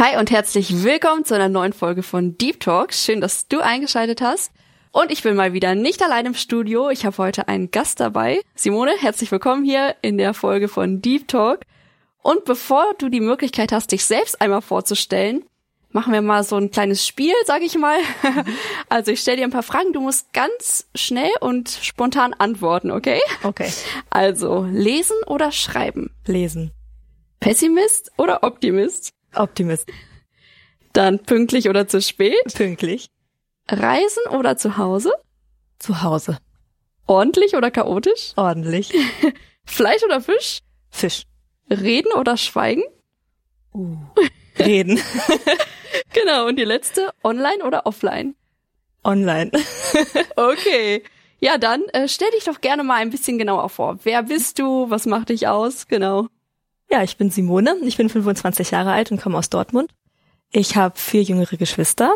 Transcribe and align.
Hi 0.00 0.16
und 0.16 0.30
herzlich 0.30 0.84
willkommen 0.84 1.24
zu 1.24 1.34
einer 1.34 1.48
neuen 1.48 1.72
Folge 1.72 2.04
von 2.04 2.38
Deep 2.38 2.60
Talk. 2.60 2.94
Schön, 2.94 3.20
dass 3.20 3.48
du 3.48 3.58
eingeschaltet 3.58 4.20
hast. 4.20 4.52
Und 4.92 5.10
ich 5.10 5.24
bin 5.24 5.34
mal 5.34 5.54
wieder 5.54 5.74
nicht 5.74 6.00
allein 6.04 6.24
im 6.24 6.34
Studio. 6.34 6.88
Ich 6.88 7.04
habe 7.04 7.18
heute 7.18 7.48
einen 7.48 7.72
Gast 7.72 7.98
dabei. 7.98 8.40
Simone, 8.54 8.92
herzlich 8.96 9.32
willkommen 9.32 9.64
hier 9.64 9.96
in 10.00 10.16
der 10.16 10.34
Folge 10.34 10.68
von 10.68 11.02
Deep 11.02 11.26
Talk. 11.26 11.62
Und 12.22 12.44
bevor 12.44 12.94
du 12.98 13.08
die 13.08 13.18
Möglichkeit 13.18 13.72
hast, 13.72 13.90
dich 13.90 14.04
selbst 14.04 14.40
einmal 14.40 14.62
vorzustellen, 14.62 15.42
machen 15.90 16.12
wir 16.12 16.22
mal 16.22 16.44
so 16.44 16.54
ein 16.54 16.70
kleines 16.70 17.04
Spiel, 17.04 17.34
sag 17.44 17.62
ich 17.62 17.76
mal. 17.76 17.98
Also 18.88 19.10
ich 19.10 19.20
stelle 19.20 19.38
dir 19.38 19.44
ein 19.44 19.50
paar 19.50 19.64
Fragen, 19.64 19.92
du 19.92 20.00
musst 20.00 20.32
ganz 20.32 20.86
schnell 20.94 21.32
und 21.40 21.70
spontan 21.70 22.34
antworten, 22.34 22.92
okay? 22.92 23.20
Okay. 23.42 23.72
Also 24.10 24.64
lesen 24.70 25.16
oder 25.26 25.50
schreiben? 25.50 26.14
Lesen. 26.24 26.70
Pessimist 27.40 28.12
oder 28.16 28.44
Optimist? 28.44 29.12
Optimist. 29.34 29.88
Dann 30.92 31.18
pünktlich 31.20 31.68
oder 31.68 31.86
zu 31.86 32.00
spät? 32.02 32.54
Pünktlich. 32.54 33.10
Reisen 33.68 34.22
oder 34.30 34.56
zu 34.56 34.78
Hause? 34.78 35.12
Zu 35.78 36.02
Hause. 36.02 36.38
Ordentlich 37.06 37.54
oder 37.54 37.70
chaotisch? 37.70 38.32
Ordentlich. 38.36 38.92
Fleisch 39.64 40.02
oder 40.02 40.20
Fisch? 40.20 40.60
Fisch. 40.90 41.24
Reden 41.70 42.12
oder 42.12 42.36
schweigen? 42.36 42.82
Uh. 43.74 43.96
Reden. 44.58 45.00
genau, 46.12 46.46
und 46.46 46.56
die 46.56 46.64
letzte, 46.64 47.10
online 47.22 47.64
oder 47.64 47.86
offline? 47.86 48.34
Online. 49.04 49.50
okay. 50.36 51.02
Ja, 51.40 51.56
dann 51.56 51.84
äh, 51.92 52.08
stell 52.08 52.30
dich 52.32 52.44
doch 52.44 52.60
gerne 52.60 52.82
mal 52.82 52.96
ein 52.96 53.10
bisschen 53.10 53.38
genauer 53.38 53.68
vor. 53.68 53.98
Wer 54.02 54.24
bist 54.24 54.58
du? 54.58 54.90
Was 54.90 55.06
macht 55.06 55.28
dich 55.28 55.46
aus? 55.46 55.86
Genau. 55.86 56.26
Ja, 56.90 57.02
ich 57.02 57.16
bin 57.16 57.30
Simone. 57.30 57.76
Ich 57.82 57.96
bin 57.96 58.08
25 58.08 58.70
Jahre 58.70 58.92
alt 58.92 59.10
und 59.10 59.20
komme 59.20 59.38
aus 59.38 59.50
Dortmund. 59.50 59.90
Ich 60.50 60.76
habe 60.76 60.98
vier 60.98 61.22
jüngere 61.22 61.56
Geschwister. 61.56 62.12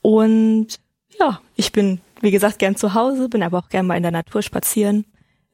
Und 0.00 0.80
ja, 1.18 1.40
ich 1.56 1.72
bin, 1.72 2.00
wie 2.20 2.30
gesagt, 2.30 2.58
gern 2.58 2.76
zu 2.76 2.94
Hause, 2.94 3.28
bin 3.28 3.42
aber 3.42 3.58
auch 3.58 3.68
gern 3.68 3.86
mal 3.86 3.96
in 3.96 4.02
der 4.02 4.12
Natur 4.12 4.42
spazieren, 4.42 5.04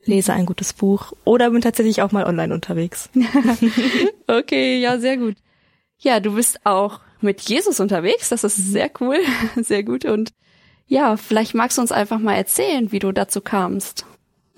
lese 0.04 0.32
ein 0.32 0.46
gutes 0.46 0.72
Buch 0.72 1.12
oder 1.24 1.50
bin 1.50 1.60
tatsächlich 1.60 2.02
auch 2.02 2.12
mal 2.12 2.24
online 2.24 2.54
unterwegs. 2.54 3.10
okay, 4.26 4.80
ja, 4.80 4.98
sehr 4.98 5.16
gut. 5.16 5.36
Ja, 5.98 6.20
du 6.20 6.34
bist 6.34 6.64
auch 6.64 7.00
mit 7.20 7.42
Jesus 7.42 7.80
unterwegs. 7.80 8.28
Das 8.30 8.44
ist 8.44 8.56
sehr 8.56 8.90
cool, 9.00 9.18
sehr 9.56 9.82
gut. 9.82 10.04
Und 10.04 10.32
ja, 10.86 11.16
vielleicht 11.16 11.54
magst 11.54 11.78
du 11.78 11.82
uns 11.82 11.92
einfach 11.92 12.18
mal 12.18 12.34
erzählen, 12.34 12.90
wie 12.92 12.98
du 12.98 13.12
dazu 13.12 13.40
kamst. 13.40 14.06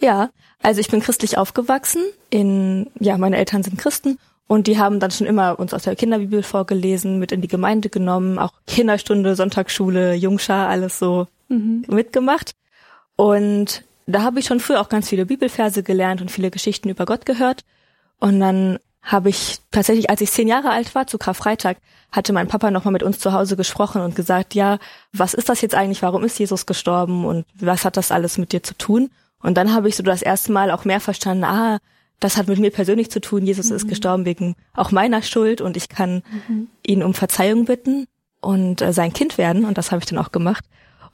Ja, 0.02 0.30
also 0.60 0.80
ich 0.80 0.88
bin 0.88 1.00
christlich 1.00 1.38
aufgewachsen. 1.38 2.02
In 2.28 2.90
ja, 2.98 3.16
meine 3.16 3.36
Eltern 3.36 3.62
sind 3.62 3.78
Christen 3.78 4.18
und 4.48 4.66
die 4.66 4.78
haben 4.78 4.98
dann 5.00 5.12
schon 5.12 5.28
immer 5.28 5.58
uns 5.58 5.72
aus 5.72 5.84
der 5.84 5.96
Kinderbibel 5.96 6.42
vorgelesen, 6.42 7.18
mit 7.18 7.30
in 7.30 7.40
die 7.40 7.48
Gemeinde 7.48 7.88
genommen, 7.88 8.38
auch 8.38 8.52
Kinderstunde, 8.66 9.36
Sonntagsschule, 9.36 10.14
Jungschar, 10.14 10.68
alles 10.68 10.98
so 10.98 11.28
mhm. 11.48 11.84
mitgemacht. 11.88 12.52
Und 13.16 13.84
da 14.06 14.22
habe 14.22 14.40
ich 14.40 14.46
schon 14.46 14.58
früher 14.58 14.80
auch 14.80 14.88
ganz 14.88 15.08
viele 15.08 15.26
Bibelverse 15.26 15.84
gelernt 15.84 16.20
und 16.20 16.32
viele 16.32 16.50
Geschichten 16.50 16.88
über 16.88 17.06
Gott 17.06 17.24
gehört. 17.24 17.64
Und 18.18 18.40
dann 18.40 18.78
habe 19.02 19.28
ich 19.28 19.60
tatsächlich, 19.70 20.10
als 20.10 20.20
ich 20.20 20.30
zehn 20.32 20.48
Jahre 20.48 20.70
alt 20.70 20.94
war, 20.96 21.06
zu 21.06 21.18
Karfreitag, 21.18 21.78
hatte 22.10 22.32
mein 22.32 22.48
Papa 22.48 22.70
nochmal 22.70 22.92
mit 22.92 23.02
uns 23.02 23.20
zu 23.20 23.32
Hause 23.32 23.56
gesprochen 23.56 24.02
und 24.02 24.16
gesagt, 24.16 24.54
ja, 24.54 24.78
was 25.12 25.34
ist 25.34 25.48
das 25.48 25.60
jetzt 25.60 25.74
eigentlich? 25.74 26.02
Warum 26.02 26.24
ist 26.24 26.38
Jesus 26.38 26.66
gestorben? 26.66 27.24
Und 27.24 27.46
was 27.54 27.84
hat 27.84 27.96
das 27.96 28.10
alles 28.10 28.36
mit 28.38 28.52
dir 28.52 28.62
zu 28.62 28.74
tun? 28.74 29.10
Und 29.42 29.56
dann 29.56 29.74
habe 29.74 29.88
ich 29.88 29.96
so 29.96 30.02
das 30.02 30.22
erste 30.22 30.52
Mal 30.52 30.70
auch 30.70 30.84
mehr 30.84 31.00
verstanden, 31.00 31.44
ah, 31.44 31.78
das 32.20 32.36
hat 32.36 32.46
mit 32.46 32.58
mir 32.58 32.70
persönlich 32.70 33.10
zu 33.10 33.20
tun. 33.20 33.44
Jesus 33.44 33.70
mhm. 33.70 33.76
ist 33.76 33.88
gestorben 33.88 34.24
wegen 34.24 34.54
auch 34.74 34.92
meiner 34.92 35.22
Schuld 35.22 35.60
und 35.60 35.76
ich 35.76 35.88
kann 35.88 36.22
mhm. 36.48 36.68
ihn 36.86 37.02
um 37.02 37.14
Verzeihung 37.14 37.64
bitten 37.64 38.06
und 38.40 38.80
äh, 38.80 38.92
sein 38.92 39.12
Kind 39.12 39.38
werden. 39.38 39.64
Und 39.64 39.78
das 39.78 39.90
habe 39.90 40.00
ich 40.00 40.06
dann 40.06 40.18
auch 40.18 40.32
gemacht. 40.32 40.64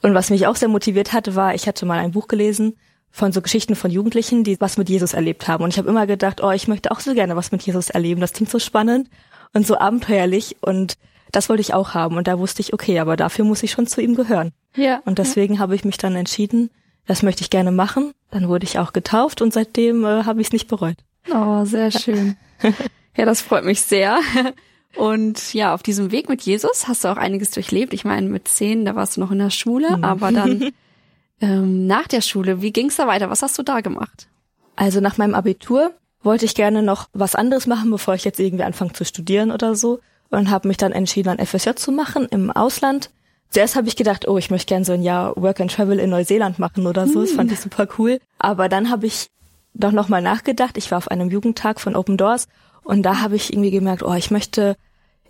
Und 0.02 0.14
was 0.14 0.30
mich 0.30 0.46
auch 0.46 0.56
sehr 0.56 0.68
motiviert 0.68 1.12
hatte, 1.12 1.34
war, 1.34 1.54
ich 1.54 1.66
hatte 1.66 1.86
mal 1.86 1.98
ein 1.98 2.12
Buch 2.12 2.28
gelesen 2.28 2.76
von 3.10 3.32
so 3.32 3.40
Geschichten 3.40 3.74
von 3.74 3.90
Jugendlichen, 3.90 4.44
die 4.44 4.60
was 4.60 4.76
mit 4.76 4.88
Jesus 4.88 5.14
erlebt 5.14 5.48
haben. 5.48 5.64
Und 5.64 5.70
ich 5.70 5.78
habe 5.78 5.88
immer 5.88 6.06
gedacht, 6.06 6.42
oh, 6.42 6.50
ich 6.50 6.68
möchte 6.68 6.90
auch 6.90 7.00
so 7.00 7.14
gerne 7.14 7.36
was 7.36 7.52
mit 7.52 7.62
Jesus 7.62 7.90
erleben. 7.90 8.20
Das 8.20 8.32
klingt 8.32 8.50
so 8.50 8.58
spannend 8.58 9.08
und 9.54 9.66
so 9.66 9.78
abenteuerlich 9.78 10.56
und 10.60 10.98
das 11.32 11.48
wollte 11.48 11.60
ich 11.60 11.74
auch 11.74 11.94
haben. 11.94 12.16
Und 12.16 12.28
da 12.28 12.38
wusste 12.38 12.60
ich, 12.60 12.72
okay, 12.72 12.98
aber 12.98 13.16
dafür 13.16 13.44
muss 13.44 13.62
ich 13.62 13.70
schon 13.70 13.86
zu 13.86 14.00
ihm 14.00 14.14
gehören. 14.14 14.52
Ja. 14.76 15.00
Und 15.04 15.18
deswegen 15.18 15.54
ja. 15.54 15.60
habe 15.60 15.74
ich 15.74 15.84
mich 15.84 15.98
dann 15.98 16.16
entschieden, 16.16 16.70
das 17.08 17.22
möchte 17.22 17.42
ich 17.42 17.50
gerne 17.50 17.72
machen. 17.72 18.12
Dann 18.30 18.48
wurde 18.48 18.64
ich 18.64 18.78
auch 18.78 18.92
getauft 18.92 19.42
und 19.42 19.52
seitdem 19.52 20.04
äh, 20.04 20.24
habe 20.24 20.40
ich 20.40 20.48
es 20.48 20.52
nicht 20.52 20.68
bereut. 20.68 20.98
Oh, 21.32 21.64
sehr 21.64 21.90
schön. 21.90 22.36
ja, 23.16 23.24
das 23.24 23.40
freut 23.40 23.64
mich 23.64 23.80
sehr. 23.80 24.20
Und 24.94 25.54
ja, 25.54 25.74
auf 25.74 25.82
diesem 25.82 26.12
Weg 26.12 26.28
mit 26.28 26.42
Jesus 26.42 26.86
hast 26.86 27.04
du 27.04 27.08
auch 27.08 27.16
einiges 27.16 27.50
durchlebt. 27.50 27.94
Ich 27.94 28.04
meine, 28.04 28.28
mit 28.28 28.46
zehn, 28.46 28.84
da 28.84 28.94
warst 28.94 29.16
du 29.16 29.20
noch 29.20 29.30
in 29.30 29.38
der 29.38 29.50
Schule, 29.50 29.96
mhm. 29.96 30.04
aber 30.04 30.32
dann 30.32 30.70
ähm, 31.40 31.86
nach 31.86 32.08
der 32.08 32.20
Schule, 32.20 32.62
wie 32.62 32.72
ging's 32.72 32.96
da 32.96 33.06
weiter? 33.06 33.30
Was 33.30 33.42
hast 33.42 33.58
du 33.58 33.62
da 33.62 33.80
gemacht? 33.80 34.28
Also 34.76 35.00
nach 35.00 35.16
meinem 35.16 35.34
Abitur 35.34 35.92
wollte 36.22 36.44
ich 36.44 36.54
gerne 36.54 36.82
noch 36.82 37.08
was 37.12 37.34
anderes 37.34 37.66
machen, 37.66 37.90
bevor 37.90 38.14
ich 38.14 38.24
jetzt 38.24 38.40
irgendwie 38.40 38.64
anfange 38.64 38.92
zu 38.92 39.04
studieren 39.04 39.50
oder 39.50 39.74
so. 39.74 40.00
Und 40.30 40.50
habe 40.50 40.68
mich 40.68 40.76
dann 40.76 40.92
entschieden, 40.92 41.30
ein 41.30 41.46
FSJ 41.46 41.70
zu 41.76 41.90
machen 41.90 42.26
im 42.30 42.50
Ausland. 42.50 43.10
Zuerst 43.50 43.76
habe 43.76 43.88
ich 43.88 43.96
gedacht, 43.96 44.28
oh, 44.28 44.36
ich 44.36 44.50
möchte 44.50 44.66
gerne 44.66 44.84
so 44.84 44.92
ein 44.92 45.02
Jahr 45.02 45.34
Work 45.36 45.60
and 45.60 45.72
Travel 45.72 45.98
in 45.98 46.10
Neuseeland 46.10 46.58
machen 46.58 46.86
oder 46.86 47.06
so. 47.06 47.22
Das 47.22 47.32
fand 47.32 47.50
ich 47.50 47.60
super 47.60 47.88
cool. 47.98 48.20
Aber 48.38 48.68
dann 48.68 48.90
habe 48.90 49.06
ich 49.06 49.30
doch 49.74 49.92
nochmal 49.92 50.20
nachgedacht. 50.20 50.76
Ich 50.76 50.90
war 50.90 50.98
auf 50.98 51.08
einem 51.08 51.30
Jugendtag 51.30 51.80
von 51.80 51.96
Open 51.96 52.16
Doors 52.16 52.46
und 52.82 53.02
da 53.02 53.20
habe 53.20 53.36
ich 53.36 53.52
irgendwie 53.52 53.70
gemerkt, 53.70 54.02
oh, 54.02 54.14
ich 54.14 54.30
möchte 54.30 54.76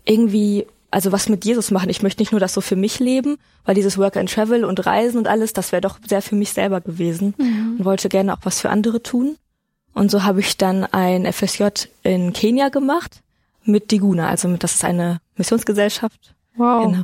irgendwie 0.05 0.67
also 0.91 1.13
was 1.13 1.29
mit 1.29 1.45
Jesus 1.45 1.71
machen. 1.71 1.91
Ich 1.91 2.03
möchte 2.03 2.23
nicht 2.23 2.33
nur 2.33 2.41
das 2.41 2.55
so 2.55 2.61
für 2.61 2.77
mich 2.77 2.99
leben, 2.99 3.37
weil 3.65 3.75
dieses 3.75 3.99
Work 3.99 4.17
and 4.17 4.33
Travel 4.33 4.65
und 4.65 4.85
Reisen 4.87 5.19
und 5.19 5.29
alles, 5.29 5.53
das 5.53 5.73
wäre 5.73 5.83
doch 5.83 5.99
sehr 6.07 6.23
für 6.23 6.35
mich 6.35 6.53
selber 6.53 6.81
gewesen 6.81 7.35
mhm. 7.37 7.77
und 7.79 7.85
wollte 7.85 8.09
gerne 8.09 8.33
auch 8.33 8.41
was 8.43 8.61
für 8.61 8.71
andere 8.71 9.03
tun. 9.03 9.37
Und 9.93 10.11
so 10.11 10.23
habe 10.23 10.41
ich 10.41 10.57
dann 10.57 10.85
ein 10.85 11.31
FSJ 11.31 11.89
in 12.03 12.33
Kenia 12.33 12.69
gemacht 12.69 13.23
mit 13.65 13.91
Diguna, 13.91 14.29
also 14.29 14.49
mit, 14.49 14.63
das 14.63 14.77
ist 14.77 14.85
eine 14.85 15.21
Missionsgesellschaft. 15.37 16.35
Wow. 16.57 16.87
Genau. 16.87 17.03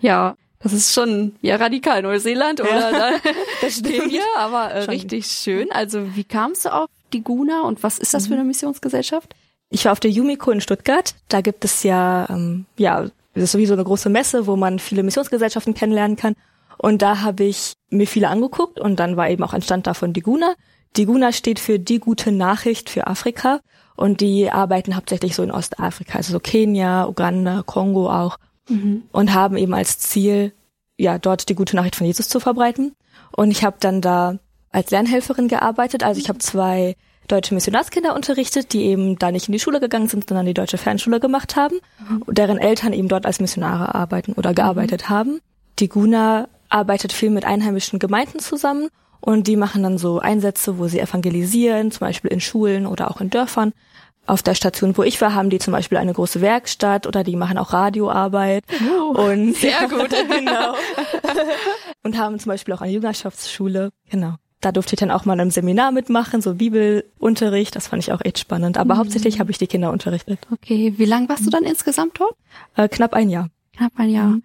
Ja, 0.00 0.36
das 0.72 0.80
ist 0.80 0.94
schon 0.94 1.34
ja 1.42 1.56
radikal 1.56 2.02
Neuseeland 2.02 2.60
oder 2.60 2.90
ja, 2.90 3.10
das 3.60 3.78
stehen 3.78 4.10
wir, 4.10 4.22
aber 4.36 4.70
äh, 4.70 4.82
richtig 4.84 5.26
schön. 5.26 5.70
Also 5.70 6.16
wie 6.16 6.24
kamst 6.24 6.64
du 6.64 6.72
auf 6.72 6.88
Diguna 7.12 7.62
und 7.62 7.82
was 7.82 7.98
ist 7.98 8.14
das 8.14 8.24
mhm. 8.24 8.28
für 8.28 8.34
eine 8.34 8.44
Missionsgesellschaft? 8.44 9.34
Ich 9.70 9.84
war 9.84 9.92
auf 9.92 10.00
der 10.00 10.10
Yumiko 10.10 10.50
in 10.50 10.60
Stuttgart. 10.60 11.14
Da 11.28 11.40
gibt 11.40 11.64
es 11.64 11.82
ja 11.82 12.26
ähm, 12.30 12.66
ja 12.76 13.06
das 13.34 13.44
ist 13.44 13.52
sowieso 13.52 13.74
eine 13.74 13.84
große 13.84 14.08
Messe, 14.08 14.46
wo 14.46 14.56
man 14.56 14.78
viele 14.78 15.02
Missionsgesellschaften 15.02 15.74
kennenlernen 15.74 16.16
kann. 16.16 16.34
Und 16.78 17.02
da 17.02 17.20
habe 17.20 17.44
ich 17.44 17.74
mir 17.90 18.06
viele 18.06 18.28
angeguckt 18.28 18.80
und 18.80 18.98
dann 18.98 19.16
war 19.16 19.28
eben 19.28 19.42
auch 19.42 19.52
ein 19.52 19.62
Stand 19.62 19.86
da 19.86 19.94
von 19.94 20.12
Diguna. 20.12 20.54
Diguna 20.96 21.32
steht 21.32 21.58
für 21.58 21.78
die 21.78 21.98
gute 21.98 22.32
Nachricht 22.32 22.88
für 22.88 23.06
Afrika 23.06 23.60
und 23.94 24.20
die 24.20 24.50
arbeiten 24.50 24.96
hauptsächlich 24.96 25.34
so 25.34 25.42
in 25.42 25.50
Ostafrika, 25.50 26.18
also 26.18 26.32
so 26.32 26.40
Kenia, 26.40 27.06
Uganda, 27.06 27.62
Kongo 27.64 28.10
auch 28.10 28.38
mhm. 28.68 29.02
und 29.12 29.34
haben 29.34 29.56
eben 29.56 29.74
als 29.74 29.98
Ziel, 29.98 30.52
ja, 30.98 31.18
dort 31.18 31.48
die 31.48 31.54
gute 31.54 31.76
Nachricht 31.76 31.96
von 31.96 32.06
Jesus 32.06 32.28
zu 32.28 32.40
verbreiten. 32.40 32.94
Und 33.32 33.50
ich 33.50 33.64
habe 33.64 33.76
dann 33.80 34.00
da 34.00 34.38
als 34.70 34.90
Lernhelferin 34.90 35.48
gearbeitet, 35.48 36.02
also 36.02 36.20
ich 36.20 36.28
habe 36.28 36.38
zwei 36.38 36.96
deutsche 37.28 37.54
Missionarskinder 37.54 38.14
unterrichtet, 38.14 38.72
die 38.72 38.84
eben 38.84 39.18
da 39.18 39.32
nicht 39.32 39.48
in 39.48 39.52
die 39.52 39.58
Schule 39.58 39.80
gegangen 39.80 40.08
sind, 40.08 40.28
sondern 40.28 40.46
die 40.46 40.54
deutsche 40.54 40.78
Fernschule 40.78 41.20
gemacht 41.20 41.56
haben, 41.56 41.76
mhm. 42.08 42.22
deren 42.28 42.58
Eltern 42.58 42.92
eben 42.92 43.08
dort 43.08 43.26
als 43.26 43.40
Missionare 43.40 43.94
arbeiten 43.94 44.32
oder 44.34 44.54
gearbeitet 44.54 45.04
mhm. 45.04 45.08
haben. 45.08 45.40
Die 45.78 45.88
Guna 45.88 46.48
arbeitet 46.68 47.12
viel 47.12 47.30
mit 47.30 47.44
einheimischen 47.44 47.98
Gemeinden 47.98 48.38
zusammen 48.38 48.88
und 49.20 49.46
die 49.46 49.56
machen 49.56 49.82
dann 49.82 49.98
so 49.98 50.20
Einsätze, 50.20 50.78
wo 50.78 50.88
sie 50.88 51.00
evangelisieren, 51.00 51.90
zum 51.90 52.00
Beispiel 52.00 52.30
in 52.30 52.40
Schulen 52.40 52.86
oder 52.86 53.10
auch 53.10 53.20
in 53.20 53.30
Dörfern. 53.30 53.72
Auf 54.26 54.42
der 54.42 54.54
Station, 54.54 54.96
wo 54.96 55.02
ich 55.02 55.20
war, 55.20 55.34
haben 55.34 55.50
die 55.50 55.58
zum 55.58 55.72
Beispiel 55.72 55.98
eine 55.98 56.12
große 56.12 56.40
Werkstatt 56.40 57.06
oder 57.06 57.22
die 57.24 57.36
machen 57.36 57.58
auch 57.58 57.72
Radioarbeit. 57.72 58.64
Oh, 58.90 59.18
und 59.20 59.54
sehr 59.56 59.88
gut, 59.88 60.10
genau. 60.28 60.74
und 62.02 62.18
haben 62.18 62.38
zum 62.38 62.50
Beispiel 62.50 62.74
auch 62.74 62.80
eine 62.80 62.92
Jüngerschaftsschule. 62.92 63.92
Genau 64.10 64.34
da 64.66 64.72
durfte 64.72 64.94
ich 64.94 65.00
dann 65.00 65.10
auch 65.10 65.24
mal 65.24 65.34
in 65.34 65.40
einem 65.40 65.50
Seminar 65.50 65.92
mitmachen, 65.92 66.40
so 66.40 66.54
Bibelunterricht. 66.54 67.76
Das 67.76 67.86
fand 67.88 68.02
ich 68.02 68.12
auch 68.12 68.20
echt 68.24 68.38
spannend. 68.38 68.78
Aber 68.78 68.94
mhm. 68.94 68.98
hauptsächlich 68.98 69.38
habe 69.38 69.50
ich 69.50 69.58
die 69.58 69.68
Kinder 69.68 69.92
unterrichtet. 69.92 70.40
Okay, 70.50 70.94
wie 70.96 71.04
lang 71.04 71.28
warst 71.28 71.46
du 71.46 71.50
dann 71.50 71.64
insgesamt 71.64 72.18
dort? 72.18 72.34
Äh, 72.74 72.88
knapp 72.88 73.14
ein 73.14 73.30
Jahr. 73.30 73.48
Knapp 73.76 73.92
ein 73.96 74.10
Jahr. 74.10 74.26
Mhm. 74.26 74.42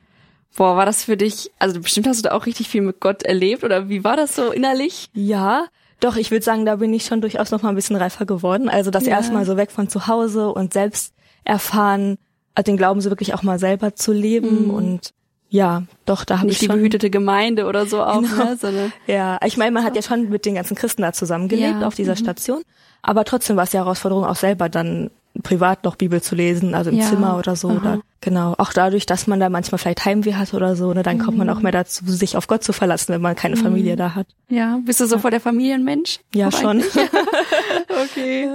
Boah, 0.56 0.76
war 0.76 0.86
das 0.86 1.06
für 1.06 1.16
dich, 1.16 1.50
also 1.60 1.80
bestimmt 1.80 2.08
hast 2.08 2.20
du 2.20 2.30
da 2.30 2.36
auch 2.36 2.46
richtig 2.46 2.68
viel 2.68 2.82
mit 2.82 3.00
Gott 3.00 3.24
erlebt 3.24 3.64
oder 3.64 3.88
wie 3.88 4.04
war 4.04 4.18
das 4.18 4.36
so 4.36 4.52
innerlich? 4.52 5.10
Ja, 5.14 5.68
doch, 6.02 6.18
ich 6.18 6.30
würde 6.32 6.44
sagen, 6.44 6.66
da 6.66 6.76
bin 6.76 6.94
ich 6.94 7.06
schon 7.06 7.22
durchaus 7.22 7.52
noch 7.52 7.62
mal 7.62 7.70
ein 7.70 7.76
bisschen 7.76 7.96
reifer 7.96 8.26
geworden. 8.26 8.68
Also 8.68 8.92
das 8.92 9.06
Ja. 9.06 9.12
erste 9.14 9.34
Mal 9.34 9.46
so 9.46 9.56
weg 9.56 9.72
von 9.72 9.88
zu 9.88 10.08
Hause 10.08 10.52
und 10.52 10.74
selbst 10.74 11.14
erfahren, 11.46 12.18
also 12.56 12.66
den 12.66 12.78
Glauben 12.78 13.00
so 13.02 13.10
wirklich 13.10 13.34
auch 13.34 13.44
mal 13.44 13.60
selber 13.60 13.96
zu 13.96 14.12
leben 14.12 14.70
und 14.70 15.14
ja, 15.54 15.84
doch, 16.06 16.24
da 16.24 16.36
habe 16.40 16.48
ich 16.48 16.54
Nicht 16.54 16.62
die 16.62 16.66
schon 16.68 16.76
behütete 16.78 17.10
Gemeinde 17.10 17.66
oder 17.66 17.86
so 17.86 18.02
auch, 18.02 18.22
Genau. 18.22 18.44
ne? 18.46 18.58
Sondern, 18.58 18.94
Ja, 19.06 19.38
ich 19.46 19.58
meine, 19.58 19.72
man 19.72 19.84
hat 19.84 19.96
ja 19.98 20.02
schon 20.02 20.30
mit 20.30 20.46
den 20.46 20.56
ganzen 20.56 20.76
Christen 20.76 21.02
da 21.02 21.12
zusammengelebt 21.12 21.72
Ja, 21.72 21.78
mhm. 21.78 21.84
auf 21.84 21.96
dieser 21.96 22.16
Station, 22.16 22.62
aber 23.02 23.26
trotzdem 23.26 23.58
war 23.58 23.66
es 23.66 23.72
die 23.72 23.78
Herausforderung 23.78 24.24
auch 24.26 24.38
selber 24.38 24.70
dann 24.70 25.12
privat 25.44 25.84
noch 25.84 25.96
Bibel 25.96 26.22
zu 26.22 26.36
lesen, 26.36 26.74
also 26.76 26.90
im 26.90 26.98
Ja, 26.98 27.06
Zimmer 27.08 27.38
oder 27.38 27.56
so. 27.56 27.70
aha. 27.70 27.78
Oder, 27.78 28.00
genau, 28.20 28.54
auch 28.58 28.74
dadurch, 28.74 29.06
dass 29.06 29.28
man 29.28 29.40
da 29.40 29.50
manchmal 29.50 29.80
vielleicht 29.80 30.04
Heimweh 30.06 30.34
hat 30.36 30.54
oder 30.54 30.76
so, 30.76 30.94
ne, 30.94 31.04
dann 31.04 31.20
kommt 31.20 31.38
man 31.38 31.48
Mhm. 31.48 31.54
auch 31.54 31.62
mehr 31.62 31.72
dazu, 31.72 32.04
sich 32.06 32.36
auf 32.38 32.48
Gott 32.48 32.64
zu 32.64 32.74
verlassen, 32.74 33.14
wenn 33.14 33.22
man 33.22 33.36
keine 33.36 33.56
Familie 33.58 33.96
da 33.96 34.16
hat. 34.16 34.28
ja, 34.50 34.80
bist 34.86 35.00
du 35.00 35.06
so 35.08 35.18
voll 35.20 35.32
der 35.32 35.40
Familienmensch? 35.42 36.20
Ja, 36.36 36.48
Auch 36.50 36.52
schon. 36.52 36.84
okay. 38.04 38.50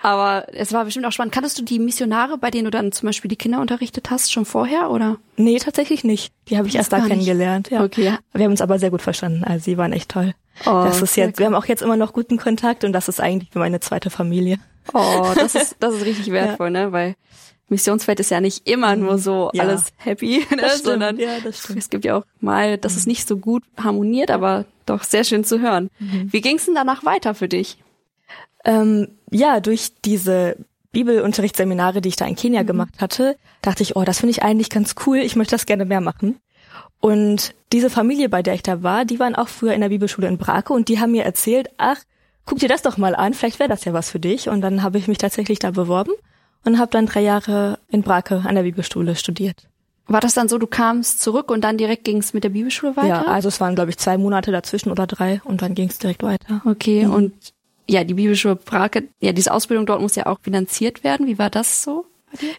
Aber 0.00 0.46
es 0.52 0.72
war 0.72 0.84
bestimmt 0.84 1.06
auch 1.06 1.12
spannend. 1.12 1.34
Kanntest 1.34 1.58
du 1.58 1.64
die 1.64 1.80
Missionare, 1.80 2.38
bei 2.38 2.50
denen 2.52 2.66
du 2.66 2.70
dann 2.70 2.92
zum 2.92 3.06
Beispiel 3.08 3.28
die 3.28 3.34
Kinder 3.36 3.60
unterrichtet 3.60 4.10
hast, 4.10 4.32
schon 4.32 4.44
vorher, 4.44 4.90
oder? 4.90 5.16
Nee, 5.36 5.58
tatsächlich 5.58 6.04
nicht. 6.04 6.32
Die 6.48 6.56
habe 6.56 6.68
ich 6.68 6.76
erst 6.76 6.92
da 6.92 7.00
kennengelernt. 7.00 7.70
Ja. 7.70 7.82
Okay. 7.82 8.16
Wir 8.32 8.44
haben 8.44 8.52
uns 8.52 8.60
aber 8.60 8.78
sehr 8.78 8.90
gut 8.90 9.02
verstanden. 9.02 9.42
Also 9.42 9.64
sie 9.64 9.76
waren 9.76 9.92
echt 9.92 10.10
toll. 10.10 10.34
Oh, 10.66 10.84
das 10.84 11.02
ist 11.02 11.16
jetzt, 11.16 11.38
wir 11.40 11.46
haben 11.46 11.54
auch 11.54 11.64
jetzt 11.66 11.82
immer 11.82 11.96
noch 11.96 12.12
guten 12.12 12.36
Kontakt 12.36 12.84
und 12.84 12.92
das 12.92 13.08
ist 13.08 13.20
eigentlich 13.20 13.52
meine 13.54 13.80
zweite 13.80 14.10
Familie. 14.10 14.58
Oh, 14.94 15.32
das 15.34 15.54
ist, 15.54 15.76
das 15.80 15.94
ist 15.94 16.04
richtig 16.04 16.30
wertvoll, 16.32 16.70
ne? 16.70 16.92
Weil 16.92 17.16
Missionsfeld 17.68 18.18
ist 18.20 18.30
ja 18.30 18.40
nicht 18.40 18.66
immer 18.68 18.96
nur 18.96 19.18
so 19.18 19.50
Ja. 19.52 19.64
alles 19.64 19.92
happy, 19.96 20.38
ne? 20.50 20.56
Das 20.62 20.82
sondern 20.82 21.18
ja, 21.18 21.40
das 21.40 21.68
es 21.70 21.90
gibt 21.90 22.04
ja 22.04 22.16
auch 22.16 22.24
mal, 22.40 22.78
dass 22.78 22.96
es 22.96 23.06
nicht 23.06 23.28
so 23.28 23.36
gut 23.36 23.62
harmoniert, 23.76 24.30
aber 24.30 24.64
doch 24.86 25.02
sehr 25.02 25.24
schön 25.24 25.44
zu 25.44 25.60
hören. 25.60 25.90
Wie 25.98 26.40
ging's 26.40 26.64
denn 26.64 26.74
danach 26.74 27.04
weiter 27.04 27.34
für 27.34 27.48
dich? 27.48 27.76
Ähm, 28.64 29.08
ja, 29.30 29.60
durch 29.60 29.90
diese 30.04 30.56
Bibelunterrichtsseminare, 30.92 32.00
die 32.00 32.08
ich 32.08 32.16
da 32.16 32.24
in 32.24 32.32
Mhm. 32.32 32.36
Kenia 32.36 32.62
gemacht 32.62 32.94
hatte, 33.00 33.36
dachte 33.62 33.82
ich, 33.82 33.96
oh, 33.96 34.04
das 34.04 34.20
finde 34.20 34.30
ich 34.32 34.42
eigentlich 34.42 34.70
ganz 34.70 34.94
cool. 35.06 35.18
Ich 35.18 35.36
möchte 35.36 35.54
das 35.54 35.66
gerne 35.66 35.84
mehr 35.84 36.00
machen. 36.00 36.36
Und 37.00 37.54
diese 37.72 37.90
Familie, 37.90 38.28
bei 38.28 38.42
der 38.42 38.54
ich 38.54 38.62
da 38.62 38.82
war, 38.82 39.04
die 39.04 39.20
waren 39.20 39.34
auch 39.34 39.48
früher 39.48 39.74
in 39.74 39.80
der 39.80 39.90
Bibelschule 39.90 40.26
in 40.26 40.38
Brake 40.38 40.72
und 40.72 40.88
die 40.88 40.98
haben 40.98 41.12
mir 41.12 41.24
erzählt, 41.24 41.68
ach, 41.76 41.98
guck 42.48 42.58
dir 42.58 42.68
das 42.68 42.82
doch 42.82 42.96
mal 42.96 43.14
an, 43.14 43.34
vielleicht 43.34 43.58
wäre 43.58 43.68
das 43.68 43.84
ja 43.84 43.92
was 43.92 44.10
für 44.10 44.18
dich. 44.18 44.48
Und 44.48 44.62
dann 44.62 44.82
habe 44.82 44.98
ich 44.98 45.06
mich 45.06 45.18
tatsächlich 45.18 45.58
da 45.58 45.70
beworben 45.70 46.12
und 46.64 46.78
habe 46.78 46.90
dann 46.90 47.06
drei 47.06 47.20
Jahre 47.20 47.78
in 47.88 48.02
Brake 48.02 48.42
an 48.44 48.54
der 48.54 48.62
Bibelschule 48.62 49.14
studiert. 49.16 49.68
War 50.06 50.20
das 50.20 50.32
dann 50.32 50.48
so, 50.48 50.56
du 50.56 50.66
kamst 50.66 51.20
zurück 51.20 51.50
und 51.50 51.62
dann 51.62 51.76
direkt 51.76 52.04
ging's 52.04 52.32
mit 52.32 52.42
der 52.42 52.48
Bibelschule 52.48 52.96
weiter? 52.96 53.08
Ja, 53.08 53.24
also 53.26 53.48
es 53.48 53.60
waren, 53.60 53.74
glaube 53.74 53.90
ich, 53.90 53.98
zwei 53.98 54.16
Monate 54.16 54.50
dazwischen 54.50 54.90
oder 54.90 55.06
drei 55.06 55.42
und 55.44 55.60
dann 55.60 55.74
ging 55.74 55.90
es 55.90 55.98
direkt 55.98 56.22
weiter. 56.22 56.62
Okay, 56.64 57.04
und 57.04 57.34
ja, 57.86 58.04
die 58.04 58.14
Bibelschule 58.14 58.56
Brake, 58.56 59.08
ja, 59.20 59.32
diese 59.32 59.52
Ausbildung 59.52 59.84
dort 59.84 60.00
muss 60.00 60.16
ja 60.16 60.24
auch 60.24 60.40
finanziert 60.40 61.04
werden. 61.04 61.26
Wie 61.26 61.38
war 61.38 61.50
das 61.50 61.82
so? 61.82 62.06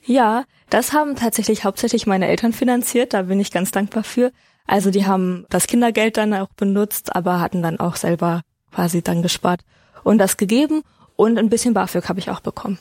Ja, 0.05 0.43
das 0.69 0.93
haben 0.93 1.15
tatsächlich 1.15 1.63
hauptsächlich 1.63 2.05
meine 2.05 2.27
Eltern 2.27 2.53
finanziert, 2.53 3.15
da 3.15 3.23
bin 3.23 3.39
ich 3.39 3.51
ganz 3.51 3.71
dankbar 3.71 4.03
für. 4.03 4.31
Also 4.67 4.91
die 4.91 5.07
haben 5.07 5.47
das 5.49 5.65
Kindergeld 5.65 6.17
dann 6.17 6.35
auch 6.35 6.49
benutzt, 6.55 7.15
aber 7.15 7.39
hatten 7.39 7.63
dann 7.63 7.79
auch 7.79 7.95
selber 7.95 8.41
quasi 8.71 9.01
dann 9.01 9.23
gespart 9.23 9.61
und 10.03 10.17
das 10.17 10.37
gegeben 10.37 10.83
und 11.15 11.37
ein 11.37 11.49
bisschen 11.49 11.73
BAföG 11.73 12.07
habe 12.09 12.19
ich 12.19 12.29
auch 12.29 12.39
bekommen. 12.39 12.77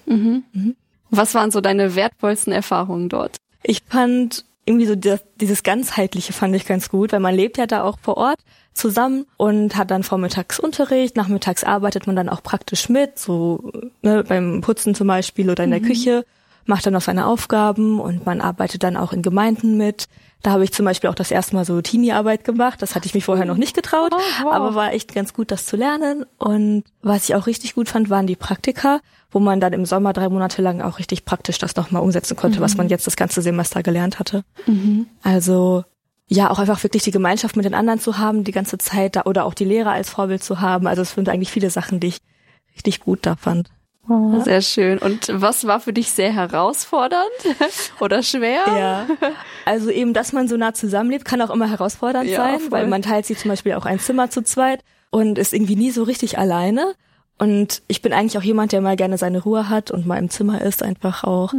Was 1.11 1.35
waren 1.35 1.51
so 1.51 1.61
deine 1.61 1.95
wertvollsten 1.95 2.53
Erfahrungen 2.53 3.09
dort? 3.09 3.37
Ich 3.63 3.83
fand 3.89 4.45
irgendwie 4.69 4.87
so 4.87 4.95
das, 4.95 5.25
dieses 5.41 5.63
ganzheitliche 5.63 6.35
fand 6.35 6.55
ich 6.55 6.67
ganz 6.67 6.91
gut, 6.91 7.13
weil 7.13 7.21
man 7.21 7.35
lebt 7.35 7.57
ja 7.57 7.67
da 7.67 7.83
auch 7.83 7.99
vor 7.99 8.19
Ort 8.19 8.39
zusammen 8.75 9.25
und 9.39 9.77
hat 9.77 9.91
dann 9.91 10.03
vormittags 10.03 10.61
Unterricht, 10.61 11.17
nachmittags 11.17 11.65
arbeitet 11.65 12.07
man 12.07 12.15
dann 12.15 12.29
auch 12.29 12.43
praktisch 12.43 12.91
mit, 12.91 13.19
so 13.19 13.73
ne, 14.03 14.23
beim 14.25 14.61
Putzen 14.61 14.95
zum 14.95 15.07
Beispiel 15.09 15.49
oder 15.51 15.65
in 15.65 15.71
der 15.71 15.81
Küche, 15.81 16.27
macht 16.69 16.87
dann 16.87 16.93
noch 16.93 17.01
seine 17.03 17.27
Aufgaben 17.27 17.99
und 18.01 18.27
man 18.27 18.41
arbeitet 18.41 18.83
dann 18.83 18.97
auch 18.97 19.13
in 19.13 19.23
Gemeinden 19.23 19.77
mit. 19.77 20.07
Da 20.43 20.53
habe 20.53 20.63
ich 20.63 20.73
zum 20.73 20.85
Beispiel 20.85 21.11
auch 21.11 21.15
das 21.17 21.33
erste 21.33 21.57
Mal 21.57 21.65
so 21.65 21.81
Teenie-Arbeit 21.81 22.45
gemacht. 22.45 22.81
Das 22.81 22.95
hatte 22.95 23.07
ich 23.07 23.15
mich 23.15 23.25
vorher 23.25 23.45
noch 23.45 23.57
nicht 23.57 23.75
getraut, 23.75 24.13
Oh, 24.15 24.45
wow. 24.45 24.53
aber 24.53 24.75
war 24.77 24.93
echt 24.93 25.13
ganz 25.13 25.33
gut, 25.33 25.51
das 25.51 25.67
zu 25.67 25.77
lernen. 25.77 26.25
Und 26.39 26.85
was 27.03 27.29
ich 27.29 27.35
auch 27.35 27.47
richtig 27.49 27.75
gut 27.75 27.89
fand, 27.89 28.09
waren 28.11 28.27
die 28.29 28.37
Praktika, 28.37 29.01
wo 29.33 29.41
man 29.41 29.59
dann 29.61 29.73
im 29.73 29.85
Sommer 29.85 30.13
drei 30.13 30.29
Monate 30.29 30.63
lang 30.63 30.81
auch 30.81 30.99
richtig 31.01 31.25
praktisch 31.25 31.59
das 31.59 31.75
nochmal 31.75 32.03
umsetzen 32.03 32.37
konnte, 32.37 32.61
was 32.61 32.77
man 32.77 32.89
jetzt 32.89 33.07
das 33.09 33.17
ganze 33.17 33.43
Semester 33.43 33.83
gelernt 33.83 34.21
hatte. 34.21 34.45
Also 35.23 35.85
ja, 36.29 36.51
auch 36.51 36.59
einfach 36.59 36.83
wirklich 36.83 37.03
die 37.03 37.11
Gemeinschaft 37.11 37.57
mit 37.57 37.65
den 37.65 37.75
anderen 37.75 37.99
zu 38.01 38.19
haben, 38.19 38.45
die 38.45 38.53
ganze 38.53 38.77
Zeit 38.79 39.17
da 39.17 39.23
oder 39.25 39.45
auch 39.47 39.55
die 39.55 39.65
Lehrer 39.65 39.93
als 39.93 40.11
Vorbild 40.11 40.45
zu 40.45 40.61
haben. 40.61 40.87
Also 40.87 41.03
es 41.03 41.13
sind 41.13 41.29
eigentlich 41.31 41.51
viele 41.51 41.71
Sachen, 41.71 42.01
die 42.01 42.09
ich 42.09 42.19
richtig 42.75 43.01
gut 43.01 43.21
da 43.23 43.35
fand. 43.37 43.71
Sehr 44.45 44.63
schön. 44.63 44.99
Und 44.99 45.29
was 45.33 45.67
war 45.67 45.81
für 45.81 45.93
dich 45.93 46.11
sehr 46.11 46.33
herausfordernd 46.33 47.29
oder 48.01 48.23
schwer? 48.23 48.61
Ja. 48.67 49.07
Also 49.65 49.91
eben, 49.91 50.15
dass 50.15 50.33
man 50.33 50.49
so 50.49 50.57
nah 50.57 50.73
zusammenlebt, 50.75 51.25
kann 51.25 51.43
auch 51.43 51.51
immer 51.51 51.69
herausfordernd 51.69 52.29
Ja, 52.29 52.39
sein, 52.39 52.61
voll. 52.61 52.71
weil 52.71 52.87
man 52.87 53.03
teilt 53.03 53.27
sich 53.27 53.39
zum 53.39 53.51
Beispiel 53.51 53.75
auch 53.75 53.85
ein 53.87 53.99
Zimmer 53.99 54.31
zu 54.31 54.43
zweit 54.43 54.83
und 55.11 55.39
ist 55.39 55.53
irgendwie 55.53 55.77
nie 55.77 55.91
so 55.91 56.03
richtig 56.03 56.39
alleine. 56.39 56.95
Und 57.39 57.83
ich 57.87 58.03
bin 58.03 58.13
eigentlich 58.13 58.37
auch 58.39 58.43
jemand, 58.43 58.73
der 58.73 58.81
mal 58.81 58.97
gerne 58.97 59.17
seine 59.19 59.43
Ruhe 59.43 59.69
hat 59.69 59.91
und 59.91 60.07
mal 60.07 60.17
im 60.19 60.29
Zimmer 60.31 60.61
ist, 60.63 60.83
einfach 60.83 61.23
auch. 61.25 61.53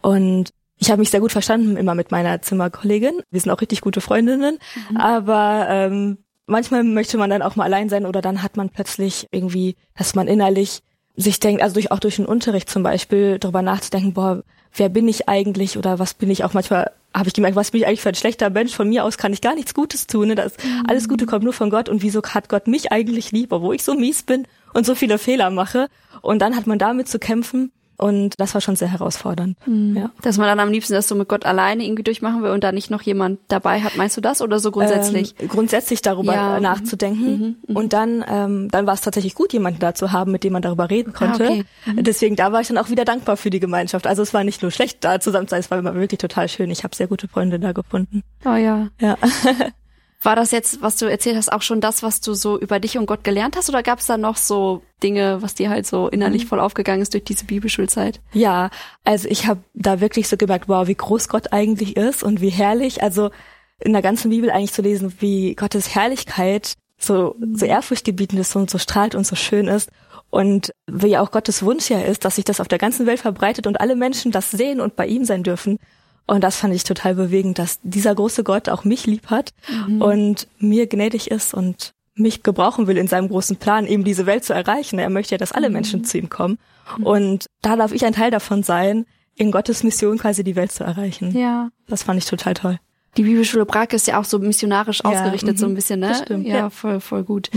Und 0.00 0.50
ich 0.78 0.90
habe 0.90 0.98
mich 0.98 1.10
sehr 1.10 1.20
gut 1.20 1.30
verstanden 1.30 1.76
immer 1.76 1.94
mit 1.94 2.10
meiner 2.10 2.42
Zimmerkollegin. 2.42 3.20
Wir 3.30 3.40
sind 3.40 3.52
auch 3.52 3.60
richtig 3.60 3.82
gute 3.82 4.00
Freundinnen. 4.00 4.58
Aber 4.96 5.66
ähm, 5.68 6.18
manchmal 6.46 6.82
möchte 6.82 7.18
man 7.18 7.30
dann 7.30 7.42
auch 7.42 7.54
mal 7.54 7.64
allein 7.64 7.88
sein 7.88 8.04
oder 8.04 8.20
dann 8.20 8.42
hat 8.42 8.56
man 8.56 8.68
plötzlich 8.70 9.28
irgendwie, 9.30 9.76
dass 9.96 10.16
man 10.16 10.26
innerlich 10.26 10.80
sich 11.16 11.40
denkt, 11.40 11.62
also 11.62 11.74
durch, 11.74 11.90
auch 11.90 11.98
durch 11.98 12.16
den 12.16 12.26
Unterricht 12.26 12.68
zum 12.70 12.82
Beispiel, 12.82 13.38
darüber 13.38 13.62
nachzudenken, 13.62 14.14
boah, 14.14 14.42
wer 14.74 14.88
bin 14.88 15.08
ich 15.08 15.28
eigentlich 15.28 15.76
oder 15.76 15.98
was 15.98 16.14
bin 16.14 16.30
ich 16.30 16.44
auch 16.44 16.54
manchmal, 16.54 16.90
habe 17.14 17.28
ich 17.28 17.34
gemerkt, 17.34 17.56
was 17.56 17.70
bin 17.70 17.80
ich 17.82 17.86
eigentlich 17.86 18.00
für 18.00 18.08
ein 18.08 18.14
schlechter 18.14 18.48
Mensch, 18.50 18.74
von 18.74 18.88
mir 18.88 19.04
aus 19.04 19.18
kann 19.18 19.32
ich 19.32 19.42
gar 19.42 19.54
nichts 19.54 19.74
Gutes 19.74 20.06
tun, 20.06 20.28
ne? 20.28 20.34
das, 20.34 20.54
alles 20.88 21.08
Gute 21.08 21.26
kommt 21.26 21.44
nur 21.44 21.52
von 21.52 21.70
Gott 21.70 21.88
und 21.88 22.02
wieso 22.02 22.22
hat 22.22 22.48
Gott 22.48 22.66
mich 22.66 22.90
eigentlich 22.92 23.32
lieb, 23.32 23.52
obwohl 23.52 23.74
ich 23.74 23.82
so 23.82 23.94
mies 23.94 24.22
bin 24.22 24.46
und 24.72 24.86
so 24.86 24.94
viele 24.94 25.18
Fehler 25.18 25.50
mache? 25.50 25.88
Und 26.22 26.40
dann 26.40 26.56
hat 26.56 26.66
man 26.66 26.78
damit 26.78 27.08
zu 27.08 27.18
kämpfen 27.18 27.72
und 28.02 28.40
das 28.40 28.52
war 28.54 28.60
schon 28.60 28.74
sehr 28.74 28.88
herausfordernd. 28.88 29.56
Ja. 29.66 30.10
Dass 30.22 30.36
man 30.36 30.48
dann 30.48 30.58
am 30.58 30.72
liebsten 30.72 30.92
das 30.92 31.06
so 31.06 31.14
mit 31.14 31.28
Gott 31.28 31.46
alleine 31.46 31.84
irgendwie 31.84 32.02
durchmachen 32.02 32.42
will 32.42 32.50
und 32.50 32.64
da 32.64 32.72
nicht 32.72 32.90
noch 32.90 33.02
jemand 33.02 33.38
dabei 33.46 33.80
hat. 33.80 33.96
Meinst 33.96 34.16
du 34.16 34.20
das 34.20 34.42
oder 34.42 34.58
so 34.58 34.72
grundsätzlich? 34.72 35.34
Ähm, 35.38 35.48
grundsätzlich 35.48 36.02
darüber 36.02 36.34
Ja, 36.34 36.56
mhm. 36.56 36.62
nachzudenken. 36.62 37.56
Und 37.72 37.92
dann, 37.92 38.24
ähm, 38.28 38.68
dann 38.70 38.86
war 38.86 38.94
es 38.94 39.02
tatsächlich 39.02 39.34
gut, 39.36 39.52
jemanden 39.52 39.78
da 39.78 39.94
zu 39.94 40.10
haben, 40.10 40.32
mit 40.32 40.42
dem 40.42 40.52
man 40.52 40.62
darüber 40.62 40.90
reden 40.90 41.12
konnte. 41.12 41.44
Ah, 41.44 41.50
okay. 41.50 41.64
Deswegen, 42.02 42.34
da 42.34 42.52
war 42.52 42.60
ich 42.60 42.68
dann 42.68 42.78
auch 42.78 42.90
wieder 42.90 43.04
dankbar 43.04 43.36
für 43.36 43.50
die 43.50 43.60
Gemeinschaft. 43.60 44.06
Also 44.06 44.22
es 44.22 44.34
war 44.34 44.42
nicht 44.42 44.62
nur 44.62 44.72
schlecht, 44.72 45.04
da 45.04 45.20
zusammen 45.20 45.46
zu 45.46 45.52
sein, 45.52 45.60
es 45.60 45.70
war 45.70 45.78
immer 45.78 45.94
wirklich 45.94 46.18
total 46.18 46.48
schön. 46.48 46.70
Ich 46.70 46.82
habe 46.82 46.96
sehr 46.96 47.06
gute 47.06 47.28
Freunde 47.28 47.60
da 47.60 47.72
gefunden. 47.72 48.22
oh 48.44 48.54
ja. 48.54 48.88
Ja. 49.00 49.16
War 50.22 50.36
das 50.36 50.52
jetzt, 50.52 50.82
was 50.82 50.96
du 50.96 51.06
erzählt 51.06 51.36
hast, 51.36 51.52
auch 51.52 51.62
schon 51.62 51.80
das, 51.80 52.02
was 52.02 52.20
du 52.20 52.34
so 52.34 52.58
über 52.58 52.78
dich 52.78 52.96
und 52.96 53.06
Gott 53.06 53.24
gelernt 53.24 53.56
hast? 53.56 53.68
Oder 53.68 53.82
gab 53.82 53.98
es 53.98 54.06
da 54.06 54.16
noch 54.16 54.36
so 54.36 54.82
Dinge, 55.02 55.42
was 55.42 55.54
dir 55.54 55.68
halt 55.68 55.86
so 55.86 56.08
innerlich 56.08 56.46
voll 56.46 56.60
aufgegangen 56.60 57.02
ist 57.02 57.12
durch 57.14 57.24
diese 57.24 57.44
Bibelschulzeit? 57.44 58.20
Ja, 58.32 58.70
also 59.04 59.28
ich 59.28 59.46
habe 59.46 59.60
da 59.74 60.00
wirklich 60.00 60.28
so 60.28 60.36
gemerkt, 60.36 60.68
wow, 60.68 60.86
wie 60.86 60.94
groß 60.94 61.28
Gott 61.28 61.52
eigentlich 61.52 61.96
ist 61.96 62.22
und 62.22 62.40
wie 62.40 62.50
herrlich. 62.50 63.02
Also 63.02 63.30
in 63.80 63.92
der 63.92 64.02
ganzen 64.02 64.30
Bibel 64.30 64.50
eigentlich 64.50 64.72
zu 64.72 64.82
lesen, 64.82 65.12
wie 65.18 65.54
Gottes 65.56 65.94
Herrlichkeit 65.94 66.76
so, 66.98 67.34
so 67.54 67.66
ehrfurchtgebietend 67.66 68.40
ist 68.40 68.54
und 68.54 68.70
so 68.70 68.78
strahlt 68.78 69.14
und 69.16 69.26
so 69.26 69.34
schön 69.34 69.66
ist. 69.66 69.90
Und 70.30 70.72
wie 70.86 71.18
auch 71.18 71.30
Gottes 71.30 71.62
Wunsch 71.62 71.90
ja 71.90 72.00
ist, 72.00 72.24
dass 72.24 72.36
sich 72.36 72.44
das 72.44 72.60
auf 72.60 72.68
der 72.68 72.78
ganzen 72.78 73.06
Welt 73.06 73.20
verbreitet 73.20 73.66
und 73.66 73.80
alle 73.80 73.96
Menschen 73.96 74.32
das 74.32 74.50
sehen 74.50 74.80
und 74.80 74.96
bei 74.96 75.06
ihm 75.06 75.24
sein 75.24 75.42
dürfen. 75.42 75.78
Und 76.26 76.42
das 76.42 76.56
fand 76.56 76.74
ich 76.74 76.84
total 76.84 77.14
bewegend, 77.14 77.58
dass 77.58 77.80
dieser 77.82 78.14
große 78.14 78.44
Gott 78.44 78.68
auch 78.68 78.84
mich 78.84 79.06
lieb 79.06 79.28
hat 79.28 79.52
und 79.98 80.46
mir 80.58 80.86
gnädig 80.86 81.30
ist 81.30 81.52
und 81.52 81.92
mich 82.14 82.42
gebrauchen 82.42 82.86
will 82.86 82.96
in 82.96 83.08
seinem 83.08 83.28
großen 83.28 83.56
Plan, 83.56 83.86
eben 83.86 84.04
diese 84.04 84.26
Welt 84.26 84.44
zu 84.44 84.52
erreichen. 84.52 84.98
Er 84.98 85.10
möchte 85.10 85.34
ja, 85.34 85.38
dass 85.38 85.52
alle 85.52 85.70
Menschen 85.70 86.04
zu 86.04 86.18
ihm 86.18 86.28
kommen. 86.28 86.58
Und 87.02 87.46
da 87.62 87.76
darf 87.76 87.92
ich 87.92 88.04
ein 88.04 88.12
Teil 88.12 88.30
davon 88.30 88.62
sein, 88.62 89.06
in 89.34 89.50
Gottes 89.50 89.82
Mission 89.82 90.18
quasi 90.18 90.44
die 90.44 90.56
Welt 90.56 90.72
zu 90.72 90.84
erreichen. 90.84 91.36
Ja. 91.36 91.70
Das 91.88 92.02
fand 92.02 92.18
ich 92.18 92.26
total 92.26 92.54
toll. 92.54 92.78
Die 93.16 93.22
Bibelschule 93.22 93.66
Brake 93.66 93.96
ist 93.96 94.06
ja 94.06 94.18
auch 94.18 94.24
so 94.24 94.38
missionarisch 94.38 95.00
Ja, 95.04 95.10
ausgerichtet, 95.10 95.58
so 95.58 95.66
mhm. 95.66 95.72
ein 95.72 95.74
bisschen, 95.74 96.00
ne? 96.00 96.08
Das 96.08 96.18
stimmt, 96.20 96.46
Ja, 96.46 96.56
ja. 96.56 96.70
voll, 96.70 97.00
voll 97.00 97.24
gut. 97.24 97.50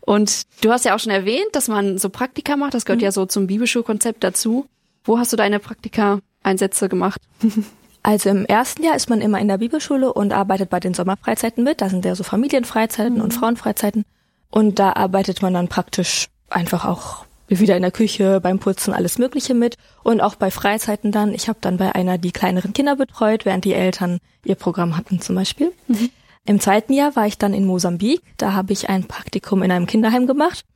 Und 0.00 0.42
du 0.60 0.70
hast 0.70 0.84
ja 0.84 0.94
auch 0.94 0.98
schon 0.98 1.12
erwähnt, 1.12 1.48
dass 1.52 1.68
man 1.68 1.96
so 1.98 2.10
Praktika 2.10 2.56
macht. 2.56 2.74
Das 2.74 2.84
gehört 2.84 3.00
ja 3.02 3.10
so 3.12 3.24
zum 3.26 3.46
Bibelschulkonzept 3.46 4.22
dazu. 4.22 4.66
Wo 5.04 5.18
hast 5.18 5.32
du 5.32 5.36
deine 5.36 5.58
Praktika-Einsätze 5.58 6.88
gemacht? 6.88 7.20
Also 8.04 8.28
im 8.28 8.44
ersten 8.44 8.84
Jahr 8.84 8.94
ist 8.94 9.08
man 9.08 9.22
immer 9.22 9.40
in 9.40 9.48
der 9.48 9.56
Bibelschule 9.56 10.12
und 10.12 10.34
arbeitet 10.34 10.68
bei 10.68 10.78
den 10.78 10.92
Sommerfreizeiten 10.92 11.64
mit. 11.64 11.80
Da 11.80 11.88
sind 11.88 12.04
ja 12.04 12.14
so 12.14 12.22
Familienfreizeiten 12.22 13.22
und 13.22 13.32
Frauenfreizeiten. 13.32 14.04
Und 14.50 14.78
da 14.78 14.92
arbeitet 14.92 15.40
man 15.40 15.54
dann 15.54 15.68
praktisch 15.68 16.28
einfach 16.50 16.84
auch 16.84 17.24
wieder 17.48 17.76
in 17.76 17.82
der 17.82 17.90
Küche, 17.90 18.40
beim 18.42 18.58
Putzen, 18.58 18.92
alles 18.92 19.16
Mögliche 19.16 19.54
mit. 19.54 19.78
Und 20.02 20.20
auch 20.20 20.34
bei 20.34 20.50
Freizeiten 20.50 21.12
dann. 21.12 21.32
Ich 21.32 21.48
habe 21.48 21.58
dann 21.62 21.78
bei 21.78 21.94
einer 21.94 22.18
die 22.18 22.30
kleineren 22.30 22.74
Kinder 22.74 22.94
betreut, 22.96 23.46
während 23.46 23.64
die 23.64 23.72
Eltern 23.72 24.18
ihr 24.44 24.54
Programm 24.54 24.98
hatten 24.98 25.22
zum 25.22 25.34
Beispiel. 25.36 25.72
Mhm. 25.88 26.10
Im 26.44 26.60
zweiten 26.60 26.92
Jahr 26.92 27.16
war 27.16 27.26
ich 27.26 27.38
dann 27.38 27.54
in 27.54 27.64
Mosambik. 27.64 28.20
Da 28.36 28.52
habe 28.52 28.74
ich 28.74 28.90
ein 28.90 29.08
Praktikum 29.08 29.62
in 29.62 29.72
einem 29.72 29.86
Kinderheim 29.86 30.26
gemacht, 30.26 30.66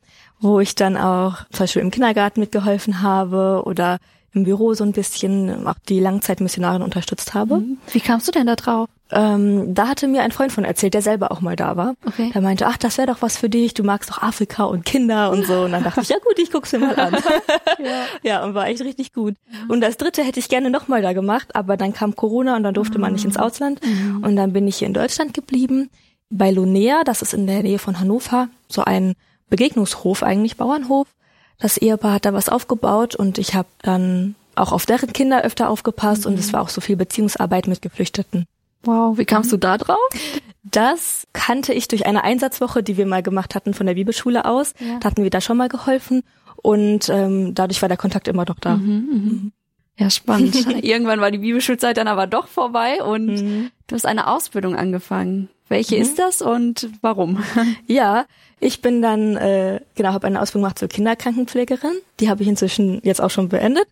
wo 0.41 0.61
ich 0.61 0.75
dann 0.77 0.97
auch 0.97 1.45
zum 1.51 1.65
Beispiel 1.65 1.83
im 1.83 1.91
Kindergarten 1.91 2.41
mitgeholfen 2.41 3.03
habe 3.03 3.65
oder 3.67 3.99
im 4.35 4.45
Büro 4.45 4.75
so 4.75 4.85
ein 4.85 4.93
bisschen 4.93 5.67
auch 5.67 5.75
die 5.89 6.01
Langzeitmissionarin 6.01 6.83
unterstützt 6.83 7.35
habe. 7.35 7.59
Mhm. 7.59 7.79
Wie 7.93 8.01
kamst 8.01 8.29
du 8.29 8.33
denn 8.33 8.47
da 8.47 8.57
drauf? 8.57 8.89
Ähm, 9.11 9.75
da 9.75 9.89
hatte 9.89 10.07
mir 10.07 10.23
ein 10.23 10.33
Freund 10.33 10.53
von 10.53 10.65
erzählt, 10.65 10.93
der 10.93 11.01
selber 11.01 11.33
auch 11.33 11.41
mal 11.41 11.57
da 11.57 11.77
war. 11.77 11.95
Okay. 12.07 12.31
Der 12.35 12.43
meinte, 12.43 12.67
ach, 12.67 12.77
das 12.77 12.99
wäre 12.99 13.07
doch 13.07 13.23
was 13.23 13.39
für 13.39 13.49
dich, 13.49 13.73
du 13.73 13.83
magst 13.83 14.11
doch 14.11 14.23
Afrika 14.23 14.65
und 14.65 14.85
Kinder 14.85 15.31
und 15.31 15.47
so. 15.47 15.63
Und 15.63 15.73
dann 15.73 15.83
dachte 15.83 16.03
ich, 16.03 16.11
ja 16.11 16.19
gut, 16.19 16.39
ich 16.39 16.51
guck's 16.51 16.73
mir 16.73 16.81
mal 16.81 16.97
an. 16.97 17.17
ja. 17.79 18.05
ja, 18.23 18.45
und 18.45 18.55
war 18.55 18.67
echt 18.67 18.83
richtig 18.83 19.15
gut. 19.15 19.35
Und 19.69 19.81
das 19.81 19.97
dritte 19.97 20.23
hätte 20.23 20.41
ich 20.41 20.49
gerne 20.49 20.71
nochmal 20.71 21.01
da 21.01 21.15
gemacht, 21.15 21.57
aber 21.57 21.77
dann 21.77 21.95
kam 21.95 22.15
Corona 22.17 22.57
und 22.57 22.65
dann 22.65 22.75
durfte 22.75 22.99
man 22.99 23.15
nicht 23.15 23.25
ins 23.25 23.39
Ausland. 23.39 23.81
Mhm. 23.85 24.23
Und 24.23 24.37
dann 24.37 24.53
bin 24.53 24.69
ich 24.69 24.77
hier 24.77 24.89
in 24.89 24.95
Deutschland 24.95 25.33
geblieben, 25.33 25.89
bei 26.31 26.51
Lonea, 26.51 27.05
das 27.05 27.23
ist 27.23 27.33
in 27.33 27.47
der 27.47 27.63
Nähe 27.63 27.79
von 27.79 27.99
Hannover, 27.99 28.49
so 28.69 28.85
ein 28.85 29.15
Begegnungshof 29.49 30.23
eigentlich, 30.23 30.57
Bauernhof. 30.57 31.07
Das 31.59 31.77
Ehepaar 31.77 32.15
hat 32.15 32.25
da 32.25 32.33
was 32.33 32.49
aufgebaut 32.49 33.15
und 33.15 33.39
ich 33.39 33.55
habe 33.55 33.69
dann 33.83 34.35
auch 34.55 34.73
auf 34.73 34.87
deren 34.87 35.13
Kinder 35.13 35.43
öfter 35.43 35.71
aufgepasst 35.71 36.25
mhm. 36.25 36.33
und 36.33 36.39
es 36.39 36.53
war 36.53 36.63
auch 36.63 36.69
so 36.69 36.81
viel 36.81 36.97
Beziehungsarbeit 36.97 37.67
mit 37.67 37.83
Geflüchteten. 37.83 38.47
Wow, 38.83 39.19
wie 39.19 39.25
kamst 39.25 39.51
du 39.53 39.57
da 39.57 39.77
drauf? 39.77 39.99
Das 40.63 41.27
kannte 41.33 41.73
ich 41.73 41.89
durch 41.89 42.07
eine 42.07 42.25
Einsatzwoche, 42.25 42.83
die 42.83 42.97
wir 42.97 43.07
mal 43.07 43.23
gemacht 43.23 43.55
hatten 43.55 43.75
von 43.75 43.87
der 43.87 43.95
Bibelschule 43.95 44.45
aus. 44.45 44.75
Ja. 44.79 44.99
Da 45.01 45.11
hatten 45.11 45.23
wir 45.23 45.31
da 45.31 45.41
schon 45.41 45.57
mal 45.57 45.69
geholfen 45.69 46.23
und 46.57 47.09
ähm, 47.09 47.55
dadurch 47.55 47.83
war 47.83 47.89
der 47.89 47.99
Kontakt 47.99 48.29
immer 48.29 48.45
noch 48.45 48.59
da. 48.61 48.77
Mhm, 48.77 48.93
mhm. 49.11 49.53
Ja, 49.97 50.11
spannend. 50.11 50.55
Irgendwann 50.85 51.21
war 51.21 51.31
die 51.31 51.39
Bibelschulzeit 51.39 51.97
dann 51.97 52.07
aber 52.07 52.27
doch 52.29 52.47
vorbei 52.47 53.03
und 53.03 53.27
mhm. 53.27 53.71
du 53.89 53.95
hast 53.95 54.07
eine 54.07 54.29
Ausbildung 54.29 54.77
angefangen. 54.77 55.49
Welche 55.69 55.97
mhm. 55.97 56.03
ist 56.03 56.19
das 56.19 56.43
und 56.43 56.89
warum? 57.01 57.43
Ja, 57.87 58.27
ich 58.61 58.81
bin 58.83 59.03
dann, 59.03 59.37
äh, 59.37 59.81
genau, 59.95 60.13
habe 60.13 60.27
eine 60.27 60.41
Ausbildung 60.41 60.65
gemacht 60.65 60.79
zur 60.79 60.89
Kinderkrankenpflegerin. 60.89 61.93
Die 62.21 62.29
habe 62.29 62.43
ich 62.43 62.49
inzwischen 62.49 63.01
jetzt 63.05 63.21
auch 63.21 63.31
schon 63.31 63.49
beendet. 63.49 63.87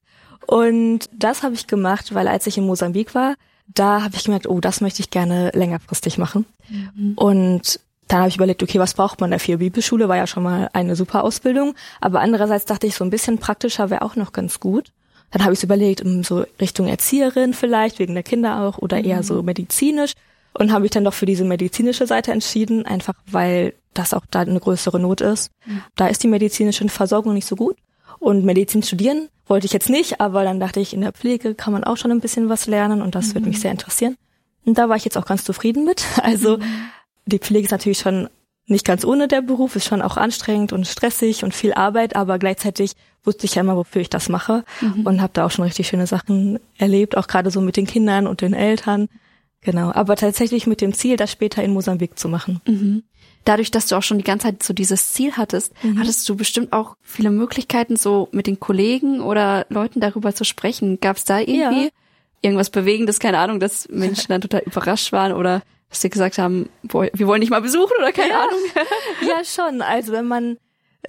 Und 0.46 1.08
das 1.12 1.42
habe 1.42 1.54
ich 1.54 1.66
gemacht, 1.66 2.14
weil 2.14 2.28
als 2.28 2.46
ich 2.46 2.58
in 2.58 2.66
Mosambik 2.66 3.14
war, 3.14 3.34
da 3.74 4.02
habe 4.02 4.14
ich 4.16 4.24
gemerkt, 4.24 4.48
oh, 4.48 4.60
das 4.60 4.80
möchte 4.80 5.00
ich 5.00 5.10
gerne 5.10 5.50
längerfristig 5.54 6.18
machen. 6.18 6.46
Mhm. 6.68 7.14
Und 7.16 7.80
dann 8.08 8.20
habe 8.20 8.28
ich 8.28 8.36
überlegt, 8.36 8.62
okay, 8.62 8.78
was 8.78 8.94
braucht 8.94 9.20
man 9.20 9.32
dafür? 9.32 9.56
Bibelschule 9.56 10.08
war 10.08 10.16
ja 10.16 10.26
schon 10.26 10.44
mal 10.44 10.70
eine 10.72 10.94
super 10.94 11.24
Ausbildung, 11.24 11.74
aber 12.00 12.20
andererseits 12.20 12.64
dachte 12.64 12.86
ich, 12.86 12.94
so 12.94 13.04
ein 13.04 13.10
bisschen 13.10 13.38
praktischer 13.38 13.90
wäre 13.90 14.02
auch 14.02 14.14
noch 14.14 14.32
ganz 14.32 14.60
gut. 14.60 14.92
Dann 15.32 15.42
habe 15.42 15.54
ich 15.54 15.62
überlegt, 15.62 16.04
so 16.22 16.44
Richtung 16.60 16.86
Erzieherin 16.86 17.52
vielleicht, 17.52 17.98
wegen 17.98 18.14
der 18.14 18.22
Kinder 18.22 18.62
auch, 18.62 18.78
oder 18.78 19.02
eher 19.02 19.24
so 19.24 19.40
mhm. 19.40 19.46
medizinisch. 19.46 20.12
Und 20.58 20.72
habe 20.72 20.86
ich 20.86 20.90
dann 20.90 21.04
doch 21.04 21.14
für 21.14 21.26
diese 21.26 21.44
medizinische 21.44 22.06
Seite 22.06 22.32
entschieden, 22.32 22.86
einfach 22.86 23.14
weil 23.30 23.74
das 23.94 24.14
auch 24.14 24.24
da 24.30 24.40
eine 24.40 24.60
größere 24.60 24.98
Not 24.98 25.20
ist. 25.20 25.50
Mhm. 25.66 25.82
Da 25.96 26.08
ist 26.08 26.22
die 26.22 26.28
medizinische 26.28 26.88
Versorgung 26.88 27.34
nicht 27.34 27.46
so 27.46 27.56
gut. 27.56 27.76
Und 28.18 28.44
Medizin 28.44 28.82
studieren 28.82 29.28
wollte 29.46 29.66
ich 29.66 29.72
jetzt 29.72 29.90
nicht, 29.90 30.20
aber 30.20 30.44
dann 30.44 30.60
dachte 30.60 30.80
ich, 30.80 30.94
in 30.94 31.02
der 31.02 31.12
Pflege 31.12 31.54
kann 31.54 31.72
man 31.72 31.84
auch 31.84 31.96
schon 31.96 32.10
ein 32.10 32.20
bisschen 32.20 32.48
was 32.48 32.66
lernen 32.66 33.02
und 33.02 33.14
das 33.14 33.28
mhm. 33.28 33.34
würde 33.34 33.48
mich 33.48 33.60
sehr 33.60 33.70
interessieren. 33.70 34.16
Und 34.64 34.78
da 34.78 34.88
war 34.88 34.96
ich 34.96 35.04
jetzt 35.04 35.16
auch 35.16 35.26
ganz 35.26 35.44
zufrieden 35.44 35.84
mit. 35.84 36.04
Also 36.22 36.58
mhm. 36.58 36.62
die 37.26 37.38
Pflege 37.38 37.66
ist 37.66 37.70
natürlich 37.70 37.98
schon 37.98 38.28
nicht 38.66 38.84
ganz 38.84 39.04
ohne 39.04 39.28
der 39.28 39.42
Beruf, 39.42 39.76
ist 39.76 39.86
schon 39.86 40.02
auch 40.02 40.16
anstrengend 40.16 40.72
und 40.72 40.88
stressig 40.88 41.44
und 41.44 41.54
viel 41.54 41.72
Arbeit, 41.72 42.16
aber 42.16 42.38
gleichzeitig 42.38 42.92
wusste 43.22 43.46
ich 43.46 43.54
ja 43.54 43.62
immer, 43.62 43.76
wofür 43.76 44.00
ich 44.00 44.10
das 44.10 44.28
mache 44.28 44.64
mhm. 44.80 45.06
und 45.06 45.20
habe 45.20 45.32
da 45.32 45.46
auch 45.46 45.50
schon 45.50 45.64
richtig 45.64 45.86
schöne 45.86 46.06
Sachen 46.06 46.58
erlebt, 46.76 47.16
auch 47.16 47.28
gerade 47.28 47.50
so 47.50 47.60
mit 47.60 47.76
den 47.76 47.86
Kindern 47.86 48.26
und 48.26 48.40
den 48.40 48.54
Eltern. 48.54 49.08
Genau, 49.62 49.90
aber 49.92 50.16
tatsächlich 50.16 50.66
mit 50.66 50.80
dem 50.80 50.92
Ziel, 50.92 51.16
das 51.16 51.32
später 51.32 51.62
in 51.62 51.72
Mosambik 51.72 52.18
zu 52.18 52.28
machen. 52.28 52.60
Mhm 52.66 53.02
dadurch, 53.46 53.70
dass 53.70 53.86
du 53.86 53.96
auch 53.96 54.02
schon 54.02 54.18
die 54.18 54.24
ganze 54.24 54.48
Zeit 54.48 54.62
so 54.62 54.74
dieses 54.74 55.12
Ziel 55.12 55.32
hattest, 55.36 55.72
mhm. 55.82 55.98
hattest 55.98 56.28
du 56.28 56.36
bestimmt 56.36 56.72
auch 56.72 56.96
viele 57.00 57.30
Möglichkeiten, 57.30 57.96
so 57.96 58.28
mit 58.32 58.46
den 58.46 58.60
Kollegen 58.60 59.20
oder 59.20 59.66
Leuten 59.70 60.00
darüber 60.00 60.34
zu 60.34 60.44
sprechen. 60.44 61.00
Gab 61.00 61.16
es 61.16 61.24
da 61.24 61.38
irgendwie 61.38 61.84
ja. 61.84 61.90
irgendwas 62.42 62.70
Bewegendes, 62.70 63.18
keine 63.18 63.38
Ahnung, 63.38 63.60
dass 63.60 63.88
Menschen 63.88 64.28
dann 64.28 64.40
total 64.40 64.62
überrascht 64.66 65.12
waren 65.12 65.32
oder 65.32 65.62
dass 65.88 66.00
sie 66.00 66.10
gesagt 66.10 66.38
haben, 66.38 66.68
boah, 66.82 67.08
wir 67.12 67.26
wollen 67.26 67.40
dich 67.40 67.50
mal 67.50 67.62
besuchen 67.62 67.92
oder 67.98 68.12
keine 68.12 68.30
ja. 68.30 68.40
Ahnung? 68.40 68.58
ja, 69.28 69.44
schon. 69.44 69.80
Also 69.80 70.12
wenn 70.12 70.26
man 70.26 70.58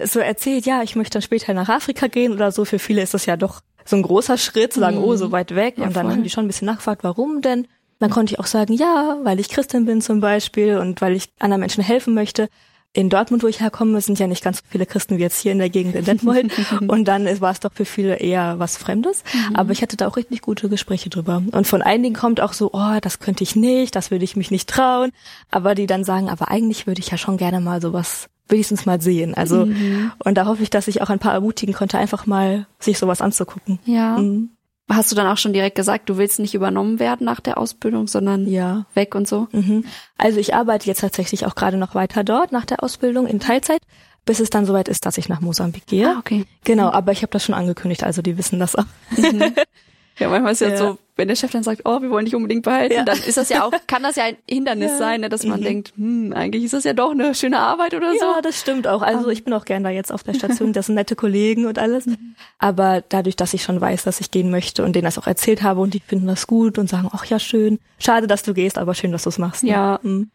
so 0.02 0.20
erzählt, 0.20 0.64
ja, 0.64 0.82
ich 0.82 0.94
möchte 0.94 1.14
dann 1.14 1.22
später 1.22 1.52
nach 1.54 1.68
Afrika 1.68 2.06
gehen 2.06 2.32
oder 2.32 2.52
so, 2.52 2.64
für 2.64 2.78
viele 2.78 3.02
ist 3.02 3.14
das 3.14 3.26
ja 3.26 3.36
doch 3.36 3.60
so 3.84 3.96
ein 3.96 4.02
großer 4.02 4.38
Schritt, 4.38 4.74
zu 4.74 4.80
sagen, 4.80 4.98
mhm. 4.98 5.04
oh, 5.04 5.16
so 5.16 5.32
weit 5.32 5.54
weg. 5.56 5.78
Ja, 5.78 5.86
und 5.86 5.96
dann 5.96 6.06
voll. 6.06 6.12
haben 6.14 6.22
die 6.22 6.30
schon 6.30 6.44
ein 6.44 6.46
bisschen 6.46 6.66
nachgefragt, 6.66 7.02
warum 7.02 7.40
denn? 7.40 7.66
Dann 7.98 8.10
konnte 8.10 8.32
ich 8.32 8.40
auch 8.40 8.46
sagen, 8.46 8.72
ja, 8.74 9.18
weil 9.24 9.40
ich 9.40 9.48
Christin 9.48 9.84
bin 9.84 10.00
zum 10.00 10.20
Beispiel 10.20 10.78
und 10.78 11.00
weil 11.00 11.14
ich 11.14 11.30
anderen 11.38 11.60
Menschen 11.60 11.82
helfen 11.82 12.14
möchte. 12.14 12.48
In 12.94 13.10
Dortmund, 13.10 13.42
wo 13.42 13.48
ich 13.48 13.60
herkomme, 13.60 14.00
sind 14.00 14.18
ja 14.18 14.26
nicht 14.26 14.42
ganz 14.42 14.58
so 14.58 14.64
viele 14.68 14.86
Christen 14.86 15.18
wie 15.18 15.22
jetzt 15.22 15.40
hier 15.40 15.52
in 15.52 15.58
der 15.58 15.68
Gegend 15.68 15.94
in 15.94 16.04
Detmold. 16.04 16.50
und 16.88 17.04
dann 17.06 17.26
war 17.40 17.52
es 17.52 17.60
doch 17.60 17.72
für 17.72 17.84
viele 17.84 18.16
eher 18.16 18.58
was 18.58 18.76
Fremdes. 18.76 19.22
Mhm. 19.32 19.56
Aber 19.56 19.72
ich 19.72 19.82
hatte 19.82 19.96
da 19.96 20.08
auch 20.08 20.16
richtig 20.16 20.40
gute 20.40 20.68
Gespräche 20.68 21.10
drüber. 21.10 21.42
Und 21.52 21.66
von 21.66 21.82
einigen 21.82 22.14
kommt 22.14 22.40
auch 22.40 22.54
so, 22.54 22.70
oh, 22.72 22.98
das 23.02 23.18
könnte 23.18 23.44
ich 23.44 23.56
nicht, 23.56 23.94
das 23.94 24.10
würde 24.10 24.24
ich 24.24 24.36
mich 24.36 24.50
nicht 24.50 24.68
trauen. 24.70 25.10
Aber 25.50 25.74
die 25.74 25.86
dann 25.86 26.02
sagen, 26.02 26.30
aber 26.30 26.50
eigentlich 26.50 26.86
würde 26.86 27.00
ich 27.00 27.10
ja 27.10 27.18
schon 27.18 27.36
gerne 27.36 27.60
mal 27.60 27.82
sowas 27.82 28.28
wenigstens 28.48 28.86
mal 28.86 29.00
sehen. 29.00 29.34
Also, 29.34 29.66
mhm. 29.66 30.12
und 30.24 30.36
da 30.36 30.46
hoffe 30.46 30.62
ich, 30.62 30.70
dass 30.70 30.88
ich 30.88 31.02
auch 31.02 31.10
ein 31.10 31.18
paar 31.18 31.34
ermutigen 31.34 31.74
konnte, 31.74 31.98
einfach 31.98 32.26
mal 32.26 32.66
sich 32.78 32.98
sowas 32.98 33.20
anzugucken. 33.20 33.78
Ja. 33.84 34.18
Mhm. 34.18 34.50
Hast 34.90 35.12
du 35.12 35.16
dann 35.16 35.26
auch 35.26 35.36
schon 35.36 35.52
direkt 35.52 35.76
gesagt, 35.76 36.08
du 36.08 36.16
willst 36.16 36.38
nicht 36.38 36.54
übernommen 36.54 36.98
werden 36.98 37.24
nach 37.24 37.40
der 37.40 37.58
Ausbildung, 37.58 38.06
sondern 38.06 38.46
ja. 38.46 38.86
weg 38.94 39.14
und 39.14 39.28
so? 39.28 39.48
Mhm. 39.52 39.84
Also 40.16 40.38
ich 40.38 40.54
arbeite 40.54 40.86
jetzt 40.86 41.00
tatsächlich 41.00 41.44
auch 41.44 41.54
gerade 41.54 41.76
noch 41.76 41.94
weiter 41.94 42.24
dort 42.24 42.52
nach 42.52 42.64
der 42.64 42.82
Ausbildung 42.82 43.26
in 43.26 43.38
Teilzeit, 43.38 43.82
bis 44.24 44.40
es 44.40 44.50
dann 44.50 44.64
soweit 44.64 44.88
ist, 44.88 45.04
dass 45.04 45.18
ich 45.18 45.28
nach 45.28 45.40
Mosambik 45.40 45.86
gehe. 45.86 46.08
Ah, 46.08 46.18
okay. 46.18 46.46
Genau, 46.64 46.90
aber 46.90 47.12
ich 47.12 47.22
habe 47.22 47.32
das 47.32 47.44
schon 47.44 47.54
angekündigt, 47.54 48.02
also 48.02 48.22
die 48.22 48.38
wissen 48.38 48.58
das 48.58 48.76
auch. 48.76 48.86
Mhm. 49.16 49.54
Ja, 50.18 50.28
manchmal 50.28 50.52
ist 50.52 50.60
ja, 50.60 50.70
ja, 50.70 50.76
so, 50.76 50.98
wenn 51.16 51.28
der 51.28 51.36
Chef 51.36 51.50
dann 51.50 51.62
sagt, 51.62 51.82
oh, 51.84 52.00
wir 52.02 52.10
wollen 52.10 52.24
dich 52.24 52.34
unbedingt 52.34 52.64
behalten, 52.64 52.94
ja. 52.94 53.04
dann 53.04 53.18
ist 53.18 53.36
das 53.36 53.48
ja 53.48 53.64
auch, 53.64 53.72
kann 53.86 54.02
das 54.02 54.16
ja 54.16 54.24
ein 54.24 54.36
Hindernis 54.48 54.92
ja. 54.92 54.98
sein, 54.98 55.20
ne, 55.20 55.28
dass 55.28 55.44
man 55.44 55.60
mhm. 55.60 55.64
denkt, 55.64 55.92
hm, 55.96 56.32
eigentlich 56.32 56.64
ist 56.64 56.74
das 56.74 56.84
ja 56.84 56.92
doch 56.92 57.12
eine 57.12 57.34
schöne 57.34 57.58
Arbeit 57.58 57.94
oder 57.94 58.12
so. 58.12 58.24
Ja, 58.24 58.40
das 58.42 58.60
stimmt 58.60 58.86
auch. 58.86 59.02
Also 59.02 59.28
ich 59.28 59.44
bin 59.44 59.52
auch 59.52 59.64
gern 59.64 59.84
da 59.84 59.90
jetzt 59.90 60.12
auf 60.12 60.22
der 60.22 60.34
Station, 60.34 60.72
das 60.72 60.86
sind 60.86 60.96
nette 60.96 61.16
Kollegen 61.16 61.66
und 61.66 61.78
alles. 61.78 62.06
Mhm. 62.06 62.34
Aber 62.58 63.02
dadurch, 63.08 63.36
dass 63.36 63.54
ich 63.54 63.62
schon 63.62 63.80
weiß, 63.80 64.04
dass 64.04 64.20
ich 64.20 64.30
gehen 64.30 64.50
möchte 64.50 64.84
und 64.84 64.94
denen 64.94 65.04
das 65.04 65.18
auch 65.18 65.26
erzählt 65.26 65.62
habe 65.62 65.80
und 65.80 65.94
die 65.94 66.00
finden 66.00 66.26
das 66.26 66.46
gut 66.46 66.78
und 66.78 66.88
sagen, 66.88 67.08
ach 67.12 67.24
ja, 67.26 67.38
schön, 67.38 67.78
schade, 67.98 68.26
dass 68.26 68.42
du 68.42 68.54
gehst, 68.54 68.78
aber 68.78 68.94
schön, 68.94 69.12
dass 69.12 69.22
du 69.22 69.28
es 69.28 69.38
machst. 69.38 69.62
Ne? 69.62 69.70
Ja. 69.70 70.00
Mhm. 70.02 70.30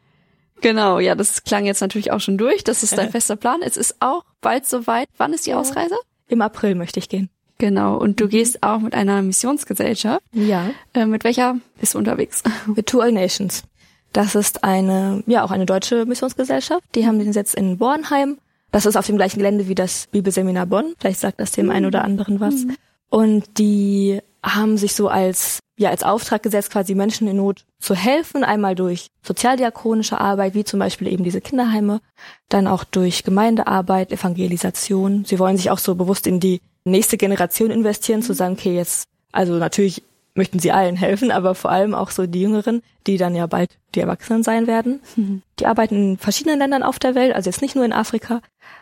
Genau, 0.61 0.99
ja, 0.99 1.13
das 1.13 1.43
klang 1.43 1.65
jetzt 1.65 1.81
natürlich 1.81 2.11
auch 2.11 2.21
schon 2.21 2.37
durch. 2.37 2.63
Das 2.63 2.83
ist 2.83 2.97
dein 2.97 3.11
fester 3.11 3.35
Plan. 3.35 3.61
Es 3.61 3.75
ist 3.75 3.97
auch 3.99 4.23
bald 4.39 4.65
soweit. 4.65 5.09
Wann 5.17 5.33
ist 5.33 5.45
die 5.45 5.53
Ausreise? 5.53 5.95
Im 6.29 6.41
April 6.41 6.75
möchte 6.75 6.99
ich 6.99 7.09
gehen. 7.09 7.29
Genau. 7.57 7.98
Und 7.98 8.19
du 8.19 8.25
mhm. 8.25 8.29
gehst 8.29 8.63
auch 8.63 8.79
mit 8.79 8.93
einer 8.93 9.22
Missionsgesellschaft. 9.22 10.22
Ja. 10.33 10.72
Äh, 10.93 11.05
mit 11.05 11.24
welcher 11.24 11.57
bist 11.79 11.93
du 11.93 11.98
unterwegs? 11.98 12.43
Mit 12.75 12.88
Two 12.88 13.00
All 13.00 13.12
Nations. 13.12 13.63
Das 14.12 14.36
ist 14.36 14.63
eine, 14.63 15.24
ja, 15.25 15.43
auch 15.43 15.51
eine 15.51 15.65
deutsche 15.65 16.05
Missionsgesellschaft. 16.05 16.83
Die 16.95 17.07
haben 17.07 17.19
den 17.19 17.33
Sitz 17.33 17.53
in 17.53 17.77
Bornheim. 17.77 18.38
Das 18.72 18.86
ist 18.86 18.95
auf 18.95 19.05
dem 19.05 19.17
gleichen 19.17 19.38
Gelände 19.38 19.67
wie 19.67 19.75
das 19.75 20.07
Bibelseminar 20.07 20.65
Bonn. 20.65 20.93
Vielleicht 21.00 21.19
sagt 21.19 21.39
das 21.39 21.51
dem 21.51 21.65
mhm. 21.65 21.72
einen 21.72 21.86
oder 21.88 22.03
anderen 22.03 22.39
was. 22.39 22.65
Mhm. 22.65 22.75
Und 23.10 23.57
die 23.57 24.19
haben 24.43 24.77
sich 24.77 24.93
so 24.93 25.07
als, 25.07 25.60
ja, 25.77 25.89
als 25.89 26.03
Auftrag 26.03 26.44
gesetzt, 26.44 26.72
quasi 26.72 26.94
Menschen 26.94 27.27
in 27.27 27.38
Not 27.38 27.65
zu 27.80 27.96
helfen. 27.96 28.44
Einmal 28.44 28.75
durch 28.75 29.08
sozialdiakonische 29.24 30.20
Arbeit, 30.20 30.53
wie 30.53 30.63
zum 30.63 30.80
Beispiel 30.80 31.08
eben 31.08 31.24
diese 31.24 31.42
Kinderheime. 31.42 32.01
Dann 32.50 32.68
auch 32.68 32.84
durch 32.84 33.24
Gemeindearbeit, 33.24 34.12
Evangelisation. 34.12 35.25
Sie 35.25 35.39
wollen 35.39 35.58
sich 35.58 35.72
auch 35.72 35.80
so 35.80 35.96
bewusst 35.96 36.27
in 36.27 36.39
die 36.39 36.62
nächste 36.86 37.18
Generation 37.18 37.72
investieren, 37.72 38.22
zu 38.22 38.34
sagen, 38.34 38.53
okay, 38.53 38.75
jetzt, 38.75 39.08
also 39.32 39.53
natürlich 39.53 40.03
möchten 40.36 40.60
sie 40.60 40.72
allen 40.72 40.96
helfen, 40.96 41.32
aber 41.32 41.56
vor 41.56 41.72
allem 41.72 41.94
auch 41.94 42.10
so 42.10 42.25
die 42.25 42.42
Jüngeren, 42.42 42.82
die 43.06 43.18
dann 43.18 43.36
ja 43.36 43.46
bald 43.46 43.77
die 43.96 44.00
Erwachsenen 44.00 44.44
sein 44.44 44.68
werden. 44.68 45.00
Mhm. 45.15 45.44
Die 45.60 45.65
arbeiten 45.65 45.96
in 45.96 46.18
verschiedenen 46.18 46.60
Ländern 46.60 46.84
auf 46.84 47.00
der 47.00 47.15
Welt, 47.15 47.36
also 47.36 47.50
jetzt 47.50 47.62
nicht 47.62 47.75
nur 47.75 47.86
in 47.86 47.94
Afrika, 47.94 48.42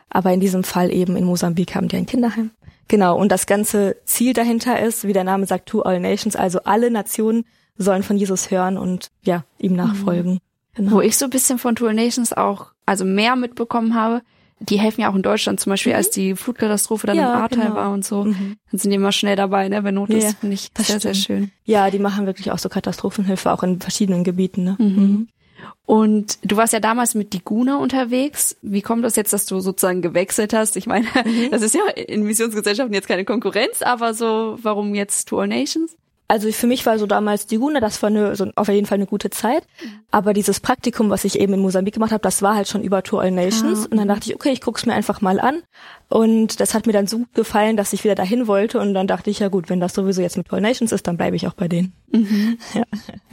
aber 0.10 0.32
in 0.34 0.40
diesem 0.40 0.64
Fall 0.64 0.92
eben 0.92 1.18
in 1.18 1.26
Mosambik 1.26 1.76
haben 1.76 1.88
die 1.88 1.98
ein 1.98 2.06
Kinderheim. 2.06 2.52
Genau, 2.92 3.18
und 3.18 3.32
das 3.32 3.46
ganze 3.46 3.96
Ziel 4.04 4.34
dahinter 4.34 4.78
ist, 4.82 5.08
wie 5.08 5.14
der 5.14 5.24
Name 5.24 5.46
sagt, 5.46 5.70
to 5.70 5.82
all 5.82 5.98
nations, 6.02 6.36
also 6.36 6.60
alle 6.66 6.92
Nationen 6.92 7.46
sollen 7.78 8.04
von 8.04 8.18
Jesus 8.18 8.52
hören 8.52 8.78
und 8.78 9.12
ja, 9.24 9.46
ihm 9.60 9.78
nachfolgen. 9.78 10.34
Mhm. 10.34 10.40
Genau. 10.74 10.92
Wo 10.92 11.00
ich 11.00 11.16
so 11.16 11.24
ein 11.24 11.30
bisschen 11.30 11.58
von 11.58 11.78
To 11.78 11.88
All 11.88 11.94
Nations 11.94 12.34
auch, 12.34 12.74
also 12.86 13.06
mehr 13.06 13.38
mitbekommen 13.38 13.96
habe, 13.96 14.22
die 14.60 14.78
helfen 14.78 15.00
ja 15.00 15.10
auch 15.10 15.16
in 15.16 15.22
Deutschland 15.22 15.62
zum 15.62 15.70
Beispiel, 15.70 15.94
mhm. 15.94 15.98
als 16.00 16.10
die 16.10 16.36
Flutkatastrophe 16.36 17.08
dann 17.08 17.16
ja, 17.16 17.34
im 17.34 17.42
Ahrtal 17.42 17.64
genau. 17.64 17.76
war 17.76 17.92
und 17.94 18.04
so. 18.04 18.26
Mhm. 18.26 18.58
Dann 18.70 18.80
sind 18.80 18.92
die 18.92 18.98
immer 18.98 19.14
schnell 19.14 19.38
dabei, 19.38 19.70
ne, 19.70 19.86
wenn 19.86 19.96
Not 19.96 20.10
ja, 20.10 20.18
ist, 20.18 20.40
finde 20.40 20.56
ich 20.56 20.70
sehr, 20.76 20.84
stimmt. 20.84 21.02
sehr 21.02 21.14
schön. 21.14 21.52
Ja, 21.64 21.90
die 21.92 22.00
machen 22.00 22.26
wirklich 22.26 22.52
auch 22.52 22.60
so 22.60 22.68
Katastrophenhilfe, 22.68 23.54
auch 23.54 23.64
in 23.64 23.80
verschiedenen 23.80 24.26
Gebieten. 24.26 24.66
Ne? 24.66 24.76
Mhm. 24.78 25.30
Mhm. 25.62 25.72
Und 25.86 26.40
du 26.44 26.58
warst 26.58 26.74
ja 26.74 26.80
damals 26.80 27.16
mit 27.16 27.34
Diguna 27.34 27.78
unterwegs. 27.78 28.56
Wie 28.62 28.82
kommt 28.82 29.04
das 29.04 29.16
jetzt, 29.16 29.34
dass 29.34 29.46
du 29.46 29.60
sozusagen 29.60 30.02
gewechselt 30.02 30.54
hast? 30.54 30.78
Ich 30.78 30.88
meine, 30.88 31.08
mhm. 31.26 31.50
das 31.52 31.62
ist 31.62 31.76
ja 31.76 31.82
in 31.88 32.24
Missionsgesellschaften 32.24 32.94
jetzt 32.94 33.08
keine 33.08 33.26
Konkurrenz, 33.26 33.82
aber 33.82 34.14
so, 34.14 34.58
warum 34.62 34.96
jetzt 34.96 35.28
To 35.30 35.40
All 35.40 35.48
Nations? 35.48 35.96
Also 36.32 36.50
für 36.54 36.66
mich 36.66 36.86
war 36.86 36.98
so 36.98 37.08
damals 37.08 37.46
die 37.46 37.58
Guna, 37.58 37.82
das 37.82 38.02
war 38.02 38.08
eine, 38.08 38.38
so 38.38 38.48
auf 38.56 38.70
jeden 38.70 38.88
Fall 38.88 38.96
eine 38.96 39.06
gute 39.06 39.30
Zeit. 39.32 39.64
Aber 40.12 40.32
dieses 40.32 40.62
Praktikum, 40.62 41.10
was 41.10 41.26
ich 41.26 41.38
eben 41.38 41.56
in 41.56 41.60
Mosambik 41.60 41.94
gemacht 41.94 42.14
habe, 42.14 42.22
das 42.22 42.42
war 42.42 42.56
halt 42.56 42.70
schon 42.70 42.84
über 42.84 43.04
Tour 43.04 43.22
All 43.22 43.32
Nations. 43.32 43.82
Ah. 43.84 43.88
Und 43.92 43.98
dann 43.98 44.08
dachte 44.08 44.30
ich, 44.30 44.36
okay, 44.36 44.52
ich 44.52 44.62
guck's 44.62 44.86
mir 44.86 44.94
einfach 44.94 45.20
mal 45.20 45.42
an. 45.42 45.62
Und 46.08 46.62
das 46.62 46.74
hat 46.74 46.88
mir 46.88 46.94
dann 46.94 47.06
so 47.06 47.26
gefallen, 47.34 47.76
dass 47.76 47.92
ich 47.92 48.06
wieder 48.06 48.16
dahin 48.16 48.48
wollte. 48.48 48.80
Und 48.80 48.94
dann 48.94 49.08
dachte 49.08 49.30
ich, 49.30 49.40
ja 49.40 49.50
gut, 49.50 49.70
wenn 49.70 49.82
das 49.82 49.94
sowieso 49.94 50.22
jetzt 50.22 50.38
mit 50.38 50.48
Tour 50.48 50.56
All 50.56 50.62
Nations 50.62 50.94
ist, 50.94 51.06
dann 51.06 51.18
bleibe 51.18 51.36
ich 51.36 51.48
auch 51.48 51.54
bei 51.54 51.68
denen. 51.68 51.92
Mhm. 52.14 52.58
Ja. 52.74 52.84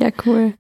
ja, 0.01 0.11
cool. 0.27 0.55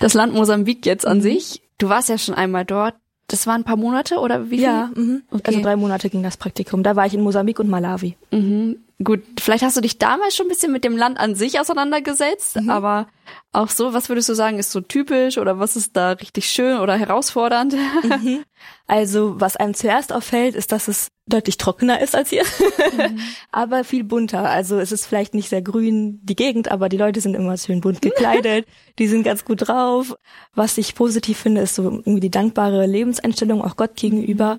Das 0.00 0.14
Land 0.14 0.34
Mosambik 0.34 0.86
jetzt 0.86 1.06
an 1.06 1.18
mhm. 1.18 1.22
sich. 1.22 1.62
Du 1.78 1.88
warst 1.88 2.08
ja 2.08 2.18
schon 2.18 2.34
einmal 2.34 2.64
dort. 2.64 2.94
Das 3.26 3.46
waren 3.46 3.62
ein 3.62 3.64
paar 3.64 3.76
Monate 3.76 4.18
oder 4.18 4.50
wie 4.50 4.56
viel? 4.56 4.64
Ja, 4.64 4.90
mhm. 4.94 5.22
okay. 5.30 5.42
also 5.46 5.62
drei 5.62 5.76
Monate 5.76 6.10
ging 6.10 6.22
das 6.22 6.36
Praktikum. 6.36 6.82
Da 6.82 6.94
war 6.94 7.06
ich 7.06 7.14
in 7.14 7.22
Mosambik 7.22 7.58
und 7.58 7.70
Malawi. 7.70 8.16
Mhm. 8.30 8.76
Gut, 9.02 9.22
vielleicht 9.40 9.64
hast 9.64 9.76
du 9.76 9.80
dich 9.80 9.98
damals 9.98 10.36
schon 10.36 10.46
ein 10.46 10.50
bisschen 10.50 10.70
mit 10.70 10.84
dem 10.84 10.96
Land 10.96 11.18
an 11.18 11.34
sich 11.34 11.58
auseinandergesetzt, 11.58 12.60
mhm. 12.60 12.70
aber 12.70 13.08
auch 13.50 13.68
so, 13.68 13.92
was 13.92 14.08
würdest 14.08 14.28
du 14.28 14.34
sagen, 14.34 14.60
ist 14.60 14.70
so 14.70 14.80
typisch 14.80 15.36
oder 15.36 15.58
was 15.58 15.74
ist 15.74 15.96
da 15.96 16.12
richtig 16.12 16.48
schön 16.48 16.78
oder 16.78 16.96
herausfordernd? 16.96 17.74
Mhm. 18.02 18.44
Also, 18.86 19.40
was 19.40 19.56
einem 19.56 19.72
zuerst 19.72 20.12
auffällt, 20.12 20.54
ist, 20.54 20.70
dass 20.70 20.88
es 20.88 21.08
deutlich 21.26 21.56
trockener 21.56 22.02
ist 22.02 22.14
als 22.14 22.28
hier, 22.28 22.44
mhm. 22.44 23.18
aber 23.50 23.82
viel 23.82 24.04
bunter. 24.04 24.50
Also, 24.50 24.78
es 24.78 24.92
ist 24.92 25.06
vielleicht 25.06 25.32
nicht 25.32 25.48
sehr 25.48 25.62
grün, 25.62 26.20
die 26.22 26.36
Gegend, 26.36 26.70
aber 26.70 26.90
die 26.90 26.98
Leute 26.98 27.22
sind 27.22 27.34
immer 27.34 27.56
schön 27.56 27.80
bunt 27.80 28.02
gekleidet, 28.02 28.66
die 28.98 29.06
sind 29.06 29.22
ganz 29.22 29.46
gut 29.46 29.68
drauf. 29.68 30.14
Was 30.54 30.76
ich 30.76 30.94
positiv 30.94 31.38
finde, 31.38 31.62
ist 31.62 31.74
so 31.74 31.84
irgendwie 31.84 32.20
die 32.20 32.30
dankbare 32.30 32.84
Lebenseinstellung 32.84 33.62
auch 33.62 33.76
Gott 33.76 33.96
gegenüber. 33.96 34.58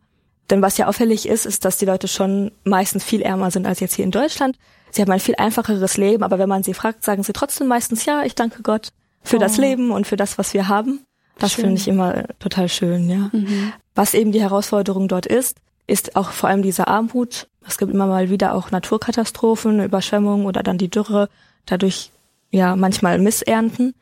Denn 0.50 0.62
was 0.62 0.78
ja 0.78 0.88
auffällig 0.88 1.28
ist, 1.28 1.46
ist, 1.46 1.66
dass 1.66 1.78
die 1.78 1.86
Leute 1.86 2.08
schon 2.08 2.52
meistens 2.64 3.04
viel 3.04 3.22
ärmer 3.22 3.52
sind 3.52 3.66
als 3.66 3.80
jetzt 3.80 3.96
hier 3.96 4.06
in 4.06 4.12
Deutschland. 4.12 4.58
Sie 4.92 5.02
haben 5.02 5.12
ein 5.12 5.20
viel 5.20 5.36
einfacheres 5.36 5.98
Leben, 5.98 6.24
aber 6.24 6.40
wenn 6.40 6.50
man 6.50 6.64
sie 6.64 6.74
fragt, 6.74 7.04
sagen 7.04 7.24
sie 7.24 7.34
trotzdem 7.34 7.68
meistens, 7.68 8.06
ja, 8.06 8.24
ich 8.24 8.36
danke 8.36 8.62
Gott 8.62 8.90
für 9.24 9.38
oh. 9.38 9.40
das 9.40 9.58
Leben 9.58 9.92
und 9.92 10.08
für 10.08 10.16
das, 10.16 10.38
was 10.38 10.54
wir 10.54 10.68
haben. 10.68 11.06
Das 11.38 11.54
finde 11.54 11.74
ich 11.74 11.88
immer 11.88 12.24
total 12.40 12.70
schön, 12.70 13.10
ja. 13.10 13.30
Mhm. 13.34 13.74
Was 13.94 14.14
eben 14.14 14.32
die 14.32 14.42
Herausforderung 14.42 15.08
dort 15.08 15.26
ist, 15.26 15.58
ist 15.88 16.16
auch 16.16 16.32
vor 16.32 16.50
allem 16.50 16.62
diese 16.62 16.88
Armut. 16.88 17.48
Es 17.68 17.78
gibt 17.78 17.92
immer 17.92 18.08
mal 18.08 18.30
wieder 18.30 18.54
auch 18.54 18.72
Naturkatastrophen, 18.72 19.84
Überschwemmungen 19.84 20.46
oder 20.46 20.64
dann 20.64 20.78
die 20.78 20.90
Dürre, 20.90 21.30
dadurch 21.66 22.12
ja 22.52 22.76
manchmal 22.76 23.20
Missernten. 23.20 23.96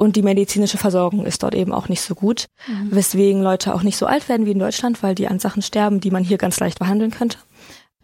Und 0.00 0.14
die 0.14 0.22
medizinische 0.22 0.78
Versorgung 0.78 1.26
ist 1.26 1.42
dort 1.42 1.56
eben 1.56 1.72
auch 1.72 1.88
nicht 1.88 2.02
so 2.02 2.14
gut, 2.14 2.46
mhm. 2.68 2.92
weswegen 2.92 3.42
Leute 3.42 3.74
auch 3.74 3.82
nicht 3.82 3.96
so 3.96 4.06
alt 4.06 4.28
werden 4.28 4.46
wie 4.46 4.52
in 4.52 4.58
Deutschland, 4.60 5.02
weil 5.02 5.16
die 5.16 5.26
an 5.26 5.40
Sachen 5.40 5.60
sterben, 5.60 5.98
die 5.98 6.12
man 6.12 6.22
hier 6.22 6.38
ganz 6.38 6.60
leicht 6.60 6.78
behandeln 6.78 7.10
könnte. 7.10 7.38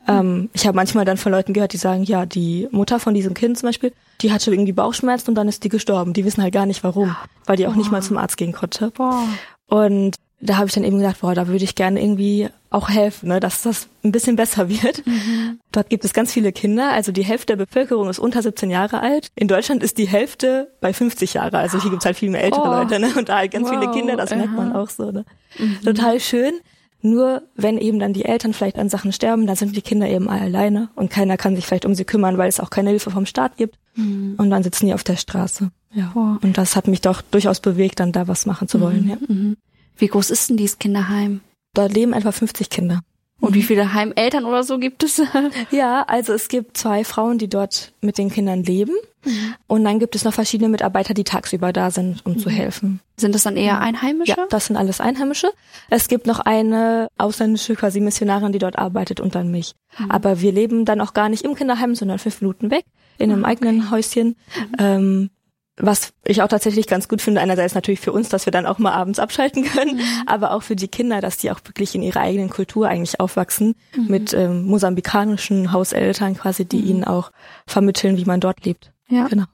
Mhm. 0.09 0.13
Ähm, 0.13 0.51
ich 0.55 0.67
habe 0.67 0.75
manchmal 0.75 1.05
dann 1.05 1.19
von 1.19 1.31
Leuten 1.31 1.53
gehört, 1.53 1.73
die 1.73 1.77
sagen, 1.77 2.03
ja, 2.03 2.27
die 2.27 2.67
Mutter 2.73 2.99
von 2.99 3.15
diesem 3.15 3.33
Kind 3.33 3.59
zum 3.59 3.69
Beispiel, 3.69 3.93
die 4.23 4.33
hatte 4.33 4.51
irgendwie 4.51 4.73
Bauchschmerzen 4.73 5.31
und 5.31 5.35
dann 5.37 5.47
ist 5.47 5.63
die 5.63 5.69
gestorben. 5.69 6.15
Die 6.15 6.25
wissen 6.25 6.43
halt 6.43 6.53
gar 6.53 6.67
nicht 6.67 6.83
warum, 6.83 7.15
weil 7.47 7.57
die 7.57 7.69
auch 7.69 7.75
Boah. 7.75 7.79
nicht 7.79 7.93
mal 7.93 8.03
zum 8.03 8.19
Arzt 8.19 8.39
gehen 8.39 8.53
konnte. 8.53 8.91
Boah. 8.91 9.23
Und 9.69 10.17
da 10.45 10.57
habe 10.59 10.67
ich 10.67 10.75
dann 10.75 10.85
eben 10.85 10.99
gedacht, 10.99 11.21
boah, 11.21 11.35
da 11.35 11.49
würde 11.49 11.65
ich 11.65 11.75
gerne 11.75 12.03
irgendwie 12.03 12.49
auch 12.69 12.91
helfen, 12.91 13.29
ne, 13.29 13.41
dass 13.41 13.63
das 13.63 13.89
ein 14.03 14.13
bisschen 14.13 14.37
besser 14.37 14.69
wird. 14.69 15.07
Mhm. 15.07 15.59
Dort 15.73 15.89
gibt 15.89 16.05
es 16.05 16.13
ganz 16.13 16.33
viele 16.33 16.53
Kinder, 16.53 16.93
also 16.93 17.13
die 17.13 17.25
Hälfte 17.25 17.57
der 17.57 17.65
Bevölkerung 17.65 18.09
ist 18.11 18.19
unter 18.19 18.43
17 18.43 18.71
Jahre 18.71 19.01
alt. 19.01 19.29
In 19.37 19.49
Deutschland 19.49 19.83
ist 19.83 19.97
die 19.97 20.07
Hälfte 20.07 20.71
bei 20.81 20.93
50 20.93 21.35
Jahre, 21.35 21.59
also 21.59 21.81
hier 21.81 21.91
gibt's 21.91 22.05
halt 22.05 22.17
viel 22.17 22.31
mehr 22.31 22.43
ältere 22.43 22.63
oh. 22.63 22.73
Leute, 22.73 22.99
ne, 22.99 23.09
und 23.17 23.29
da 23.29 23.39
halt 23.39 23.53
ganz 23.53 23.69
wow. 23.69 23.79
viele 23.79 23.93
Kinder, 23.93 24.17
das 24.17 24.31
merkt 24.31 24.55
man 24.55 24.75
auch 24.75 24.91
so, 24.91 25.11
ne. 25.11 25.25
Mhm. 25.59 25.81
Total 25.83 26.21
schön. 26.21 26.53
Nur 27.01 27.43
wenn 27.55 27.77
eben 27.77 27.99
dann 27.99 28.15
die 28.15 28.25
Eltern 28.25 28.55
vielleicht 28.55 28.79
an 28.79 28.89
Sachen 28.89 29.13
sterben, 29.13 29.47
dann 29.47 29.57
sind 29.57 29.77
die 29.77 29.83
Kinder 29.83 30.09
eben 30.09 30.27
alle 30.29 30.41
alleine 30.41 30.89
und 30.95 31.11
keiner 31.11 31.37
kann 31.37 31.55
sich 31.55 31.67
vielleicht 31.67 31.85
um 31.85 31.95
sie 31.95 32.07
kümmern, 32.07 32.39
weil 32.39 32.49
es 32.49 32.61
auch 32.61 32.71
keine 32.71 32.91
Hilfe 32.91 33.11
vom 33.11 33.27
Staat 33.27 33.59
gibt. 33.59 33.79
Mhm. 33.95 34.37
Und 34.39 34.49
dann 34.49 34.63
sitzen 34.63 34.87
die 34.87 34.95
auf 34.95 35.05
der 35.05 35.17
Straße. 35.17 35.71
Ja. 35.93 36.13
Oh. 36.15 36.39
Und 36.43 36.57
das 36.57 36.77
hat 36.77 36.89
mich 36.89 37.03
doch 37.03 37.21
durchaus 37.21 37.61
bewegt, 37.61 38.01
dann 38.01 38.13
da 38.13 38.27
was 38.27 38.47
machen 38.47 38.69
zu 38.69 38.81
wollen. 38.81 39.19
Mhm. 39.29 39.51
Ja. 39.51 39.55
Mhm. 39.95 40.01
Wie 40.01 40.09
groß 40.09 40.31
ist 40.31 40.51
denn 40.51 40.57
dieses 40.57 40.79
Kinderheim? 40.79 41.41
Dort 41.75 41.93
leben 41.93 42.13
etwa 42.13 42.33
50 42.33 42.71
Kinder. 42.71 43.01
Und 43.41 43.55
wie 43.55 43.63
viele 43.63 43.93
Heimeltern 43.93 44.45
oder 44.45 44.63
so 44.63 44.79
gibt 44.79 45.03
es? 45.03 45.21
ja, 45.71 46.03
also 46.03 46.33
es 46.33 46.49
gibt 46.49 46.77
zwei 46.79 47.05
Frauen, 47.05 47.37
die 47.39 47.49
dort 47.49 47.93
mit 48.01 48.17
den 48.17 48.31
Kindern 48.31 48.63
leben. 48.63 48.95
Mhm. 49.25 49.55
Und 49.67 49.85
dann 49.85 49.99
gibt 49.99 50.15
es 50.15 50.25
noch 50.25 50.33
verschiedene 50.33 50.69
Mitarbeiter, 50.69 51.15
die 51.15 51.25
tagsüber 51.25 51.73
da 51.73 51.91
sind, 51.91 52.25
um 52.25 52.33
mhm. 52.33 52.39
zu 52.39 52.49
helfen. 52.49 53.01
Sind 53.19 53.35
das 53.35 53.43
dann 53.43 53.57
eher 53.57 53.81
Einheimische? 53.81 54.35
Ja, 54.37 54.47
das 54.49 54.67
sind 54.67 54.77
alles 54.77 55.01
Einheimische. 55.01 55.51
Es 55.91 56.09
gibt 56.09 56.27
noch 56.27 56.41
eine 56.41 57.09
ausländische 57.19 57.75
quasi 57.75 58.01
Missionarin, 58.01 58.53
die 58.53 58.59
dort 58.59 58.79
arbeitet 58.79 59.21
und 59.21 59.35
dann 59.35 59.51
mich. 59.51 59.75
Mhm. 59.99 60.11
Aber 60.11 60.41
wir 60.41 60.53
leben 60.53 60.85
dann 60.85 61.01
auch 61.01 61.13
gar 61.13 61.29
nicht 61.29 61.45
im 61.45 61.55
Kinderheim, 61.55 61.95
sondern 61.95 62.19
fünf 62.19 62.41
Minuten 62.41 62.71
weg 62.71 62.85
in 63.19 63.31
einem 63.31 63.45
ah, 63.45 63.49
okay. 63.49 63.57
eigenen 63.57 63.91
Häuschen. 63.91 64.29
Mhm. 64.29 64.75
Ähm, 64.79 65.31
was 65.77 66.13
ich 66.25 66.41
auch 66.43 66.49
tatsächlich 66.49 66.87
ganz 66.87 67.09
gut 67.09 67.21
finde, 67.21 67.41
einerseits 67.41 67.75
natürlich 67.75 68.01
für 68.01 68.13
uns, 68.13 68.29
dass 68.29 68.47
wir 68.47 68.53
dann 68.53 68.67
auch 68.67 68.79
mal 68.79 68.93
abends 68.93 69.19
abschalten 69.19 69.65
können, 69.73 69.97
mhm. 69.97 70.03
aber 70.27 70.53
auch 70.53 70.63
für 70.63 70.77
die 70.77 70.89
Kinder, 70.89 71.21
dass 71.21 71.37
die 71.37 71.51
auch 71.51 71.61
wirklich 71.65 71.95
in 71.95 72.03
ihrer 72.03 72.21
eigenen 72.21 72.51
Kultur 72.51 72.89
eigentlich 72.89 73.21
aufwachsen, 73.21 73.75
mhm. 73.97 74.07
mit 74.07 74.33
ähm, 74.35 74.65
mosambikanischen 74.67 75.73
Hauseltern 75.73 76.37
quasi, 76.37 76.65
die 76.65 76.79
mhm. 76.79 76.89
ihnen 76.89 77.05
auch 77.05 77.33
vermitteln, 77.67 78.17
wie 78.17 78.25
man 78.25 78.41
dort 78.41 78.65
lebt. 78.65 78.93
Ja. 79.09 79.27
Genau. 79.27 79.45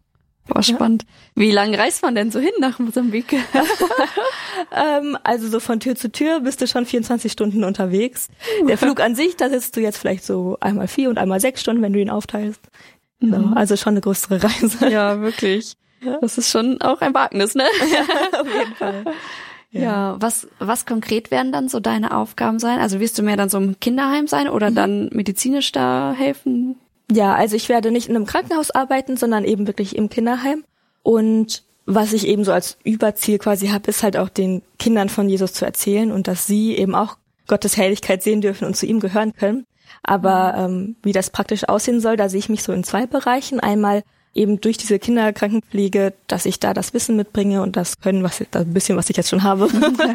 Boah, 0.47 0.63
spannend. 0.63 1.05
Ja. 1.05 1.43
Wie 1.43 1.53
lange 1.53 1.79
reist 1.79 2.03
man 2.03 2.15
denn 2.15 2.33
so 2.33 2.41
hin 2.41 2.51
nach 2.59 2.79
Mosambik? 2.81 3.33
ähm, 4.73 5.17
also 5.23 5.49
so 5.49 5.61
von 5.61 5.79
Tür 5.79 5.95
zu 5.95 6.11
Tür 6.11 6.41
bist 6.41 6.61
du 6.61 6.67
schon 6.67 6.87
24 6.87 7.31
Stunden 7.31 7.63
unterwegs. 7.63 8.29
Der 8.67 8.77
Flug 8.77 9.01
an 9.01 9.15
sich, 9.15 9.37
da 9.37 9.49
sitzt 9.49 9.77
du 9.77 9.81
jetzt 9.81 9.99
vielleicht 9.99 10.25
so 10.25 10.57
einmal 10.61 10.89
vier 10.89 11.09
und 11.09 11.19
einmal 11.19 11.41
sechs 11.41 11.61
Stunden, 11.61 11.83
wenn 11.83 11.93
du 11.93 12.01
ihn 12.01 12.11
aufteilst. 12.11 12.61
Genau. 13.21 13.39
Mhm. 13.39 13.57
Also 13.57 13.77
schon 13.77 13.93
eine 13.93 14.01
größere 14.01 14.43
Reise. 14.43 14.89
Ja, 14.89 15.21
wirklich. 15.21 15.77
Das 16.21 16.39
ist 16.39 16.51
schon 16.51 16.81
auch 16.81 17.01
ein 17.01 17.15
Wagnis, 17.15 17.55
ne? 17.55 17.65
Ja, 17.93 18.41
auf 18.41 18.55
jeden 18.55 18.75
Fall. 18.75 19.05
Ja. 19.73 19.81
ja, 19.83 20.17
was, 20.19 20.49
was 20.59 20.85
konkret 20.85 21.31
werden 21.31 21.53
dann 21.53 21.69
so 21.69 21.79
deine 21.79 22.17
Aufgaben 22.17 22.59
sein? 22.59 22.81
Also 22.81 22.99
wirst 22.99 23.17
du 23.17 23.23
mehr 23.23 23.37
dann 23.37 23.49
so 23.49 23.59
im 23.59 23.79
Kinderheim 23.79 24.27
sein 24.27 24.49
oder 24.49 24.71
mhm. 24.71 24.75
dann 24.75 25.11
medizinisch 25.13 25.71
da 25.71 26.13
helfen? 26.13 26.75
Ja, 27.09 27.37
also 27.37 27.55
ich 27.55 27.69
werde 27.69 27.93
nicht 27.93 28.09
in 28.09 28.17
einem 28.17 28.27
Krankenhaus 28.27 28.73
arbeiten, 28.73 29.17
sondern 29.17 29.45
eben 29.45 29.69
wirklich 29.69 29.95
im 29.95 30.09
Kinderheim. 30.09 30.65
Und 31.05 31.63
was 31.87 32.13
ich 32.13 32.27
eben 32.27 32.43
so 32.43 32.51
als 32.51 32.79
Überziel 32.83 33.39
quasi 33.39 33.69
habe, 33.69 33.89
ist 33.89 34.03
halt 34.03 34.17
auch 34.17 34.29
den 34.29 34.63
Kindern 34.81 35.09
von 35.09 35.29
Jesus 35.29 35.53
zu 35.53 35.65
erzählen 35.65 36.11
und 36.11 36.27
dass 36.27 36.49
sie 36.49 36.77
eben 36.77 36.97
auch 36.97 37.17
Gottes 37.47 37.77
Herrlichkeit 37.77 38.25
sehen 38.25 38.41
dürfen 38.41 38.65
und 38.65 38.77
zu 38.77 38.87
ihm 38.87 38.99
gehören 39.01 39.35
können. 39.35 39.67
Aber 40.03 40.69
mhm. 40.69 40.75
ähm, 40.75 40.97
wie 41.03 41.13
das 41.13 41.31
praktisch 41.31 41.69
aussehen 41.69 42.01
soll, 42.01 42.17
da 42.17 42.29
sehe 42.29 42.39
ich 42.39 42.49
mich 42.49 42.63
so 42.63 42.73
in 42.73 42.85
zwei 42.85 43.07
Bereichen. 43.07 43.61
Einmal 43.61 44.03
eben 44.35 44.61
durch 44.61 44.77
diese 44.77 44.99
Kinderkrankenpflege, 44.99 46.13
dass 46.27 46.47
ich 46.47 46.61
da 46.61 46.73
das 46.73 46.95
Wissen 46.95 47.17
mitbringe 47.17 47.63
und 47.63 47.77
das 47.77 48.01
Können, 48.01 48.23
was 48.23 48.43
das 48.51 48.63
ein 48.63 48.73
bisschen, 48.73 48.97
was 48.97 49.11
ich 49.11 49.17
jetzt 49.17 49.29
schon 49.29 49.43
habe, 49.43 49.69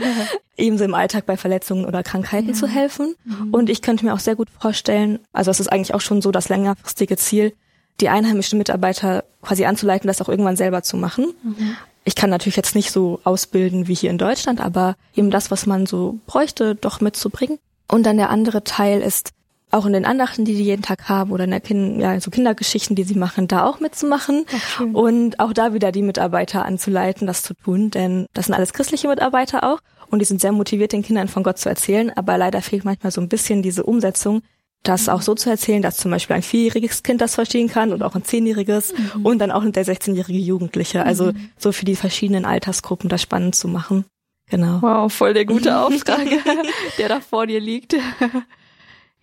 ebenso 0.57 0.85
im 0.85 0.93
Alltag 0.93 1.25
bei 1.25 1.37
Verletzungen 1.37 1.85
oder 1.85 2.01
Krankheiten 2.03 2.49
ja. 2.49 2.53
zu 2.53 2.67
helfen. 2.67 3.15
Mhm. 3.25 3.53
Und 3.53 3.69
ich 3.69 3.81
könnte 3.81 4.05
mir 4.05 4.13
auch 4.13 4.19
sehr 4.19 4.35
gut 4.35 4.47
vorstellen, 4.59 5.19
also 5.33 5.51
es 5.51 5.59
ist 5.59 5.71
eigentlich 5.71 5.93
auch 5.93 6.01
schon 6.01 6.21
so 6.21 6.31
das 6.31 6.49
längerfristige 6.49 7.17
Ziel, 7.17 7.53
die 8.01 8.09
einheimischen 8.09 8.57
Mitarbeiter 8.57 9.23
quasi 9.41 9.65
anzuleiten, 9.65 10.07
das 10.07 10.21
auch 10.21 10.29
irgendwann 10.29 10.57
selber 10.57 10.81
zu 10.81 10.97
machen. 10.97 11.33
Mhm. 11.43 11.75
Ich 12.03 12.15
kann 12.15 12.29
natürlich 12.29 12.57
jetzt 12.57 12.75
nicht 12.75 12.91
so 12.91 13.19
ausbilden 13.23 13.87
wie 13.87 13.95
hier 13.95 14.11
in 14.11 14.17
Deutschland, 14.17 14.61
aber 14.61 14.95
eben 15.15 15.31
das, 15.31 15.49
was 15.49 15.65
man 15.65 15.85
so 15.85 16.19
bräuchte, 16.27 16.75
doch 16.75 17.01
mitzubringen. 17.01 17.57
Und 17.87 18.03
dann 18.03 18.17
der 18.17 18.29
andere 18.29 18.63
Teil 18.63 19.01
ist, 19.01 19.31
auch 19.71 19.85
in 19.85 19.93
den 19.93 20.05
Andachten, 20.05 20.45
die 20.45 20.55
die 20.55 20.63
jeden 20.63 20.81
Tag 20.81 21.09
haben 21.09 21.31
oder 21.31 21.43
in 21.43 21.51
der 21.51 21.59
kind 21.59 21.99
ja, 21.99 22.19
so 22.19 22.31
Kindergeschichten, 22.31 22.95
die 22.95 23.03
sie 23.03 23.15
machen, 23.15 23.47
da 23.47 23.65
auch 23.65 23.79
mitzumachen 23.79 24.45
Ach, 24.55 24.81
und 24.81 25.39
auch 25.39 25.53
da 25.53 25.73
wieder 25.73 25.91
die 25.91 26.01
Mitarbeiter 26.01 26.65
anzuleiten, 26.65 27.27
das 27.27 27.43
zu 27.43 27.53
tun, 27.53 27.91
denn 27.91 28.27
das 28.33 28.45
sind 28.45 28.55
alles 28.55 28.73
christliche 28.73 29.07
Mitarbeiter 29.07 29.63
auch 29.63 29.79
und 30.09 30.19
die 30.19 30.25
sind 30.25 30.39
sehr 30.39 30.51
motiviert, 30.51 30.93
den 30.93 31.03
Kindern 31.03 31.27
von 31.27 31.43
Gott 31.43 31.57
zu 31.57 31.67
erzählen, 31.67 32.11
aber 32.15 32.37
leider 32.37 32.61
fehlt 32.61 32.85
manchmal 32.85 33.11
so 33.11 33.21
ein 33.21 33.29
bisschen 33.29 33.63
diese 33.63 33.83
Umsetzung, 33.83 34.41
das 34.87 35.09
auch 35.09 35.21
so 35.21 35.33
zu 35.35 35.49
erzählen, 35.49 35.81
dass 35.81 35.97
zum 35.97 36.11
Beispiel 36.11 36.35
ein 36.35 36.43
vierjähriges 36.43 37.03
Kind 37.03 37.21
das 37.21 37.35
verstehen 37.35 37.67
kann 37.67 37.91
und 37.91 38.03
auch 38.03 38.15
ein 38.15 38.23
zehnjähriges 38.23 38.93
mhm. 38.93 39.25
und 39.25 39.39
dann 39.39 39.51
auch 39.51 39.63
der 39.65 39.85
16-jährige 39.85 40.39
Jugendliche. 40.39 41.03
Also 41.03 41.31
mhm. 41.31 41.49
so 41.57 41.71
für 41.71 41.85
die 41.85 41.95
verschiedenen 41.95 42.45
Altersgruppen 42.45 43.09
das 43.09 43.21
spannend 43.21 43.55
zu 43.55 43.67
machen. 43.67 44.05
Genau. 44.49 44.81
Wow, 44.81 45.11
voll 45.11 45.33
der 45.33 45.45
gute 45.45 45.77
Auftrag, 45.79 46.27
der 46.97 47.09
da 47.09 47.19
vor 47.19 47.47
dir 47.47 47.59
liegt. 47.59 47.95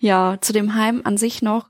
Ja, 0.03 0.37
zu 0.41 0.53
dem 0.53 0.75
Heim 0.75 1.03
an 1.05 1.17
sich 1.17 1.43
noch. 1.43 1.69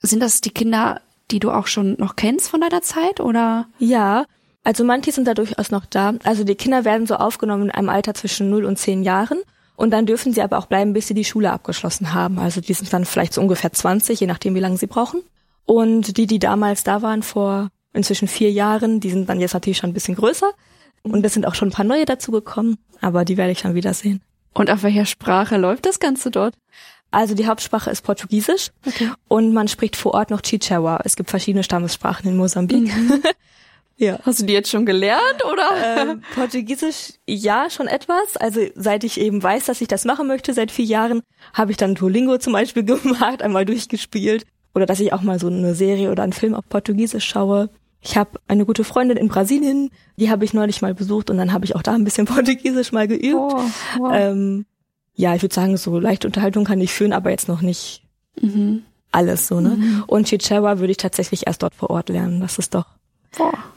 Sind 0.00 0.20
das 0.20 0.40
die 0.40 0.50
Kinder, 0.50 1.02
die 1.30 1.40
du 1.40 1.50
auch 1.50 1.66
schon 1.66 1.96
noch 1.98 2.16
kennst 2.16 2.48
von 2.48 2.62
deiner 2.62 2.80
Zeit 2.80 3.20
oder? 3.20 3.68
Ja, 3.78 4.24
also 4.64 4.82
manche 4.82 5.12
sind 5.12 5.28
da 5.28 5.34
durchaus 5.34 5.70
noch 5.70 5.84
da. 5.84 6.14
Also 6.24 6.42
die 6.42 6.54
Kinder 6.54 6.86
werden 6.86 7.06
so 7.06 7.16
aufgenommen 7.16 7.64
in 7.64 7.70
einem 7.70 7.90
Alter 7.90 8.14
zwischen 8.14 8.48
0 8.48 8.64
und 8.64 8.78
10 8.78 9.02
Jahren. 9.02 9.40
Und 9.76 9.90
dann 9.90 10.06
dürfen 10.06 10.32
sie 10.32 10.40
aber 10.40 10.56
auch 10.56 10.66
bleiben, 10.66 10.94
bis 10.94 11.06
sie 11.06 11.12
die 11.12 11.26
Schule 11.26 11.52
abgeschlossen 11.52 12.14
haben. 12.14 12.38
Also 12.38 12.62
die 12.62 12.72
sind 12.72 12.90
dann 12.94 13.04
vielleicht 13.04 13.34
so 13.34 13.42
ungefähr 13.42 13.70
20, 13.70 14.20
je 14.20 14.26
nachdem, 14.26 14.54
wie 14.54 14.60
lange 14.60 14.78
sie 14.78 14.86
brauchen. 14.86 15.20
Und 15.66 16.16
die, 16.16 16.26
die 16.26 16.38
damals 16.38 16.82
da 16.82 17.02
waren, 17.02 17.22
vor 17.22 17.68
inzwischen 17.92 18.26
vier 18.26 18.50
Jahren, 18.50 19.00
die 19.00 19.10
sind 19.10 19.28
dann 19.28 19.38
jetzt 19.38 19.52
natürlich 19.52 19.76
schon 19.76 19.90
ein 19.90 19.94
bisschen 19.94 20.16
größer. 20.16 20.50
Und 21.02 21.26
es 21.26 21.34
sind 21.34 21.46
auch 21.46 21.54
schon 21.54 21.68
ein 21.68 21.72
paar 21.72 21.84
neue 21.84 22.06
dazugekommen, 22.06 22.78
aber 23.02 23.26
die 23.26 23.36
werde 23.36 23.52
ich 23.52 23.60
dann 23.60 23.74
wiedersehen. 23.74 24.22
Und 24.54 24.70
auf 24.70 24.82
welcher 24.82 25.04
Sprache 25.04 25.58
läuft 25.58 25.84
das 25.84 26.00
Ganze 26.00 26.30
dort? 26.30 26.54
Also 27.16 27.34
die 27.34 27.46
Hauptsprache 27.46 27.90
ist 27.90 28.02
Portugiesisch 28.02 28.72
okay. 28.86 29.10
und 29.26 29.54
man 29.54 29.68
spricht 29.68 29.96
vor 29.96 30.12
Ort 30.12 30.30
noch 30.30 30.42
Chichewa. 30.42 31.00
Es 31.02 31.16
gibt 31.16 31.30
verschiedene 31.30 31.64
Stammessprachen 31.64 32.28
in 32.28 32.36
Mosambik. 32.36 32.94
Mhm. 32.94 33.22
ja. 33.96 34.18
Hast 34.22 34.42
du 34.42 34.44
die 34.44 34.52
jetzt 34.52 34.70
schon 34.70 34.84
gelernt 34.84 35.42
oder? 35.50 35.66
Ähm, 35.82 36.22
Portugiesisch 36.34 37.14
ja 37.26 37.70
schon 37.70 37.86
etwas. 37.86 38.36
Also 38.36 38.60
seit 38.74 39.02
ich 39.02 39.18
eben 39.18 39.42
weiß, 39.42 39.64
dass 39.64 39.80
ich 39.80 39.88
das 39.88 40.04
machen 40.04 40.26
möchte, 40.26 40.52
seit 40.52 40.70
vier 40.70 40.84
Jahren, 40.84 41.22
habe 41.54 41.70
ich 41.70 41.78
dann 41.78 41.94
Duolingo 41.94 42.36
zum 42.36 42.52
Beispiel 42.52 42.84
gemacht, 42.84 43.40
einmal 43.40 43.64
durchgespielt. 43.64 44.44
Oder 44.74 44.84
dass 44.84 45.00
ich 45.00 45.14
auch 45.14 45.22
mal 45.22 45.38
so 45.38 45.46
eine 45.46 45.74
Serie 45.74 46.10
oder 46.10 46.22
einen 46.22 46.34
Film 46.34 46.54
auf 46.54 46.68
Portugiesisch 46.68 47.24
schaue. 47.24 47.70
Ich 48.02 48.18
habe 48.18 48.38
eine 48.46 48.66
gute 48.66 48.84
Freundin 48.84 49.16
in 49.16 49.28
Brasilien, 49.28 49.88
die 50.18 50.28
habe 50.28 50.44
ich 50.44 50.52
neulich 50.52 50.82
mal 50.82 50.92
besucht 50.92 51.30
und 51.30 51.38
dann 51.38 51.54
habe 51.54 51.64
ich 51.64 51.74
auch 51.76 51.82
da 51.82 51.94
ein 51.94 52.04
bisschen 52.04 52.26
Portugiesisch 52.26 52.92
mal 52.92 53.08
geübt. 53.08 53.36
Oh, 53.36 53.62
wow. 53.96 54.12
ähm, 54.12 54.66
ja, 55.16 55.34
ich 55.34 55.42
würde 55.42 55.54
sagen, 55.54 55.76
so 55.76 55.98
leichte 55.98 56.28
Unterhaltung 56.28 56.64
kann 56.64 56.80
ich 56.80 56.92
führen, 56.92 57.12
aber 57.12 57.30
jetzt 57.30 57.48
noch 57.48 57.62
nicht 57.62 58.02
mhm. 58.40 58.82
alles 59.10 59.48
so, 59.48 59.60
ne? 59.60 59.70
Mhm. 59.70 60.04
Und 60.06 60.28
Chichewa 60.28 60.78
würde 60.78 60.90
ich 60.90 60.98
tatsächlich 60.98 61.46
erst 61.46 61.62
dort 61.62 61.74
vor 61.74 61.90
Ort 61.90 62.10
lernen. 62.10 62.40
Das 62.40 62.58
ist 62.58 62.74
doch 62.74 62.86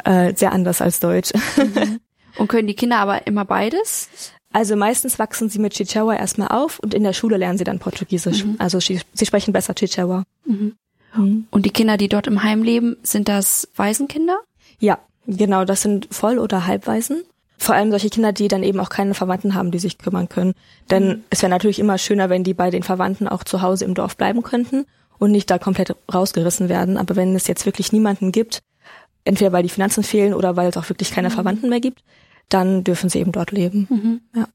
äh, 0.03 0.33
sehr 0.35 0.51
anders 0.51 0.81
als 0.81 0.99
Deutsch. 0.99 1.31
Mhm. 1.57 1.99
Und 2.37 2.47
können 2.47 2.67
die 2.67 2.75
Kinder 2.75 2.97
aber 2.97 3.25
immer 3.27 3.45
beides? 3.45 4.09
Also 4.51 4.75
meistens 4.75 5.19
wachsen 5.19 5.49
sie 5.49 5.59
mit 5.59 5.73
Chichewa 5.73 6.13
erstmal 6.13 6.49
auf 6.49 6.79
und 6.79 6.93
in 6.93 7.03
der 7.03 7.13
Schule 7.13 7.37
lernen 7.37 7.57
sie 7.57 7.63
dann 7.63 7.79
Portugiesisch. 7.79 8.43
Mhm. 8.43 8.55
Also 8.57 8.79
sie, 8.79 8.99
sie, 9.13 9.25
sprechen 9.25 9.53
besser 9.53 9.75
Chichewa. 9.75 10.23
Mhm. 10.45 10.75
mhm. 11.15 11.47
Und 11.51 11.65
die 11.65 11.69
Kinder, 11.71 11.97
die 11.97 12.09
dort 12.09 12.27
im 12.27 12.43
Heim 12.43 12.63
leben, 12.63 12.97
sind 13.03 13.29
das 13.29 13.67
Waisenkinder? 13.75 14.39
Ja, 14.79 14.99
genau, 15.27 15.65
das 15.65 15.81
sind 15.81 16.07
Voll- 16.11 16.39
oder 16.39 16.65
Halbwaisen. 16.65 17.23
Vor 17.61 17.75
allem 17.75 17.91
solche 17.91 18.09
Kinder, 18.09 18.31
die 18.31 18.47
dann 18.47 18.63
eben 18.63 18.79
auch 18.79 18.89
keine 18.89 19.13
Verwandten 19.13 19.53
haben, 19.53 19.71
die 19.71 19.79
sich 19.79 19.97
kümmern 19.97 20.29
können. 20.29 20.53
Denn 20.89 21.07
mhm. 21.07 21.23
es 21.29 21.41
wäre 21.41 21.49
natürlich 21.49 21.79
immer 21.79 21.97
schöner, 21.97 22.29
wenn 22.29 22.45
die 22.45 22.53
bei 22.53 22.69
den 22.69 22.83
Verwandten 22.83 23.27
auch 23.27 23.43
zu 23.43 23.61
Hause 23.61 23.83
im 23.83 23.93
Dorf 23.93 24.15
bleiben 24.15 24.43
könnten 24.43 24.85
und 25.17 25.31
nicht 25.31 25.51
da 25.51 25.59
komplett 25.59 25.95
rausgerissen 26.11 26.69
werden. 26.69 26.97
Aber 26.97 27.17
wenn 27.17 27.35
es 27.35 27.47
jetzt 27.47 27.65
wirklich 27.65 27.91
niemanden 27.91 28.31
gibt, 28.31 28.63
entweder 29.25 29.51
weil 29.51 29.63
die 29.63 29.69
Finanzen 29.69 30.03
fehlen 30.03 30.33
oder 30.33 30.55
weil 30.55 30.69
es 30.69 30.77
auch 30.77 30.87
wirklich 30.87 31.11
keine 31.11 31.29
mhm. 31.29 31.33
Verwandten 31.33 31.69
mehr 31.69 31.81
gibt, 31.81 32.01
dann 32.47 32.83
dürfen 32.83 33.09
sie 33.09 33.19
eben 33.19 33.33
dort 33.33 33.51
leben. 33.51 33.87
Mhm. 33.89 34.21
Ja. 34.35 34.47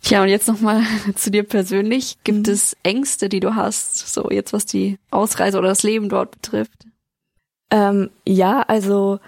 Tja, 0.00 0.22
und 0.22 0.28
jetzt 0.28 0.46
nochmal 0.46 0.82
zu 1.16 1.32
dir 1.32 1.42
persönlich. 1.42 2.18
Gibt 2.22 2.46
mhm. 2.46 2.52
es 2.52 2.76
Ängste, 2.84 3.28
die 3.28 3.40
du 3.40 3.56
hast, 3.56 4.14
so 4.14 4.30
jetzt 4.30 4.52
was 4.52 4.64
die 4.64 4.98
Ausreise 5.10 5.58
oder 5.58 5.68
das 5.68 5.82
Leben 5.82 6.08
dort 6.08 6.30
betrifft? 6.30 6.86
Ähm, 7.70 8.10
ja, 8.24 8.62
also 8.62 9.18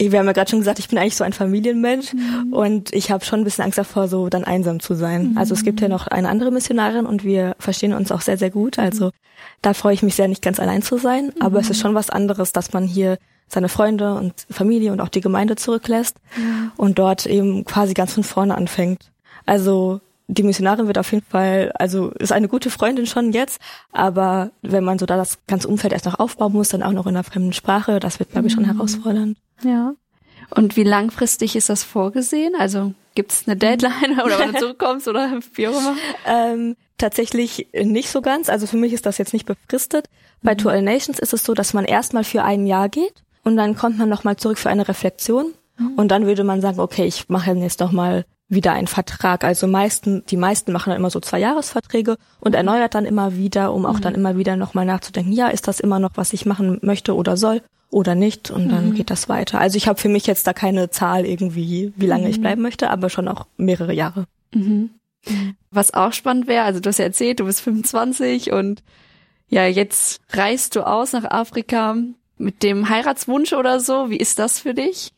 wir 0.00 0.18
haben 0.18 0.26
ja 0.26 0.32
gerade 0.32 0.50
schon 0.50 0.58
gesagt, 0.58 0.80
ich 0.80 0.88
bin 0.88 0.98
eigentlich 0.98 1.16
so 1.16 1.24
ein 1.24 1.32
Familienmensch 1.32 2.14
mhm. 2.14 2.52
und 2.52 2.92
ich 2.92 3.10
habe 3.10 3.24
schon 3.24 3.40
ein 3.40 3.44
bisschen 3.44 3.64
Angst 3.64 3.78
davor, 3.78 4.08
so 4.08 4.28
dann 4.28 4.44
einsam 4.44 4.80
zu 4.80 4.94
sein. 4.94 5.30
Mhm. 5.30 5.38
Also 5.38 5.54
es 5.54 5.62
gibt 5.62 5.80
ja 5.80 5.88
noch 5.88 6.08
eine 6.08 6.28
andere 6.28 6.50
Missionarin 6.50 7.06
und 7.06 7.22
wir 7.22 7.54
verstehen 7.58 7.94
uns 7.94 8.10
auch 8.10 8.20
sehr, 8.20 8.36
sehr 8.36 8.50
gut. 8.50 8.78
Also 8.78 9.10
da 9.62 9.72
freue 9.72 9.94
ich 9.94 10.02
mich 10.02 10.16
sehr, 10.16 10.26
nicht 10.26 10.42
ganz 10.42 10.58
allein 10.58 10.82
zu 10.82 10.98
sein. 10.98 11.26
Mhm. 11.26 11.42
Aber 11.42 11.60
es 11.60 11.70
ist 11.70 11.80
schon 11.80 11.94
was 11.94 12.10
anderes, 12.10 12.52
dass 12.52 12.72
man 12.72 12.84
hier 12.84 13.18
seine 13.46 13.68
Freunde 13.68 14.14
und 14.14 14.46
Familie 14.50 14.92
und 14.92 15.00
auch 15.00 15.08
die 15.08 15.20
Gemeinde 15.20 15.54
zurücklässt 15.54 16.16
und 16.76 16.98
dort 16.98 17.26
eben 17.26 17.64
quasi 17.64 17.94
ganz 17.94 18.14
von 18.14 18.24
vorne 18.24 18.54
anfängt. 18.56 19.12
Also 19.46 20.00
die 20.26 20.42
Missionarin 20.42 20.86
wird 20.86 20.98
auf 20.98 21.12
jeden 21.12 21.26
Fall, 21.26 21.70
also 21.74 22.10
ist 22.12 22.32
eine 22.32 22.48
gute 22.48 22.70
Freundin 22.70 23.06
schon 23.06 23.32
jetzt, 23.32 23.60
aber 23.92 24.50
wenn 24.62 24.82
man 24.82 24.98
so 24.98 25.06
da 25.06 25.16
das 25.16 25.38
ganze 25.46 25.68
Umfeld 25.68 25.92
erst 25.92 26.06
noch 26.06 26.18
aufbauen 26.18 26.52
muss, 26.52 26.70
dann 26.70 26.82
auch 26.82 26.92
noch 26.92 27.06
in 27.06 27.14
einer 27.14 27.24
fremden 27.24 27.52
Sprache, 27.52 28.00
das 28.00 28.18
wird, 28.18 28.30
glaube 28.30 28.46
ich, 28.46 28.54
schon 28.54 28.64
mhm. 28.64 28.72
herausfordernd. 28.72 29.36
Ja. 29.62 29.94
Und 30.50 30.76
wie 30.76 30.84
langfristig 30.84 31.56
ist 31.56 31.68
das 31.68 31.84
vorgesehen? 31.84 32.54
Also 32.58 32.94
gibt 33.14 33.32
es 33.32 33.46
eine 33.46 33.56
Deadline 33.56 34.20
oder 34.24 34.38
wann 34.38 34.52
du 34.52 34.58
zurückkommst 34.60 35.08
oder 35.08 35.40
wie 35.54 35.68
auch 35.68 35.78
immer? 35.78 35.96
Ähm, 36.26 36.76
tatsächlich 36.98 37.68
nicht 37.72 38.10
so 38.10 38.22
ganz. 38.22 38.48
Also 38.48 38.66
für 38.66 38.76
mich 38.76 38.92
ist 38.92 39.06
das 39.06 39.18
jetzt 39.18 39.32
nicht 39.32 39.46
befristet. 39.46 40.08
Bei 40.42 40.54
mhm. 40.54 40.58
To 40.58 40.68
All 40.68 40.82
Nations 40.82 41.18
ist 41.18 41.32
es 41.32 41.44
so, 41.44 41.54
dass 41.54 41.74
man 41.74 41.84
erstmal 41.84 42.24
für 42.24 42.42
ein 42.42 42.66
Jahr 42.66 42.88
geht 42.88 43.24
und 43.42 43.56
dann 43.56 43.76
kommt 43.76 43.98
man 43.98 44.08
nochmal 44.08 44.36
zurück 44.36 44.58
für 44.58 44.70
eine 44.70 44.88
Reflexion. 44.88 45.52
Mhm. 45.76 45.94
Und 45.96 46.08
dann 46.08 46.26
würde 46.26 46.44
man 46.44 46.60
sagen, 46.60 46.80
okay, 46.80 47.04
ich 47.04 47.28
mache 47.28 47.52
jetzt 47.52 47.80
nochmal 47.80 48.24
wieder 48.48 48.72
einen 48.72 48.86
Vertrag. 48.86 49.42
Also 49.42 49.66
meisten, 49.66 50.24
die 50.26 50.36
meisten 50.36 50.72
machen 50.72 50.90
dann 50.90 50.98
immer 50.98 51.10
so 51.10 51.20
zwei 51.20 51.38
Jahresverträge 51.38 52.16
und 52.40 52.52
mhm. 52.52 52.56
erneuert 52.56 52.94
dann 52.94 53.06
immer 53.06 53.36
wieder, 53.36 53.72
um 53.72 53.86
auch 53.86 53.96
mhm. 53.96 54.02
dann 54.02 54.14
immer 54.14 54.36
wieder 54.36 54.56
nochmal 54.56 54.84
nachzudenken, 54.84 55.32
ja, 55.32 55.48
ist 55.48 55.66
das 55.66 55.80
immer 55.80 55.98
noch, 55.98 56.12
was 56.14 56.32
ich 56.32 56.46
machen 56.46 56.78
möchte 56.82 57.14
oder 57.14 57.36
soll 57.36 57.62
oder 57.94 58.14
nicht? 58.16 58.50
Und 58.50 58.68
dann 58.70 58.90
mhm. 58.90 58.94
geht 58.94 59.10
das 59.10 59.28
weiter. 59.28 59.60
Also 59.60 59.76
ich 59.76 59.86
habe 59.86 60.00
für 60.00 60.08
mich 60.08 60.26
jetzt 60.26 60.46
da 60.46 60.52
keine 60.52 60.90
Zahl 60.90 61.24
irgendwie, 61.24 61.92
wie 61.96 62.06
lange 62.06 62.28
ich 62.28 62.38
mhm. 62.38 62.42
bleiben 62.42 62.62
möchte, 62.62 62.90
aber 62.90 63.08
schon 63.08 63.28
auch 63.28 63.46
mehrere 63.56 63.94
Jahre. 63.94 64.26
Mhm. 64.52 64.90
Was 65.70 65.94
auch 65.94 66.12
spannend 66.12 66.48
wäre, 66.48 66.64
also 66.64 66.80
du 66.80 66.88
hast 66.88 66.98
ja 66.98 67.04
erzählt, 67.04 67.40
du 67.40 67.44
bist 67.44 67.60
25 67.60 68.52
und 68.52 68.82
ja, 69.48 69.66
jetzt 69.66 70.20
reist 70.32 70.76
du 70.76 70.86
aus 70.86 71.12
nach 71.12 71.24
Afrika 71.24 71.96
mit 72.36 72.62
dem 72.62 72.88
Heiratswunsch 72.88 73.52
oder 73.52 73.78
so. 73.78 74.10
Wie 74.10 74.16
ist 74.16 74.38
das 74.38 74.58
für 74.58 74.74
dich? 74.74 75.12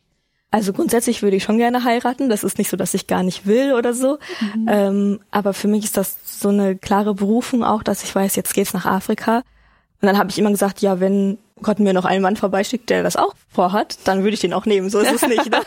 Also 0.50 0.72
grundsätzlich 0.72 1.22
würde 1.22 1.36
ich 1.36 1.44
schon 1.44 1.58
gerne 1.58 1.82
heiraten. 1.82 2.28
Das 2.28 2.44
ist 2.44 2.58
nicht 2.58 2.70
so, 2.70 2.76
dass 2.76 2.94
ich 2.94 3.06
gar 3.06 3.22
nicht 3.22 3.46
will 3.46 3.72
oder 3.72 3.94
so. 3.94 4.18
Mhm. 4.54 4.68
Ähm, 4.70 5.20
aber 5.30 5.54
für 5.54 5.68
mich 5.68 5.84
ist 5.84 5.96
das 5.96 6.18
so 6.40 6.50
eine 6.50 6.76
klare 6.76 7.14
Berufung 7.14 7.64
auch, 7.64 7.82
dass 7.82 8.04
ich 8.04 8.14
weiß, 8.14 8.36
jetzt 8.36 8.54
geht's 8.54 8.74
nach 8.74 8.86
Afrika. 8.86 9.38
Und 9.38 10.06
dann 10.06 10.18
habe 10.18 10.30
ich 10.30 10.38
immer 10.38 10.50
gesagt, 10.50 10.82
ja, 10.82 11.00
wenn 11.00 11.38
Gott 11.62 11.79
mir 11.79 11.95
noch 11.95 12.05
einen 12.05 12.23
Mann 12.23 12.37
vorbeischickt, 12.37 12.90
der 12.90 13.03
das 13.03 13.16
auch 13.16 13.35
vorhat, 13.49 13.99
dann 14.05 14.23
würde 14.23 14.35
ich 14.35 14.40
den 14.40 14.53
auch 14.53 14.66
nehmen. 14.66 14.90
So 14.90 14.99
ist 14.99 15.12
es 15.12 15.27
nicht. 15.27 15.51
Ne? 15.51 15.61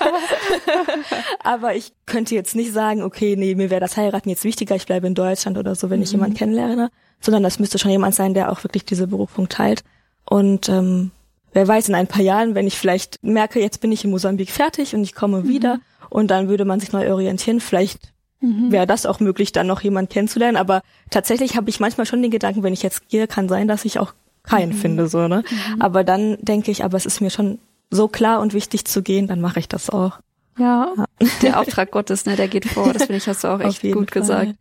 aber 1.44 1.76
ich 1.76 1.94
könnte 2.06 2.36
jetzt 2.36 2.56
nicht 2.56 2.72
sagen, 2.74 3.02
okay, 3.02 3.36
nee, 3.36 3.56
mir 3.56 3.72
wäre 3.72 3.82
das 3.82 3.98
Heiraten 3.98 4.30
jetzt 4.30 4.44
wichtiger, 4.44 4.76
ich 4.76 4.86
bleibe 4.86 5.08
in 5.08 5.16
Deutschland 5.16 5.58
oder 5.58 5.74
so, 5.74 5.90
wenn 5.90 6.00
mhm. 6.00 6.04
ich 6.04 6.12
jemanden 6.12 6.38
kennenlerne. 6.38 6.92
Sondern 7.22 7.42
das 7.42 7.60
müsste 7.60 7.80
schon 7.80 7.92
jemand 7.92 8.14
sein, 8.14 8.34
der 8.34 8.52
auch 8.52 8.64
wirklich 8.64 8.86
diese 8.86 9.08
Berufung 9.08 9.50
teilt. 9.50 9.84
Und 10.26 10.70
ähm, 10.70 11.12
wer 11.54 11.68
weiß, 11.68 11.90
in 11.90 11.96
ein 11.96 12.08
paar 12.08 12.22
Jahren, 12.22 12.54
wenn 12.54 12.68
ich 12.68 12.78
vielleicht 12.78 13.22
merke, 13.24 13.60
jetzt 13.60 13.82
bin 13.82 13.92
ich 13.92 14.04
in 14.04 14.12
Mosambik 14.12 14.52
fertig 14.52 14.94
und 14.94 15.04
ich 15.04 15.16
komme 15.16 15.42
mhm. 15.42 15.48
wieder 15.50 15.80
und 16.10 16.30
dann 16.30 16.50
würde 16.50 16.66
man 16.66 16.80
sich 16.80 16.92
neu 16.92 17.12
orientieren, 17.12 17.60
vielleicht 17.60 18.14
mhm. 18.42 18.72
wäre 18.72 18.86
das 18.86 19.08
auch 19.08 19.20
möglich, 19.20 19.54
dann 19.54 19.66
noch 19.66 19.82
jemand 19.82 20.12
kennenzulernen. 20.12 20.56
Aber 20.56 20.82
tatsächlich 21.10 21.56
habe 21.56 21.70
ich 21.72 21.80
manchmal 21.80 22.06
schon 22.06 22.22
den 22.22 22.32
Gedanken, 22.32 22.62
wenn 22.62 22.74
ich 22.74 22.84
jetzt 22.84 23.10
gehe, 23.10 23.28
kann 23.28 23.50
sein, 23.50 23.68
dass 23.68 23.86
ich 23.86 23.98
auch 23.98 24.14
keinen 24.44 24.74
mhm. 24.74 24.78
finde, 24.78 25.08
so, 25.08 25.28
ne? 25.28 25.44
Mhm. 25.50 25.82
Aber 25.82 26.04
dann 26.04 26.38
denke 26.42 26.72
ich, 26.72 26.84
aber 26.84 26.98
es 26.98 27.06
ist 27.06 27.22
mir 27.22 27.30
schon 27.30 27.60
so 27.90 28.08
klar 28.08 28.40
und 28.40 28.54
wichtig 28.54 28.86
zu 28.86 29.02
gehen, 29.02 29.28
dann 29.28 29.42
mache 29.42 29.60
ich 29.60 29.68
das 29.68 29.90
auch. 29.90 30.20
Ja, 30.58 30.94
ja. 30.98 31.06
der 31.42 31.60
Auftrag 31.60 31.92
Gottes, 31.92 32.26
ne, 32.26 32.36
der 32.36 32.48
geht 32.48 32.66
vor. 32.66 32.94
Das 32.94 33.04
finde 33.04 33.18
ich, 33.18 33.28
hast 33.28 33.44
du 33.44 33.48
auch 33.48 33.60
echt 33.60 33.82
gut 33.82 34.12
Fall. 34.12 34.22
gesagt. 34.22 34.56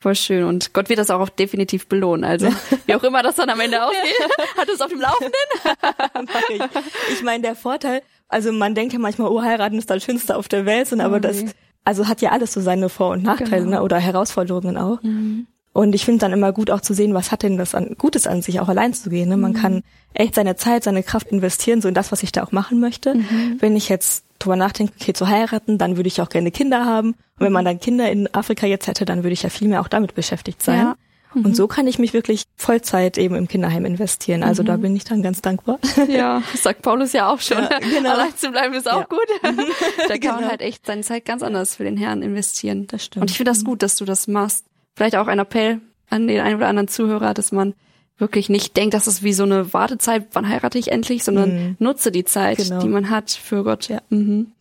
Voll 0.00 0.16
schön. 0.16 0.44
Und 0.44 0.74
Gott 0.74 0.90
wird 0.90 0.98
das 0.98 1.08
auch 1.10 1.28
definitiv 1.30 1.86
belohnen. 1.86 2.24
Also, 2.24 2.48
wie 2.86 2.94
auch 2.94 3.02
immer 3.04 3.22
das 3.22 3.36
dann 3.36 3.48
am 3.48 3.60
Ende 3.60 3.82
ausgeht, 3.82 4.28
hat 4.56 4.68
es 4.68 4.80
auf 4.80 4.90
dem 4.90 5.00
Laufenden. 5.00 6.68
ich 7.12 7.22
meine, 7.22 7.42
der 7.42 7.56
Vorteil, 7.56 8.02
also 8.28 8.52
man 8.52 8.74
denkt 8.74 8.92
ja 8.92 8.98
manchmal, 8.98 9.30
oh, 9.30 9.40
heiraten 9.40 9.78
ist 9.78 9.88
das 9.88 10.04
Schönste 10.04 10.36
auf 10.36 10.48
der 10.48 10.66
Welt, 10.66 10.92
und 10.92 11.00
aber 11.00 11.20
das, 11.20 11.44
also 11.84 12.06
hat 12.06 12.20
ja 12.20 12.32
alles 12.32 12.52
so 12.52 12.60
seine 12.60 12.88
Vor- 12.88 13.12
und 13.12 13.22
Nachteile, 13.22 13.64
genau. 13.64 13.78
ne, 13.78 13.82
oder 13.82 13.98
Herausforderungen 13.98 14.76
auch. 14.76 15.02
Mhm. 15.02 15.46
Und 15.74 15.92
ich 15.92 16.04
finde 16.04 16.20
dann 16.20 16.32
immer 16.32 16.52
gut 16.52 16.70
auch 16.70 16.80
zu 16.80 16.94
sehen, 16.94 17.14
was 17.14 17.32
hat 17.32 17.42
denn 17.42 17.58
das 17.58 17.74
an 17.74 17.96
Gutes 17.98 18.28
an 18.28 18.42
sich, 18.42 18.60
auch 18.60 18.68
allein 18.68 18.94
zu 18.94 19.10
gehen. 19.10 19.28
Ne? 19.28 19.36
Man 19.36 19.52
mhm. 19.52 19.56
kann 19.56 19.82
echt 20.14 20.36
seine 20.36 20.54
Zeit, 20.54 20.84
seine 20.84 21.02
Kraft 21.02 21.26
investieren, 21.32 21.82
so 21.82 21.88
in 21.88 21.94
das, 21.94 22.12
was 22.12 22.22
ich 22.22 22.30
da 22.30 22.44
auch 22.44 22.52
machen 22.52 22.78
möchte. 22.78 23.16
Mhm. 23.16 23.56
Wenn 23.58 23.74
ich 23.74 23.88
jetzt 23.88 24.24
drüber 24.38 24.54
nachdenke, 24.54 24.92
okay, 25.00 25.12
zu 25.12 25.26
heiraten, 25.26 25.76
dann 25.76 25.96
würde 25.96 26.06
ich 26.06 26.20
auch 26.20 26.28
gerne 26.28 26.52
Kinder 26.52 26.84
haben. 26.84 27.08
Und 27.08 27.40
wenn 27.40 27.52
man 27.52 27.64
dann 27.64 27.80
Kinder 27.80 28.08
in 28.08 28.32
Afrika 28.32 28.68
jetzt 28.68 28.86
hätte, 28.86 29.04
dann 29.04 29.24
würde 29.24 29.32
ich 29.32 29.42
ja 29.42 29.50
viel 29.50 29.66
mehr 29.66 29.80
auch 29.80 29.88
damit 29.88 30.14
beschäftigt 30.14 30.62
sein. 30.62 30.78
Ja. 30.78 30.96
Mhm. 31.34 31.46
Und 31.46 31.56
so 31.56 31.66
kann 31.66 31.88
ich 31.88 31.98
mich 31.98 32.12
wirklich 32.12 32.44
Vollzeit 32.54 33.18
eben 33.18 33.34
im 33.34 33.48
Kinderheim 33.48 33.84
investieren. 33.84 34.44
Also 34.44 34.62
mhm. 34.62 34.66
da 34.66 34.76
bin 34.76 34.94
ich 34.94 35.02
dann 35.02 35.22
ganz 35.22 35.42
dankbar. 35.42 35.80
Ja, 36.06 36.40
sagt 36.54 36.82
Paulus 36.82 37.12
ja 37.12 37.28
auch 37.28 37.40
schon. 37.40 37.58
Ja, 37.58 37.80
genau. 37.80 38.12
Allein 38.12 38.36
zu 38.36 38.52
bleiben 38.52 38.74
ist 38.74 38.88
auch 38.88 39.00
ja. 39.00 39.06
gut. 39.06 39.26
Mhm. 39.42 39.64
da 39.98 40.06
kann 40.06 40.20
genau. 40.20 40.34
man 40.34 40.48
halt 40.50 40.60
echt 40.60 40.86
seine 40.86 41.02
Zeit 41.02 41.24
ganz 41.24 41.42
anders 41.42 41.74
für 41.74 41.82
den 41.82 41.96
Herrn 41.96 42.22
investieren. 42.22 42.86
Das 42.86 43.04
stimmt. 43.04 43.22
Und 43.22 43.30
ich 43.32 43.36
finde 43.36 43.50
das 43.50 43.64
gut, 43.64 43.82
dass 43.82 43.96
du 43.96 44.04
das 44.04 44.28
machst. 44.28 44.64
Vielleicht 44.94 45.16
auch 45.16 45.26
ein 45.26 45.38
Appell 45.38 45.80
an 46.08 46.26
den 46.26 46.40
einen 46.40 46.56
oder 46.56 46.68
anderen 46.68 46.88
Zuhörer, 46.88 47.34
dass 47.34 47.52
man 47.52 47.74
wirklich 48.16 48.48
nicht 48.48 48.76
denkt, 48.76 48.94
dass 48.94 49.06
es 49.06 49.22
wie 49.22 49.32
so 49.32 49.42
eine 49.42 49.72
Wartezeit, 49.72 50.28
wann 50.32 50.48
heirate 50.48 50.78
ich 50.78 50.92
endlich, 50.92 51.24
sondern 51.24 51.54
mhm. 51.54 51.76
nutze 51.80 52.12
die 52.12 52.24
Zeit, 52.24 52.58
genau. 52.58 52.80
die 52.80 52.88
man 52.88 53.10
hat 53.10 53.30
für 53.30 53.64
Gott. 53.64 53.88
Ja. 53.88 54.00
Mhm. 54.10 54.52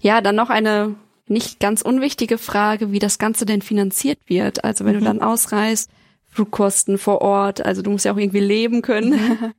ja, 0.00 0.20
dann 0.20 0.36
noch 0.36 0.50
eine 0.50 0.94
nicht 1.26 1.60
ganz 1.60 1.82
unwichtige 1.82 2.38
Frage, 2.38 2.92
wie 2.92 2.98
das 2.98 3.18
Ganze 3.18 3.46
denn 3.46 3.62
finanziert 3.62 4.18
wird. 4.26 4.64
Also 4.64 4.84
wenn 4.84 4.96
mhm. 4.96 5.00
du 5.00 5.04
dann 5.04 5.22
ausreist, 5.22 5.90
Flugkosten 6.26 6.98
vor 6.98 7.22
Ort, 7.22 7.64
also 7.64 7.82
du 7.82 7.90
musst 7.90 8.04
ja 8.04 8.12
auch 8.12 8.16
irgendwie 8.16 8.40
leben 8.40 8.82
können. 8.82 9.10
Mhm. 9.12 9.52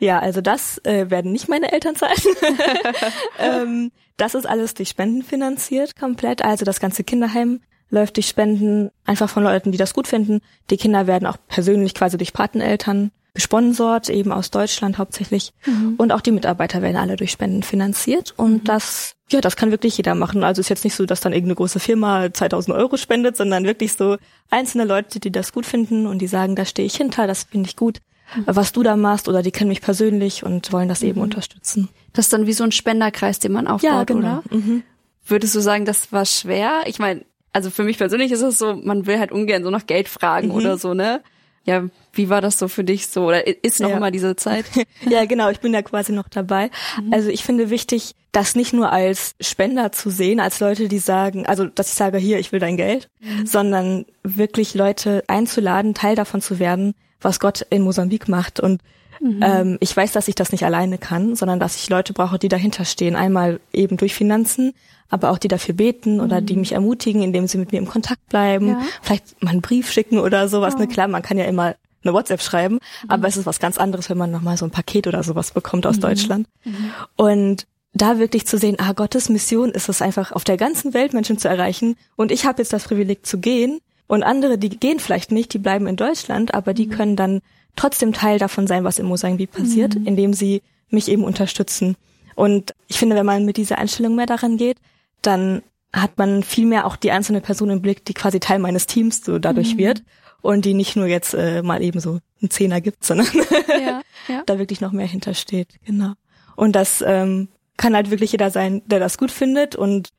Ja, 0.00 0.20
also 0.20 0.40
das 0.40 0.78
äh, 0.84 1.10
werden 1.10 1.32
nicht 1.32 1.48
meine 1.48 1.72
Eltern 1.72 1.96
zahlen. 1.96 2.18
ähm, 3.38 3.90
das 4.16 4.34
ist 4.34 4.46
alles 4.46 4.74
durch 4.74 4.90
Spenden 4.90 5.22
finanziert 5.22 5.96
komplett. 5.96 6.44
Also 6.44 6.64
das 6.64 6.80
ganze 6.80 7.02
Kinderheim 7.02 7.60
läuft 7.90 8.16
durch 8.16 8.28
Spenden 8.28 8.90
einfach 9.04 9.28
von 9.28 9.42
Leuten, 9.42 9.72
die 9.72 9.78
das 9.78 9.94
gut 9.94 10.06
finden. 10.06 10.40
Die 10.70 10.76
Kinder 10.76 11.06
werden 11.06 11.26
auch 11.26 11.38
persönlich 11.48 11.94
quasi 11.94 12.18
durch 12.18 12.32
Pateneltern 12.32 13.10
gesponsort, 13.34 14.08
eben 14.08 14.32
aus 14.32 14.50
Deutschland 14.50 14.98
hauptsächlich. 14.98 15.52
Mhm. 15.64 15.94
Und 15.96 16.12
auch 16.12 16.20
die 16.20 16.32
Mitarbeiter 16.32 16.82
werden 16.82 16.96
alle 16.96 17.16
durch 17.16 17.30
Spenden 17.30 17.62
finanziert. 17.62 18.34
Und 18.36 18.52
mhm. 18.52 18.64
das 18.64 19.14
Ja, 19.30 19.40
das 19.40 19.56
kann 19.56 19.70
wirklich 19.70 19.96
jeder 19.96 20.14
machen. 20.14 20.42
Also 20.42 20.60
ist 20.60 20.70
jetzt 20.70 20.84
nicht 20.84 20.94
so, 20.94 21.06
dass 21.06 21.20
dann 21.20 21.32
irgendeine 21.32 21.54
große 21.54 21.78
Firma 21.78 22.32
2000 22.32 22.76
Euro 22.76 22.96
spendet, 22.96 23.36
sondern 23.36 23.64
wirklich 23.64 23.92
so 23.92 24.16
einzelne 24.50 24.84
Leute, 24.84 25.20
die 25.20 25.30
das 25.30 25.52
gut 25.52 25.66
finden 25.66 26.06
und 26.06 26.18
die 26.18 26.26
sagen, 26.26 26.56
da 26.56 26.64
stehe 26.64 26.86
ich 26.86 26.96
hinter, 26.96 27.26
das 27.26 27.44
finde 27.44 27.68
ich 27.68 27.76
gut, 27.76 28.00
mhm. 28.34 28.44
was 28.46 28.72
du 28.72 28.82
da 28.82 28.96
machst 28.96 29.28
oder 29.28 29.42
die 29.42 29.52
kennen 29.52 29.68
mich 29.68 29.82
persönlich 29.82 30.44
und 30.44 30.72
wollen 30.72 30.88
das 30.88 31.02
mhm. 31.02 31.08
eben 31.08 31.20
unterstützen. 31.20 31.90
Das 32.14 32.26
ist 32.26 32.32
dann 32.32 32.46
wie 32.46 32.52
so 32.54 32.64
ein 32.64 32.72
Spenderkreis, 32.72 33.38
den 33.38 33.52
man 33.52 33.68
aufbaut, 33.68 33.90
ja, 33.90 34.04
genau. 34.04 34.18
oder? 34.18 34.42
Mhm. 34.50 34.82
Würdest 35.26 35.54
du 35.54 35.60
sagen, 35.60 35.84
das 35.84 36.10
war 36.10 36.24
schwer? 36.24 36.80
Ich 36.86 36.98
meine, 36.98 37.24
also 37.52 37.70
für 37.70 37.84
mich 37.84 37.98
persönlich 37.98 38.32
ist 38.32 38.42
es 38.42 38.58
so, 38.58 38.74
man 38.74 39.06
will 39.06 39.18
halt 39.18 39.32
ungern 39.32 39.64
so 39.64 39.70
nach 39.70 39.86
Geld 39.86 40.08
fragen 40.08 40.48
mhm. 40.48 40.54
oder 40.54 40.78
so, 40.78 40.94
ne? 40.94 41.22
Ja, 41.64 41.84
wie 42.14 42.30
war 42.30 42.40
das 42.40 42.58
so 42.58 42.66
für 42.66 42.82
dich 42.82 43.08
so? 43.08 43.26
Oder 43.26 43.46
ist 43.62 43.80
noch 43.80 43.90
ja. 43.90 43.96
immer 43.98 44.10
diese 44.10 44.36
Zeit? 44.36 44.64
ja, 45.08 45.26
genau, 45.26 45.50
ich 45.50 45.60
bin 45.60 45.74
ja 45.74 45.82
quasi 45.82 46.12
noch 46.12 46.28
dabei. 46.28 46.70
Mhm. 47.02 47.12
Also 47.12 47.28
ich 47.28 47.44
finde 47.44 47.68
wichtig, 47.68 48.14
das 48.32 48.54
nicht 48.54 48.72
nur 48.72 48.90
als 48.90 49.34
Spender 49.40 49.92
zu 49.92 50.08
sehen, 50.08 50.40
als 50.40 50.60
Leute, 50.60 50.88
die 50.88 50.98
sagen, 50.98 51.46
also 51.46 51.66
dass 51.66 51.88
ich 51.88 51.94
sage, 51.94 52.16
hier, 52.16 52.38
ich 52.38 52.52
will 52.52 52.60
dein 52.60 52.78
Geld, 52.78 53.10
mhm. 53.20 53.46
sondern 53.46 54.06
wirklich 54.22 54.74
Leute 54.74 55.24
einzuladen, 55.26 55.92
Teil 55.92 56.14
davon 56.14 56.40
zu 56.40 56.58
werden, 56.58 56.94
was 57.20 57.38
Gott 57.38 57.66
in 57.68 57.82
Mosambik 57.82 58.28
macht. 58.28 58.60
Und 58.60 58.80
Mhm. 59.20 59.40
Ähm, 59.42 59.78
ich 59.80 59.96
weiß, 59.96 60.12
dass 60.12 60.28
ich 60.28 60.34
das 60.34 60.52
nicht 60.52 60.64
alleine 60.64 60.98
kann, 60.98 61.34
sondern 61.34 61.58
dass 61.58 61.76
ich 61.76 61.88
Leute 61.88 62.12
brauche, 62.12 62.38
die 62.38 62.48
dahinter 62.48 62.84
stehen. 62.84 63.16
Einmal 63.16 63.60
eben 63.72 63.96
durch 63.96 64.14
Finanzen, 64.14 64.74
aber 65.08 65.30
auch 65.30 65.38
die 65.38 65.48
dafür 65.48 65.74
beten 65.74 66.14
mhm. 66.14 66.20
oder 66.20 66.40
die 66.40 66.54
mhm. 66.54 66.60
mich 66.60 66.72
ermutigen, 66.72 67.22
indem 67.22 67.46
sie 67.46 67.58
mit 67.58 67.72
mir 67.72 67.78
im 67.78 67.88
Kontakt 67.88 68.28
bleiben, 68.28 68.68
ja. 68.68 68.80
vielleicht 69.02 69.42
mal 69.42 69.50
einen 69.50 69.62
Brief 69.62 69.90
schicken 69.90 70.18
oder 70.18 70.48
sowas. 70.48 70.74
Oh. 70.76 70.80
Ne, 70.80 70.88
klar, 70.88 71.08
man 71.08 71.22
kann 71.22 71.38
ja 71.38 71.44
immer 71.44 71.74
eine 72.04 72.14
WhatsApp 72.14 72.42
schreiben, 72.42 72.74
mhm. 72.74 73.10
aber 73.10 73.28
es 73.28 73.36
ist 73.36 73.46
was 73.46 73.58
ganz 73.58 73.78
anderes, 73.78 74.10
wenn 74.10 74.18
man 74.18 74.30
nochmal 74.30 74.56
so 74.56 74.64
ein 74.64 74.70
Paket 74.70 75.06
oder 75.06 75.22
sowas 75.22 75.52
bekommt 75.52 75.86
aus 75.86 75.96
mhm. 75.96 76.02
Deutschland. 76.02 76.48
Mhm. 76.64 76.90
Und 77.16 77.66
da 77.94 78.18
wirklich 78.18 78.46
zu 78.46 78.58
sehen, 78.58 78.76
ah, 78.78 78.92
Gottes 78.92 79.28
Mission 79.28 79.70
ist 79.70 79.88
es 79.88 80.02
einfach, 80.02 80.32
auf 80.32 80.44
der 80.44 80.56
ganzen 80.56 80.94
Welt 80.94 81.14
Menschen 81.14 81.38
zu 81.38 81.48
erreichen. 81.48 81.96
Und 82.16 82.30
ich 82.30 82.44
habe 82.44 82.62
jetzt 82.62 82.72
das 82.72 82.84
Privileg 82.84 83.26
zu 83.26 83.38
gehen. 83.38 83.80
Und 84.06 84.22
andere, 84.22 84.56
die 84.56 84.70
gehen 84.70 85.00
vielleicht 85.00 85.32
nicht, 85.32 85.52
die 85.52 85.58
bleiben 85.58 85.86
in 85.86 85.96
Deutschland, 85.96 86.54
aber 86.54 86.72
die 86.72 86.88
können 86.88 87.16
dann 87.16 87.40
trotzdem 87.76 88.12
Teil 88.12 88.38
davon 88.38 88.66
sein, 88.66 88.84
was 88.84 88.98
im 88.98 89.06
Mosambik 89.06 89.52
passiert, 89.52 89.96
mhm. 89.96 90.06
indem 90.06 90.32
sie 90.32 90.62
mich 90.90 91.08
eben 91.08 91.24
unterstützen. 91.24 91.96
Und 92.34 92.74
ich 92.86 92.98
finde, 92.98 93.16
wenn 93.16 93.26
man 93.26 93.44
mit 93.44 93.56
dieser 93.56 93.78
Einstellung 93.78 94.14
mehr 94.14 94.26
daran 94.26 94.56
geht, 94.56 94.78
dann 95.22 95.62
hat 95.92 96.18
man 96.18 96.42
viel 96.42 96.66
mehr 96.66 96.86
auch 96.86 96.96
die 96.96 97.10
einzelne 97.10 97.40
Person 97.40 97.70
im 97.70 97.82
Blick, 97.82 98.04
die 98.04 98.14
quasi 98.14 98.40
Teil 98.40 98.58
meines 98.58 98.86
Teams 98.86 99.24
so 99.24 99.38
dadurch 99.38 99.74
mhm. 99.74 99.78
wird 99.78 100.02
und 100.42 100.64
die 100.64 100.74
nicht 100.74 100.96
nur 100.96 101.06
jetzt 101.06 101.34
äh, 101.34 101.62
mal 101.62 101.82
eben 101.82 102.00
so 102.00 102.18
einen 102.40 102.50
Zehner 102.50 102.80
gibt, 102.80 103.04
sondern 103.04 103.26
ja, 103.68 104.02
ja. 104.28 104.42
da 104.46 104.58
wirklich 104.58 104.80
noch 104.80 104.92
mehr 104.92 105.06
hintersteht. 105.06 105.78
Genau. 105.84 106.12
Und 106.56 106.72
das 106.72 107.02
ähm, 107.06 107.48
kann 107.76 107.94
halt 107.94 108.10
wirklich 108.10 108.32
jeder 108.32 108.50
sein, 108.50 108.82
der 108.86 109.00
das 109.00 109.18
gut 109.18 109.30
findet 109.30 109.76
und 109.76 110.10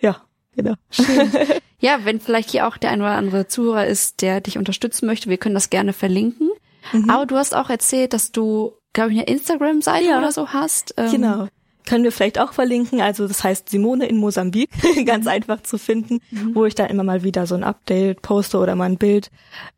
ja, 0.00 0.22
genau. 0.54 0.74
Schön. 0.90 1.30
Ja, 1.78 2.04
wenn 2.04 2.20
vielleicht 2.20 2.50
hier 2.50 2.66
auch 2.66 2.78
der 2.78 2.90
ein 2.90 3.02
oder 3.02 3.12
andere 3.12 3.48
Zuhörer 3.48 3.86
ist, 3.86 4.22
der 4.22 4.40
dich 4.40 4.56
unterstützen 4.56 5.06
möchte, 5.06 5.28
wir 5.28 5.36
können 5.36 5.54
das 5.54 5.68
gerne 5.68 5.92
verlinken. 5.92 6.48
Mhm. 6.92 7.10
Aber 7.10 7.26
du 7.26 7.36
hast 7.36 7.54
auch 7.54 7.68
erzählt, 7.68 8.12
dass 8.14 8.32
du, 8.32 8.72
glaube 8.92 9.12
ich, 9.12 9.18
eine 9.18 9.26
Instagram-Seite 9.26 10.08
ja. 10.08 10.18
oder 10.18 10.32
so 10.32 10.48
hast. 10.48 10.94
Ähm, 10.96 11.10
genau. 11.10 11.48
Können 11.86 12.04
wir 12.04 12.12
vielleicht 12.12 12.38
auch 12.38 12.52
verlinken. 12.52 13.00
Also 13.00 13.26
das 13.26 13.42
heißt 13.42 13.70
Simone 13.70 14.06
in 14.06 14.18
Mosambik, 14.18 14.68
ganz 15.06 15.24
mhm. 15.24 15.30
einfach 15.30 15.62
zu 15.62 15.78
finden, 15.78 16.20
mhm. 16.30 16.54
wo 16.54 16.64
ich 16.66 16.74
dann 16.74 16.90
immer 16.90 17.04
mal 17.04 17.22
wieder 17.22 17.46
so 17.46 17.54
ein 17.54 17.64
Update 17.64 18.22
poste 18.22 18.58
oder 18.58 18.74
mal 18.74 18.84
ein 18.84 18.98
Bild, 18.98 19.30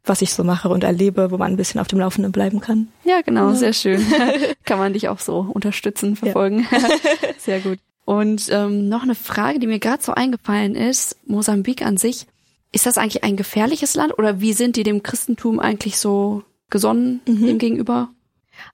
was 0.05 0.23
ich 0.23 0.33
so 0.33 0.43
mache 0.43 0.69
und 0.69 0.85
erlebe, 0.85 1.31
wo 1.31 1.39
man 1.39 1.53
ein 1.53 1.57
bisschen 1.57 1.81
auf 1.81 1.89
dem 1.89 2.01
Laufenden 2.01 2.33
bleiben 2.33 2.61
kann. 2.61 2.89
Ja, 3.05 3.21
genau, 3.21 3.51
ja. 3.51 3.55
sehr 3.55 3.73
schön. 3.73 4.05
kann 4.65 4.79
man 4.79 4.93
dich 4.93 5.09
auch 5.09 5.21
so 5.21 5.47
unterstützen, 5.53 6.17
verfolgen. 6.17 6.67
Ja. 6.71 6.79
sehr 7.39 7.61
gut. 7.61 7.79
Und 8.05 8.49
ähm, 8.51 8.89
noch 8.89 9.03
eine 9.03 9.15
Frage, 9.15 9.59
die 9.59 9.67
mir 9.67 9.79
gerade 9.79 10.03
so 10.03 10.15
eingefallen 10.15 10.75
ist. 10.75 11.17
Mosambik 11.27 11.85
an 11.85 11.99
sich, 11.99 12.27
ist 12.73 12.87
das 12.87 12.99
eigentlich 12.99 13.25
ein 13.25 13.37
gefährliches 13.37 13.95
Land 13.95 14.19
oder 14.19 14.41
wie 14.41 14.53
sind 14.53 14.77
die 14.77 14.83
dem 14.83 15.03
Christentum 15.03 15.61
eigentlich 15.61 15.99
so 15.99 16.43
gesonnen 16.71 17.21
mhm. 17.27 17.47
dem 17.47 17.59
gegenüber? 17.59 18.09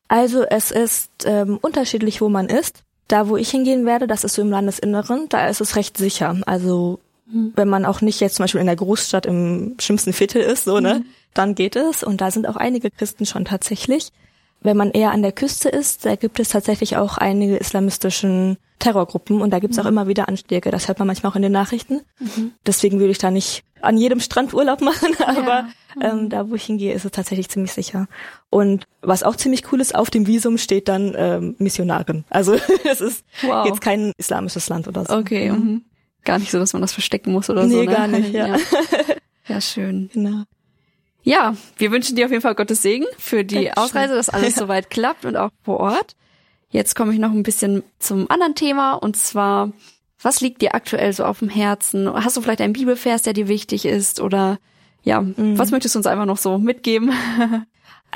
Also 0.08 0.44
es 0.44 0.70
ist 0.70 1.10
ähm, 1.24 1.58
unterschiedlich, 1.60 2.20
wo 2.20 2.28
man 2.28 2.48
ist. 2.48 2.84
Da, 3.08 3.28
wo 3.28 3.36
ich 3.36 3.50
hingehen 3.50 3.84
werde, 3.84 4.06
das 4.06 4.24
ist 4.24 4.34
so 4.34 4.42
im 4.42 4.50
Landesinneren, 4.50 5.28
da 5.28 5.46
ist 5.48 5.60
es 5.60 5.76
recht 5.76 5.96
sicher. 5.96 6.36
Also 6.46 7.00
mhm. 7.26 7.52
wenn 7.54 7.68
man 7.68 7.84
auch 7.84 8.00
nicht 8.00 8.20
jetzt 8.20 8.36
zum 8.36 8.44
Beispiel 8.44 8.60
in 8.60 8.66
der 8.66 8.76
Großstadt 8.76 9.26
im 9.26 9.76
schlimmsten 9.78 10.12
Viertel 10.12 10.42
ist, 10.42 10.64
so, 10.64 10.80
ne, 10.80 11.00
mhm. 11.00 11.04
dann 11.34 11.54
geht 11.54 11.76
es. 11.76 12.02
Und 12.02 12.20
da 12.20 12.30
sind 12.30 12.48
auch 12.48 12.56
einige 12.56 12.90
Christen 12.90 13.26
schon 13.26 13.44
tatsächlich. 13.44 14.10
Wenn 14.60 14.78
man 14.78 14.92
eher 14.92 15.10
an 15.10 15.20
der 15.20 15.32
Küste 15.32 15.68
ist, 15.68 16.06
da 16.06 16.16
gibt 16.16 16.40
es 16.40 16.48
tatsächlich 16.48 16.96
auch 16.96 17.18
einige 17.18 17.56
islamistischen 17.56 18.56
Terrorgruppen 18.78 19.42
und 19.42 19.50
da 19.50 19.58
gibt's 19.58 19.78
auch 19.78 19.84
mhm. 19.84 19.90
immer 19.90 20.08
wieder 20.08 20.28
Anschläge. 20.28 20.70
Das 20.70 20.88
hört 20.88 20.98
man 20.98 21.06
manchmal 21.06 21.32
auch 21.32 21.36
in 21.36 21.42
den 21.42 21.52
Nachrichten. 21.52 22.00
Mhm. 22.18 22.52
Deswegen 22.66 22.98
würde 22.98 23.12
ich 23.12 23.18
da 23.18 23.30
nicht 23.30 23.64
an 23.84 23.96
jedem 23.96 24.20
Strand 24.20 24.52
Urlaub 24.54 24.80
machen, 24.80 25.14
aber 25.26 25.68
ja. 26.00 26.12
ähm, 26.12 26.28
da, 26.28 26.48
wo 26.50 26.54
ich 26.54 26.64
hingehe, 26.64 26.92
ist 26.92 27.04
es 27.04 27.10
tatsächlich 27.10 27.48
ziemlich 27.48 27.72
sicher. 27.72 28.06
Und 28.50 28.86
was 29.00 29.22
auch 29.22 29.36
ziemlich 29.36 29.70
cool 29.72 29.80
ist, 29.80 29.94
auf 29.94 30.10
dem 30.10 30.26
Visum 30.26 30.58
steht 30.58 30.88
dann 30.88 31.14
ähm, 31.16 31.56
Missionarin. 31.58 32.24
Also 32.30 32.54
es 32.90 33.00
ist 33.00 33.24
wow. 33.42 33.66
jetzt 33.66 33.80
kein 33.80 34.12
islamisches 34.18 34.68
Land 34.68 34.88
oder 34.88 35.04
so. 35.04 35.14
Okay, 35.14 35.50
mhm. 35.50 35.58
mhm. 35.58 35.84
gar 36.24 36.38
nicht 36.38 36.50
so, 36.50 36.58
dass 36.58 36.72
man 36.72 36.82
das 36.82 36.92
verstecken 36.92 37.32
muss 37.32 37.50
oder 37.50 37.64
nee, 37.64 37.74
so. 37.74 37.80
Nee, 37.80 37.86
gar 37.86 38.06
nicht, 38.06 38.32
ja. 38.32 38.48
ja. 38.48 38.56
ja. 39.48 39.60
schön. 39.60 40.10
Genau. 40.12 40.44
Ja, 41.22 41.56
wir 41.78 41.90
wünschen 41.90 42.16
dir 42.16 42.26
auf 42.26 42.30
jeden 42.30 42.42
Fall 42.42 42.54
Gottes 42.54 42.82
Segen 42.82 43.06
für 43.18 43.44
die 43.44 43.64
Dankeschön. 43.64 43.76
Ausreise, 43.82 44.14
dass 44.14 44.28
alles 44.28 44.56
ja. 44.56 44.62
soweit 44.62 44.90
klappt 44.90 45.24
und 45.24 45.36
auch 45.36 45.50
vor 45.62 45.80
Ort. 45.80 46.16
Jetzt 46.68 46.96
komme 46.96 47.12
ich 47.12 47.18
noch 47.18 47.30
ein 47.30 47.44
bisschen 47.44 47.82
zum 47.98 48.30
anderen 48.30 48.54
Thema 48.56 48.94
und 48.94 49.16
zwar 49.16 49.72
was 50.24 50.40
liegt 50.40 50.62
dir 50.62 50.74
aktuell 50.74 51.12
so 51.12 51.24
auf 51.24 51.40
dem 51.40 51.48
Herzen? 51.48 52.12
Hast 52.12 52.36
du 52.36 52.40
vielleicht 52.40 52.60
einen 52.60 52.72
Bibelvers, 52.72 53.22
der 53.22 53.34
dir 53.34 53.48
wichtig 53.48 53.84
ist? 53.84 54.20
Oder 54.20 54.58
ja, 55.02 55.20
mhm. 55.20 55.58
was 55.58 55.70
möchtest 55.70 55.94
du 55.94 55.98
uns 55.98 56.06
einfach 56.06 56.26
noch 56.26 56.38
so 56.38 56.58
mitgeben? 56.58 57.12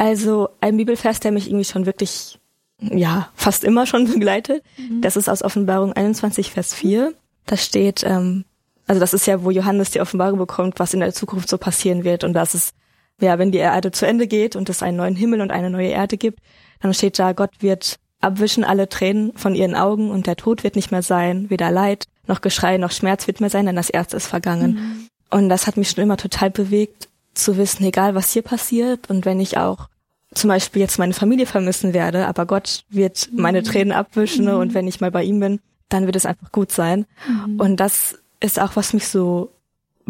Also 0.00 0.50
ein 0.60 0.76
Bibelvers, 0.76 1.18
der 1.18 1.32
mich 1.32 1.48
irgendwie 1.48 1.64
schon 1.64 1.84
wirklich, 1.84 2.38
ja, 2.78 3.30
fast 3.34 3.64
immer 3.64 3.84
schon 3.84 4.04
begleitet. 4.12 4.62
Mhm. 4.76 5.00
Das 5.00 5.16
ist 5.16 5.28
aus 5.28 5.42
Offenbarung 5.42 5.92
21, 5.92 6.52
Vers 6.52 6.72
4. 6.72 7.14
Da 7.46 7.56
steht, 7.56 8.04
ähm, 8.04 8.44
also 8.86 9.00
das 9.00 9.12
ist 9.12 9.26
ja, 9.26 9.42
wo 9.42 9.50
Johannes 9.50 9.90
die 9.90 10.00
Offenbarung 10.00 10.38
bekommt, 10.38 10.78
was 10.78 10.94
in 10.94 11.00
der 11.00 11.12
Zukunft 11.14 11.48
so 11.48 11.58
passieren 11.58 12.04
wird. 12.04 12.22
Und 12.22 12.32
das 12.34 12.54
ist, 12.54 12.76
ja, 13.20 13.40
wenn 13.40 13.50
die 13.50 13.58
Erde 13.58 13.90
zu 13.90 14.06
Ende 14.06 14.28
geht 14.28 14.54
und 14.54 14.68
es 14.68 14.84
einen 14.84 14.98
neuen 14.98 15.16
Himmel 15.16 15.40
und 15.40 15.50
eine 15.50 15.68
neue 15.68 15.88
Erde 15.88 16.16
gibt, 16.16 16.38
dann 16.80 16.94
steht 16.94 17.18
da, 17.18 17.32
Gott 17.32 17.50
wird 17.58 17.98
abwischen 18.20 18.64
alle 18.64 18.88
Tränen 18.88 19.32
von 19.36 19.54
ihren 19.54 19.74
Augen 19.74 20.10
und 20.10 20.26
der 20.26 20.36
Tod 20.36 20.64
wird 20.64 20.76
nicht 20.76 20.90
mehr 20.90 21.02
sein, 21.02 21.50
weder 21.50 21.70
Leid 21.70 22.06
noch 22.26 22.40
Geschrei 22.40 22.76
noch 22.78 22.90
Schmerz 22.90 23.26
wird 23.26 23.40
mehr 23.40 23.50
sein, 23.50 23.66
denn 23.66 23.76
das 23.76 23.90
Erste 23.90 24.16
ist 24.16 24.26
vergangen. 24.26 24.72
Mhm. 24.72 25.08
Und 25.30 25.48
das 25.48 25.66
hat 25.66 25.76
mich 25.76 25.90
schon 25.90 26.02
immer 26.02 26.16
total 26.16 26.50
bewegt, 26.50 27.08
zu 27.34 27.56
wissen, 27.56 27.84
egal 27.84 28.14
was 28.14 28.32
hier 28.32 28.42
passiert 28.42 29.08
und 29.10 29.24
wenn 29.24 29.40
ich 29.40 29.56
auch 29.58 29.88
zum 30.34 30.48
Beispiel 30.48 30.82
jetzt 30.82 30.98
meine 30.98 31.14
Familie 31.14 31.46
vermissen 31.46 31.94
werde, 31.94 32.26
aber 32.26 32.44
Gott 32.46 32.84
wird 32.90 33.30
meine 33.32 33.60
mhm. 33.60 33.64
Tränen 33.64 33.92
abwischen 33.92 34.46
mhm. 34.46 34.58
und 34.58 34.74
wenn 34.74 34.88
ich 34.88 35.00
mal 35.00 35.10
bei 35.10 35.22
ihm 35.22 35.40
bin, 35.40 35.60
dann 35.88 36.06
wird 36.06 36.16
es 36.16 36.26
einfach 36.26 36.52
gut 36.52 36.70
sein. 36.70 37.06
Mhm. 37.26 37.60
Und 37.60 37.76
das 37.76 38.18
ist 38.40 38.60
auch, 38.60 38.76
was 38.76 38.92
mich 38.92 39.08
so 39.08 39.50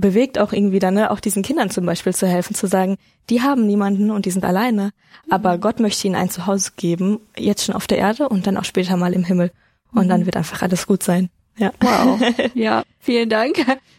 bewegt 0.01 0.39
auch 0.39 0.53
irgendwie 0.53 0.79
dann, 0.79 0.95
ne, 0.95 1.11
auch 1.11 1.21
diesen 1.21 1.43
Kindern 1.43 1.71
zum 1.71 1.85
Beispiel 1.85 2.15
zu 2.15 2.27
helfen, 2.27 2.55
zu 2.55 2.67
sagen, 2.67 2.97
die 3.31 3.43
haben 3.43 3.67
niemanden 3.67 4.11
und 4.11 4.27
die 4.27 4.31
sind 4.31 4.45
alleine, 4.45 4.93
aber 5.29 5.57
mhm. 5.57 5.61
Gott 5.61 5.81
möchte 5.81 6.07
ihnen 6.07 6.17
ein 6.17 6.31
Zuhause 6.31 6.73
geben, 6.77 7.21
jetzt 7.37 7.65
schon 7.65 7.75
auf 7.75 7.87
der 7.87 7.99
Erde 7.99 8.29
und 8.29 8.47
dann 8.47 8.57
auch 8.57 8.65
später 8.65 8.97
mal 8.97 9.13
im 9.13 9.25
Himmel. 9.25 9.51
Und 9.93 10.05
mhm. 10.05 10.11
dann 10.11 10.27
wird 10.27 10.37
einfach 10.37 10.63
alles 10.63 10.87
gut 10.87 11.03
sein. 11.03 11.31
Ja. 11.57 11.73
Wow. 11.81 12.21
Ja, 12.55 12.85
vielen 13.01 13.29
Dank. 13.29 13.57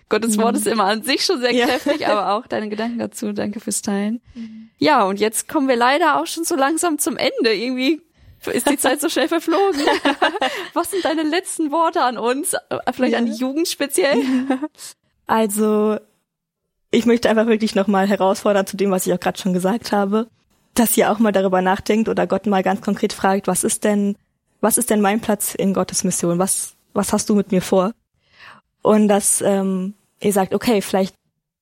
Gottes 0.07 0.37
Wort 0.37 0.53
mhm. 0.53 0.59
ist 0.59 0.67
immer 0.67 0.85
an 0.85 1.03
sich 1.03 1.25
schon 1.25 1.41
sehr 1.41 1.51
kräftig, 1.51 2.01
ja. 2.01 2.17
aber 2.17 2.33
auch 2.33 2.47
deine 2.47 2.69
Gedanken 2.69 2.99
dazu. 2.99 3.33
Danke 3.33 3.59
fürs 3.59 3.81
Teilen. 3.81 4.21
Mhm. 4.33 4.69
Ja, 4.77 5.03
und 5.03 5.19
jetzt 5.19 5.49
kommen 5.49 5.67
wir 5.67 5.75
leider 5.75 6.21
auch 6.21 6.27
schon 6.27 6.45
so 6.45 6.55
langsam 6.55 6.97
zum 6.97 7.17
Ende. 7.17 7.53
Irgendwie 7.53 8.01
ist 8.45 8.69
die 8.69 8.77
Zeit 8.77 9.01
so 9.01 9.09
schnell 9.09 9.27
verflogen. 9.27 9.81
Was 10.73 10.91
sind 10.91 11.03
deine 11.03 11.23
letzten 11.23 11.71
Worte 11.71 12.01
an 12.01 12.17
uns? 12.17 12.55
Vielleicht 12.93 13.13
ja. 13.13 13.19
an 13.19 13.25
die 13.25 13.33
Jugend 13.33 13.67
speziell? 13.67 14.17
Also 15.29 15.99
ich 16.89 17.05
möchte 17.05 17.29
einfach 17.29 17.45
wirklich 17.45 17.75
nochmal 17.75 18.07
herausfordern 18.07 18.65
zu 18.65 18.77
dem, 18.77 18.89
was 18.89 19.05
ich 19.05 19.13
auch 19.13 19.19
gerade 19.19 19.37
schon 19.37 19.53
gesagt 19.53 19.91
habe, 19.91 20.27
dass 20.73 20.97
ihr 20.97 21.11
auch 21.11 21.19
mal 21.19 21.31
darüber 21.31 21.61
nachdenkt 21.61 22.09
oder 22.09 22.25
Gott 22.25 22.47
mal 22.47 22.63
ganz 22.63 22.81
konkret 22.81 23.13
fragt, 23.13 23.45
was 23.45 23.63
ist 23.63 23.83
denn, 23.83 24.15
was 24.59 24.79
ist 24.79 24.89
denn 24.89 25.01
mein 25.01 25.21
Platz 25.21 25.53
in 25.53 25.75
Gottes 25.75 26.03
Mission? 26.03 26.39
Was, 26.39 26.73
was 26.93 27.13
hast 27.13 27.29
du 27.29 27.35
mit 27.35 27.51
mir 27.51 27.61
vor? 27.61 27.93
Und 28.81 29.07
dass 29.07 29.41
ähm, 29.41 29.93
ihr 30.19 30.33
sagt, 30.33 30.55
okay, 30.55 30.81
vielleicht, 30.81 31.13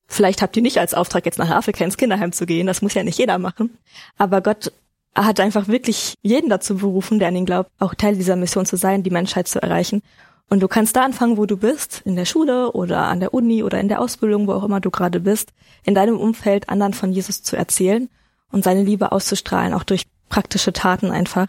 vielleicht 0.06 0.40
habt 0.40 0.56
ihr 0.56 0.62
nicht 0.62 0.78
als 0.78 0.94
Auftrag 0.94 1.26
jetzt 1.26 1.38
nach 1.38 1.50
Afrika 1.50 1.84
ins 1.84 1.98
Kinderheim 1.98 2.32
zu 2.32 2.46
gehen, 2.46 2.66
das 2.66 2.80
muss 2.80 2.94
ja 2.94 3.02
nicht 3.02 3.18
jeder 3.18 3.36
machen. 3.36 3.76
Aber 4.16 4.40
Gott 4.40 4.72
hat 5.14 5.40
einfach 5.40 5.68
wirklich 5.68 6.14
jeden 6.22 6.48
dazu 6.48 6.78
berufen, 6.78 7.18
der 7.18 7.28
an 7.28 7.36
ihn 7.36 7.44
glaubt, 7.44 7.70
auch 7.80 7.94
Teil 7.94 8.16
dieser 8.16 8.36
Mission 8.36 8.64
zu 8.64 8.76
sein, 8.76 9.02
die 9.02 9.10
Menschheit 9.10 9.46
zu 9.46 9.60
erreichen. 9.60 10.02
Und 10.50 10.60
du 10.60 10.68
kannst 10.68 10.96
da 10.96 11.04
anfangen, 11.04 11.36
wo 11.36 11.44
du 11.44 11.58
bist, 11.58 12.02
in 12.04 12.16
der 12.16 12.24
Schule 12.24 12.72
oder 12.72 13.06
an 13.06 13.20
der 13.20 13.34
Uni 13.34 13.62
oder 13.62 13.80
in 13.80 13.88
der 13.88 14.00
Ausbildung, 14.00 14.46
wo 14.46 14.52
auch 14.52 14.64
immer 14.64 14.80
du 14.80 14.90
gerade 14.90 15.20
bist, 15.20 15.52
in 15.84 15.94
deinem 15.94 16.18
Umfeld 16.18 16.68
anderen 16.70 16.94
von 16.94 17.12
Jesus 17.12 17.42
zu 17.42 17.56
erzählen 17.56 18.08
und 18.50 18.64
seine 18.64 18.82
Liebe 18.82 19.12
auszustrahlen, 19.12 19.74
auch 19.74 19.82
durch 19.84 20.06
praktische 20.30 20.72
Taten 20.72 21.10
einfach. 21.10 21.48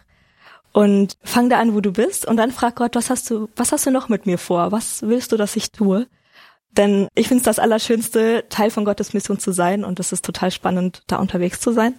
Und 0.72 1.18
fang 1.24 1.50
da 1.50 1.60
an, 1.60 1.74
wo 1.74 1.82
du 1.82 1.92
bist 1.94 2.26
und 2.26 2.38
dann 2.38 2.52
frag 2.52 2.76
Gott, 2.76 2.96
was 2.96 3.10
hast 3.10 3.30
du, 3.30 3.50
was 3.56 3.72
hast 3.72 3.86
du 3.86 3.92
noch 3.92 4.10
mit 4.10 4.26
mir 4.26 4.38
vor? 4.38 4.72
Was 4.72 5.02
willst 5.02 5.32
du, 5.32 5.38
dass 5.38 5.56
ich 5.56 5.72
tue? 5.72 6.08
Denn 6.72 7.08
ich 7.16 7.28
finde 7.28 7.40
es 7.40 7.46
das 7.46 7.60
Allerschönste, 7.60 8.46
Teil 8.50 8.70
von 8.70 8.86
Gottes 8.86 9.14
Mission 9.14 9.40
zu 9.40 9.52
sein 9.52 9.84
und 9.84 10.00
es 10.00 10.12
ist 10.12 10.24
total 10.24 10.52
spannend, 10.52 11.04
da 11.08 11.18
unterwegs 11.18 11.60
zu 11.60 11.72
sein. 11.72 11.96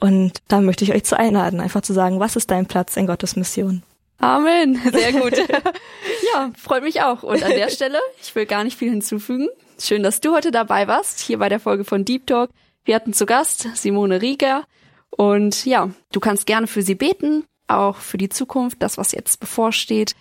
Und 0.00 0.42
da 0.48 0.60
möchte 0.60 0.84
ich 0.84 0.94
euch 0.94 1.04
zu 1.04 1.18
einladen, 1.18 1.60
einfach 1.60 1.82
zu 1.82 1.92
sagen, 1.92 2.20
was 2.20 2.36
ist 2.36 2.50
dein 2.50 2.66
Platz 2.66 2.96
in 2.96 3.06
Gottes 3.06 3.36
Mission? 3.36 3.82
Amen. 4.18 4.80
Sehr 4.92 5.12
gut. 5.12 5.36
ja, 6.34 6.50
freut 6.56 6.82
mich 6.82 7.02
auch. 7.02 7.22
Und 7.22 7.42
an 7.42 7.50
der 7.50 7.68
Stelle, 7.68 7.98
ich 8.22 8.34
will 8.34 8.46
gar 8.46 8.64
nicht 8.64 8.78
viel 8.78 8.90
hinzufügen. 8.90 9.48
Schön, 9.78 10.02
dass 10.02 10.20
du 10.20 10.34
heute 10.34 10.50
dabei 10.50 10.86
warst, 10.86 11.20
hier 11.20 11.38
bei 11.38 11.48
der 11.48 11.60
Folge 11.60 11.84
von 11.84 12.04
Deep 12.04 12.26
Talk. 12.26 12.50
Wir 12.84 12.94
hatten 12.94 13.12
zu 13.12 13.26
Gast 13.26 13.68
Simone 13.74 14.22
Rieger. 14.22 14.64
Und 15.10 15.64
ja, 15.64 15.90
du 16.12 16.20
kannst 16.20 16.46
gerne 16.46 16.66
für 16.66 16.82
sie 16.82 16.94
beten, 16.94 17.44
auch 17.68 17.96
für 17.96 18.18
die 18.18 18.28
Zukunft, 18.28 18.82
das, 18.82 18.98
was 18.98 19.12
jetzt 19.12 19.40
bevorsteht. 19.40 20.14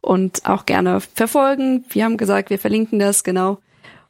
Und 0.00 0.48
auch 0.48 0.64
gerne 0.64 1.00
verfolgen. 1.00 1.84
Wir 1.90 2.04
haben 2.04 2.16
gesagt, 2.16 2.48
wir 2.48 2.58
verlinken 2.58 2.98
das, 2.98 3.22
genau. 3.22 3.58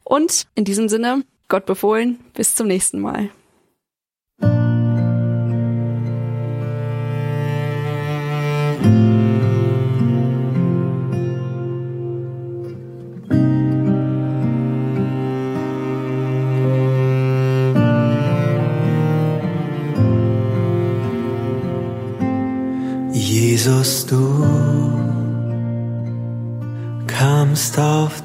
Und 0.05 0.46
in 0.55 0.64
diesem 0.64 0.88
Sinne, 0.88 1.24
Gott 1.48 1.66
befohlen, 1.66 2.20
bis 2.35 2.55
zum 2.55 2.68
nächsten 2.68 3.00
Mal. 3.00 3.31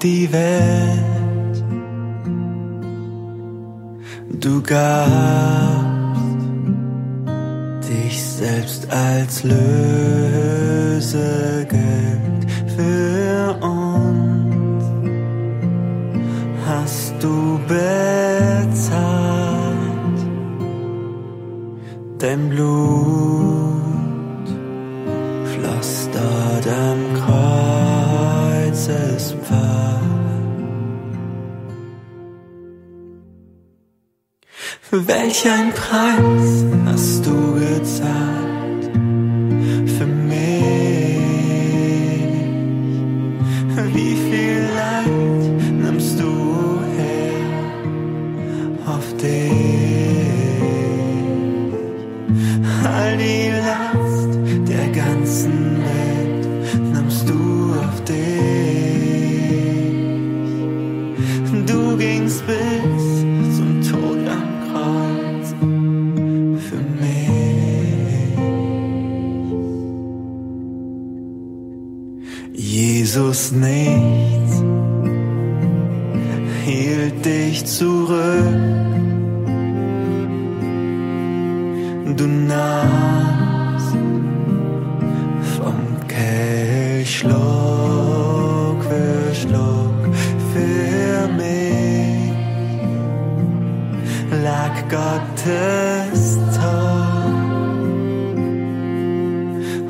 Die 0.03 0.31
Welt, 0.31 1.63
du 4.39 4.61
gabst 4.61 5.85
dich 7.89 8.23
selbst 8.23 8.91
als 8.91 9.43
Lösegeld 9.43 9.75
Welch 34.91 35.49
ein 35.49 35.73
Preis 35.73 36.63
hast 36.85 37.25
du 37.25 37.59
gezahlt 37.59 38.34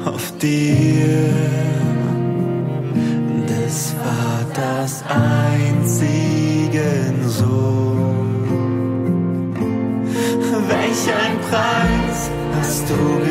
auf 0.05 0.37
dir 0.37 1.33
des 3.49 3.93
Vaters 4.03 5.03
einzigen 5.09 6.07
Sohn. 7.27 7.85
Welch 10.67 11.07
ein 11.23 11.37
Preis 11.49 12.29
hast 12.57 12.89
du 12.89 13.24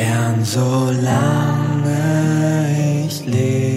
ehren, 0.00 0.44
solange 0.44 1.96
ich 3.06 3.24
lebe. 3.26 3.70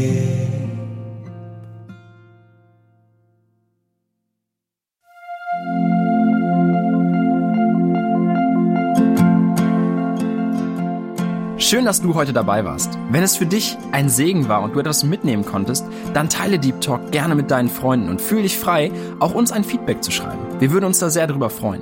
Schön, 11.57 11.85
dass 11.85 12.01
du 12.01 12.13
heute 12.13 12.33
dabei 12.33 12.65
warst. 12.65 12.99
Wenn 13.09 13.23
es 13.23 13.35
für 13.35 13.45
dich 13.47 13.77
ein 13.91 14.07
Segen 14.07 14.47
war 14.47 14.61
und 14.61 14.75
du 14.75 14.79
etwas 14.79 15.03
mitnehmen 15.03 15.43
konntest, 15.43 15.85
dann 16.13 16.29
teile 16.29 16.59
Deep 16.59 16.81
Talk 16.81 17.11
gerne 17.11 17.35
mit 17.35 17.49
deinen 17.49 17.69
Freunden 17.69 18.09
und 18.09 18.21
fühle 18.21 18.43
dich 18.43 18.59
frei, 18.59 18.91
auch 19.19 19.33
uns 19.33 19.51
ein 19.51 19.63
Feedback 19.63 20.03
zu 20.03 20.11
schreiben. 20.11 20.39
Wir 20.59 20.71
würden 20.71 20.85
uns 20.85 20.99
da 20.99 21.09
sehr 21.09 21.25
darüber 21.25 21.49
freuen. 21.49 21.81